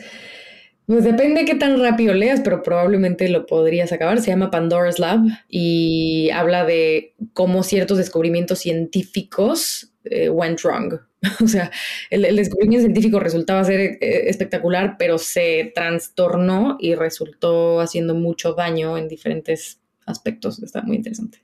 pues 0.87 1.03
depende 1.03 1.41
de 1.41 1.45
qué 1.45 1.55
tan 1.55 1.79
rápido 1.79 2.13
leas, 2.13 2.41
pero 2.43 2.63
probablemente 2.63 3.29
lo 3.29 3.45
podrías 3.45 3.91
acabar. 3.91 4.19
Se 4.21 4.31
llama 4.31 4.51
Pandora's 4.51 4.99
Lab 4.99 5.21
y 5.47 6.29
habla 6.31 6.65
de 6.65 7.13
cómo 7.33 7.63
ciertos 7.63 7.97
descubrimientos 7.97 8.59
científicos 8.59 9.93
eh, 10.05 10.29
went 10.29 10.61
wrong. 10.63 10.99
o 11.43 11.47
sea, 11.47 11.71
el, 12.09 12.35
descubrimiento 12.35 12.85
científico 12.85 13.19
resultaba 13.19 13.63
ser 13.63 13.79
eh, 13.79 13.97
espectacular, 14.29 14.95
pero 14.97 15.17
se 15.17 15.71
trastornó 15.73 16.77
y 16.79 16.95
resultó 16.95 17.79
haciendo 17.79 18.15
mucho 18.15 18.53
daño 18.53 18.97
en 18.97 19.07
diferentes 19.07 19.79
aspectos. 20.05 20.61
Está 20.61 20.81
muy 20.81 20.97
interesante. 20.97 21.39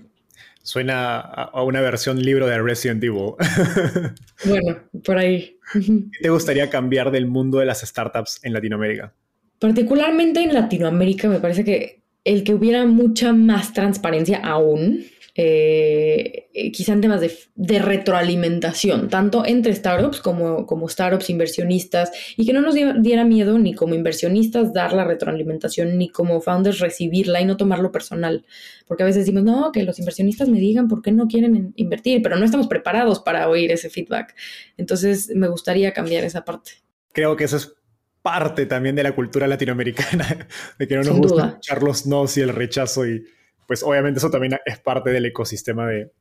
Suena 0.64 1.20
a 1.20 1.64
una 1.64 1.82
versión 1.82 2.22
libro 2.22 2.48
de 2.48 2.62
Resident 2.62 3.04
Evil. 3.04 3.34
bueno, 4.46 4.80
por 5.04 5.18
ahí. 5.18 5.58
¿Qué 5.74 6.20
te 6.22 6.30
gustaría 6.30 6.70
cambiar 6.70 7.12
del 7.12 7.26
mundo 7.26 7.60
de 7.60 7.66
las 7.66 7.82
startups 7.82 8.40
en 8.44 8.54
Latinoamérica? 8.54 9.14
Particularmente 9.60 10.42
en 10.42 10.54
Latinoamérica 10.54 11.28
me 11.28 11.40
parece 11.40 11.64
que 11.64 12.04
el 12.24 12.44
que 12.44 12.54
hubiera 12.54 12.86
mucha 12.86 13.34
más 13.34 13.74
transparencia 13.74 14.38
aún 14.38 15.06
eh, 15.34 16.50
quizá 16.74 16.94
en 16.94 17.02
temas 17.02 17.22
de, 17.22 17.80
retroalimentación, 17.80 19.10
tanto 19.10 19.46
entre 19.46 19.74
startups 19.74 20.20
como, 20.20 20.66
como 20.66 20.90
startups 20.90 21.30
inversionistas, 21.30 22.12
y 22.36 22.46
que 22.46 22.54
no 22.54 22.62
nos 22.62 22.76
diera 22.76 23.24
miedo 23.24 23.58
ni 23.58 23.74
como 23.74 23.96
inversionistas 23.96 24.74
dar 24.74 24.94
la 24.94 25.06
retroalimentación, 25.06 25.98
ni 25.98 26.10
como 26.10 26.42
founders 26.42 26.80
recibirla 26.80 27.42
y 27.42 27.46
no 27.46 27.58
tomarlo 27.58 27.92
personal, 27.92 28.46
porque 28.88 29.04
a 29.04 29.06
veces 29.06 29.26
decimos, 29.26 29.44
no, 29.44 29.72
que 29.72 29.84
los 29.84 30.00
inversionistas 30.00 30.50
me 30.50 30.60
digan 30.60 30.88
por 30.88 31.02
qué 31.02 31.12
no 31.12 31.28
quieren 31.28 31.74
invertir, 31.76 32.22
pero 32.22 32.36
no 32.36 32.46
estamos 32.46 32.68
preparados 32.68 33.20
para 33.20 33.48
oír 33.48 33.72
ese 33.72 33.90
feedback. 33.90 34.36
Entonces, 34.78 35.32
me 35.34 35.48
gustaría 35.48 35.94
cambiar 35.94 36.24
esa 36.24 36.44
parte. 36.44 36.72
Creo 37.14 37.36
que 37.36 37.46
eso 37.46 37.58
es 37.58 37.74
parte 38.22 38.66
también 38.66 38.96
de 38.96 39.04
la 39.04 39.16
cultura 39.16 39.48
latinoamericana, 39.48 40.48
de 40.80 40.88
que 40.88 40.96
no 40.96 41.04
nos 41.04 41.18
gusta 41.18 41.48
escuchar 41.48 41.84
los 41.84 42.06
nos 42.06 42.38
y 42.38 42.42
el 42.42 42.50
rechazo 42.50 43.08
y 43.08 43.24
pues 43.72 43.84
obviamente 43.84 44.18
eso 44.18 44.30
también 44.30 44.60
es 44.66 44.80
parte 44.80 45.12
del 45.12 45.28
ecosistema 45.28 45.88
de, 45.88 46.12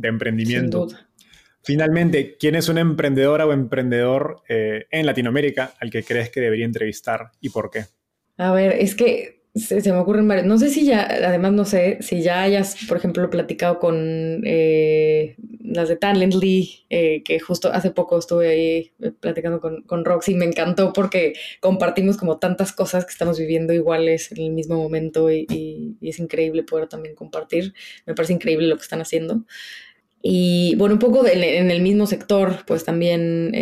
emprendimiento. 0.00 0.86
Finalmente, 1.60 2.36
¿quién 2.38 2.54
es 2.54 2.68
una 2.68 2.82
emprendedora 2.82 3.46
o 3.46 3.52
emprendedor 3.52 4.44
eh, 4.48 4.86
en 4.92 5.06
Latinoamérica 5.06 5.74
al 5.80 5.90
que 5.90 6.04
crees 6.04 6.30
que 6.30 6.40
debería 6.40 6.64
entrevistar 6.64 7.32
y 7.40 7.48
por 7.48 7.68
qué? 7.72 7.86
A 8.36 8.52
ver, 8.52 8.76
es 8.78 8.94
que 8.94 9.39
se, 9.54 9.80
me 9.92 9.98
ocurren 9.98 10.28
varios. 10.28 10.46
No 10.46 10.58
sé 10.58 10.70
si 10.70 10.84
ya, 10.84 11.02
además 11.02 11.52
no 11.52 11.64
sé, 11.64 11.98
si 12.02 12.22
ya 12.22 12.42
hayas, 12.42 12.76
por 12.88 12.96
ejemplo, 12.96 13.28
platicado 13.30 13.78
con 13.80 14.42
eh, 14.44 15.36
las 15.60 15.88
de 15.88 15.96
Talently, 15.96 16.86
eh, 16.88 17.22
que 17.24 17.40
justo 17.40 17.72
hace 17.72 17.90
poco 17.90 18.18
estuve 18.18 18.48
ahí 18.48 18.92
eh, 19.00 19.12
platicando 19.18 19.60
con, 19.60 19.82
con 19.82 20.04
Roxy, 20.04 20.34
me 20.34 20.44
encantó 20.44 20.92
porque 20.92 21.34
compartimos 21.60 22.16
como 22.16 22.38
tantas 22.38 22.72
cosas 22.72 23.04
que 23.04 23.12
estamos 23.12 23.38
viviendo 23.38 23.72
iguales 23.72 24.30
en 24.30 24.38
el 24.38 24.50
mismo 24.50 24.76
momento 24.76 25.30
y, 25.30 25.96
es 26.00 26.18
increíble 26.18 26.62
poder 26.62 26.88
también 26.88 27.14
compartir. 27.14 27.74
Me 28.06 28.14
parece 28.14 28.32
increíble 28.32 28.66
lo 28.68 28.76
que 28.76 28.82
están 28.82 29.00
haciendo. 29.00 29.44
Y 30.22 30.74
bueno, 30.76 30.94
un 30.94 30.98
poco 30.98 31.26
en 31.26 31.70
el 31.70 31.82
mismo 31.82 32.06
sector, 32.06 32.64
pues 32.66 32.84
también 32.84 33.52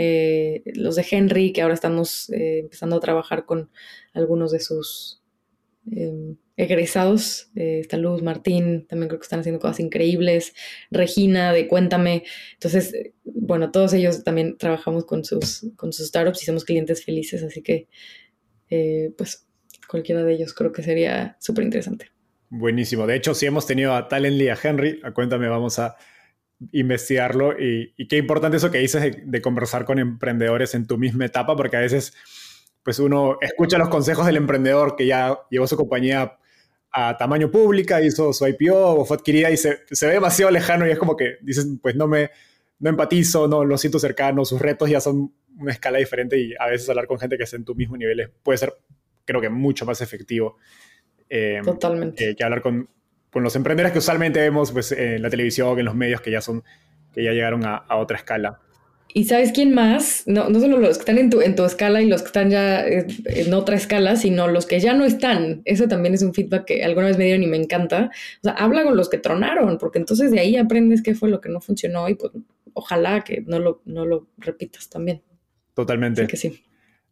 los 0.75 0.97
de 0.97 1.07
Henry, 1.09 1.53
que 1.53 1.63
ahora 1.63 1.75
estamos 1.75 2.31
empezando 2.31 2.97
a 2.97 3.01
trabajar 3.01 3.45
con 3.45 3.71
algunos 4.13 4.51
de 4.51 4.61
sus 4.61 5.19
Em, 5.91 6.37
egresados. 6.57 7.51
Eh, 7.55 7.79
está 7.81 7.97
Luz, 7.97 8.23
Martín, 8.23 8.87
también 8.89 9.09
creo 9.09 9.21
que 9.21 9.25
están 9.25 9.41
haciendo 9.41 9.61
cosas 9.61 9.81
increíbles. 9.81 10.55
Regina, 10.91 11.53
de 11.53 11.69
Cuéntame. 11.69 12.25
Entonces, 12.55 12.95
bueno, 13.25 13.71
todos 13.71 13.93
ellos 13.93 14.25
también 14.25 14.59
trabajamos 14.59 15.05
con 15.05 15.25
sus, 15.25 15.71
con 15.77 15.93
sus 15.93 16.09
startups 16.09 16.43
y 16.43 16.47
somos 16.47 16.65
clientes 16.65 17.05
felices, 17.05 17.43
así 17.43 17.63
que, 17.63 17.89
eh, 18.71 19.13
pues, 19.17 19.47
cualquiera 19.89 20.25
de 20.25 20.35
ellos 20.35 20.53
creo 20.53 20.73
que 20.73 20.83
sería 20.83 21.37
súper 21.41 21.65
interesante. 21.65 22.11
Buenísimo. 22.51 23.07
De 23.07 23.15
hecho, 23.15 23.35
si 23.35 23.47
hemos 23.47 23.67
tenido 23.67 23.95
a 23.95 24.09
Talently 24.09 24.49
a 24.49 24.59
Henry, 24.61 25.01
a 25.05 25.13
Cuéntame, 25.13 25.49
vamos 25.49 25.79
a 25.79 25.97
investigarlo. 26.73 27.55
Y, 27.59 27.95
qué 28.09 28.17
importante 28.17 28.57
eso 28.57 28.71
que 28.71 28.79
dices 28.79 29.17
de 29.25 29.43
conversar 29.43 29.85
con 29.85 29.99
emprendedores 29.99 30.75
en 30.75 30.87
tu 30.87 30.99
misma 30.99 31.27
etapa, 31.27 31.57
porque 31.57 31.77
a 31.77 31.81
veces 31.81 32.15
pues 32.83 32.99
uno 32.99 33.39
escucha 33.41 33.79
los 33.79 33.89
consejos 33.89 34.27
del 34.27 34.37
emprendedor 34.37 34.97
que 34.97 35.07
ya 35.07 35.39
llevó 35.51 35.67
su 35.67 35.77
compañía 35.77 36.39
a 36.91 37.17
tamaño 37.17 37.51
pública, 37.51 38.01
hizo 38.01 38.33
su 38.33 38.47
IPO 38.47 39.01
o 39.01 39.05
fue 39.05 39.17
adquirida 39.17 39.51
y 39.51 39.57
se, 39.57 39.81
ve 40.03 40.13
demasiado 40.13 40.51
lejano 40.51 40.87
y 40.87 40.91
es 40.91 40.99
como 40.99 41.17
que 41.17 41.37
dices, 41.43 41.67
pues 41.83 41.95
no 41.97 42.07
me 42.07 42.31
no 42.81 42.91
empatizo, 42.91 43.49
no 43.49 43.65
lo 43.65 43.77
siento 43.77 43.99
cercano, 43.99 44.45
sus 44.45 44.61
retos 44.61 44.89
ya 44.89 45.01
son 45.01 45.35
una 45.59 45.73
escala 45.73 45.99
diferente 45.99 46.39
y 46.39 46.55
a 46.59 46.67
veces 46.67 46.89
hablar 46.89 47.09
con 47.09 47.19
gente 47.19 47.37
que 47.37 47.43
esté 47.43 47.57
en 47.57 47.65
tu 47.65 47.75
mismo 47.75 47.97
nivel 47.97 48.31
puede 48.43 48.59
ser, 48.59 48.73
creo 49.25 49.41
que, 49.41 49.49
mucho 49.49 49.85
más 49.85 50.01
efectivo. 50.01 50.57
eh, 51.29 51.61
Totalmente. 51.65 52.37
que 52.37 52.45
hablar 52.45 52.63
con, 52.63 52.89
con, 53.31 53.43
los 53.43 53.57
emprendedores 53.57 53.93
que 53.93 53.99
usualmente 53.99 54.41
vemos 54.41 54.71
pues, 54.71 54.93
en 54.93 55.21
la 55.21 55.29
televisión, 55.29 55.77
en 55.79 55.85
los 55.85 55.97
medios 55.97 56.21
que 56.21 56.31
ya 56.31 56.41
son 56.41 56.63
que 57.13 57.25
ya 57.25 57.33
llegaron 57.33 57.65
a, 57.65 57.77
a 57.77 57.97
otra 57.97 58.17
escala. 58.17 58.61
¿Y 59.15 59.25
sabes 59.25 59.53
quién 59.53 59.75
más? 59.75 60.25
No, 60.27 60.49
no 60.51 60.61
solo 60.61 60.79
los 60.79 60.99
que 60.99 61.01
están 61.01 61.19
en 61.19 61.31
tu, 61.31 61.41
en 61.41 61.57
tu 61.57 61.65
escala 61.65 62.03
y 62.03 62.07
los 62.07 62.23
que 62.23 62.27
están 62.27 62.51
ya 62.51 62.87
en 62.87 63.55
otra 63.55 63.77
escala, 63.77 64.17
sino 64.17 64.49
los 64.49 64.67
que 64.67 64.81
ya 64.81 64.93
no 64.93 65.05
están. 65.05 65.63
Eso 65.65 65.89
también 65.89 66.15
es 66.15 66.23
un 66.23 66.35
feedback 66.35 66.67
que 66.67 66.85
alguna 66.85 67.07
vez 67.07 67.17
me 67.17 67.25
dieron 67.25 67.43
y 67.43 67.47
me 67.47 67.57
encanta. 67.57 68.11
O 68.13 68.43
sea, 68.43 68.53
habla 68.53 68.85
con 68.85 68.97
los 68.97 69.09
que 69.09 69.19
tronaron, 69.19 69.79
porque 69.79 69.99
entonces 69.99 70.31
de 70.31 70.41
ahí 70.41 70.57
aprendes 70.57 71.03
qué 71.03 71.15
fue 71.15 71.31
lo 71.31 71.41
que 71.41 71.49
no 71.49 71.61
funcionó 71.61 72.09
y 72.09 72.15
pues 72.17 72.33
ojalá 72.75 73.25
que 73.25 73.43
no 73.47 73.59
lo, 73.59 73.83
no 73.87 74.05
lo 74.05 74.29
repitas 74.37 74.89
también. 74.89 75.23
Totalmente. 75.75 76.23
Así 76.23 76.31
que 76.31 76.37
sí. 76.37 76.65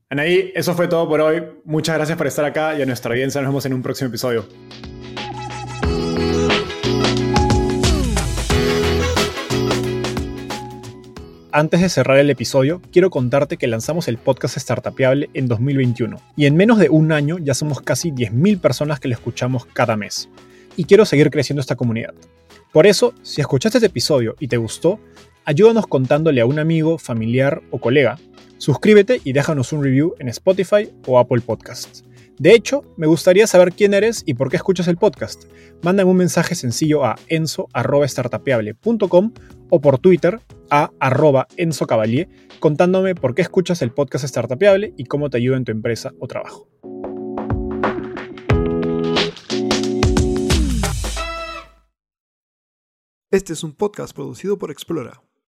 Anaí, 0.09 0.53
eso 0.55 0.75
fue 0.75 0.89
todo 0.89 1.09
por 1.09 1.21
hoy. 1.21 1.43
Muchas 1.65 1.97
gracias 1.97 2.17
por 2.17 2.27
estar 2.27 2.45
acá 2.45 2.79
y 2.79 2.83
a 2.83 2.87
nuestra 2.87 3.13
audiencia 3.13 3.41
nos 3.41 3.51
vemos 3.51 3.67
en 3.67 3.75
un 3.75 3.83
próximo 3.83 4.09
episodio. 4.09 4.47
Antes 11.57 11.81
de 11.81 11.89
cerrar 11.89 12.19
el 12.19 12.29
episodio, 12.29 12.83
quiero 12.93 13.09
contarte 13.09 13.57
que 13.57 13.67
lanzamos 13.67 14.09
el 14.09 14.19
podcast 14.19 14.59
Startupiable 14.59 15.31
en 15.33 15.49
2021 15.49 16.21
y 16.37 16.45
en 16.45 16.55
menos 16.55 16.79
de 16.79 16.91
un 16.91 17.13
año 17.13 17.39
ya 17.39 17.55
somos 17.55 17.81
casi 17.81 18.11
10.000 18.11 18.61
personas 18.61 19.01
que 19.01 19.09
lo 19.09 19.15
escuchamos 19.15 19.65
cada 19.65 19.97
mes. 19.97 20.29
Y 20.77 20.85
quiero 20.85 21.07
seguir 21.07 21.31
creciendo 21.31 21.63
esta 21.63 21.75
comunidad. 21.75 22.13
Por 22.75 22.87
eso, 22.87 23.15
si 23.23 23.41
escuchaste 23.41 23.79
este 23.79 23.87
episodio 23.87 24.37
y 24.39 24.49
te 24.49 24.59
gustó, 24.59 25.01
ayúdanos 25.47 25.87
contándole 25.87 26.43
a 26.43 26.47
un 26.47 26.59
amigo, 26.59 26.99
familiar 26.99 27.63
o 27.71 27.81
colega. 27.81 28.19
Suscríbete 28.59 29.23
y 29.25 29.33
déjanos 29.33 29.73
un 29.73 29.83
review 29.83 30.15
en 30.19 30.29
Spotify 30.29 30.91
o 31.07 31.19
Apple 31.19 31.41
Podcasts. 31.41 32.05
De 32.39 32.53
hecho, 32.53 32.85
me 32.99 33.07
gustaría 33.07 33.47
saber 33.47 33.73
quién 33.73 33.95
eres 33.95 34.25
y 34.27 34.35
por 34.35 34.51
qué 34.51 34.57
escuchas 34.57 34.89
el 34.89 34.99
podcast. 34.99 35.45
Mándame 35.81 36.11
un 36.11 36.19
mensaje 36.19 36.55
sencillo 36.55 37.07
a 37.07 37.19
enzo.startapeable.com 37.29 39.33
o 39.71 39.81
por 39.81 39.99
Twitter 39.99 40.39
a 40.71 40.91
arroba 41.01 41.47
Enzo 41.57 41.87
contándome 42.59 43.15
por 43.15 43.35
qué 43.35 43.43
escuchas 43.43 43.83
el 43.83 43.93
podcast 43.93 44.25
Startapeable 44.27 44.95
y 44.97 45.05
cómo 45.05 45.31
te 45.31 45.39
ayuda 45.39 45.57
en 45.57 45.65
tu 45.65 45.73
empresa 45.73 46.13
o 46.19 46.27
trabajo. 46.27 46.69
Este 53.31 53.53
es 53.53 53.65
un 53.65 53.75
podcast 53.75 54.15
producido 54.15 54.57
por 54.57 54.71
Explora. 54.71 55.21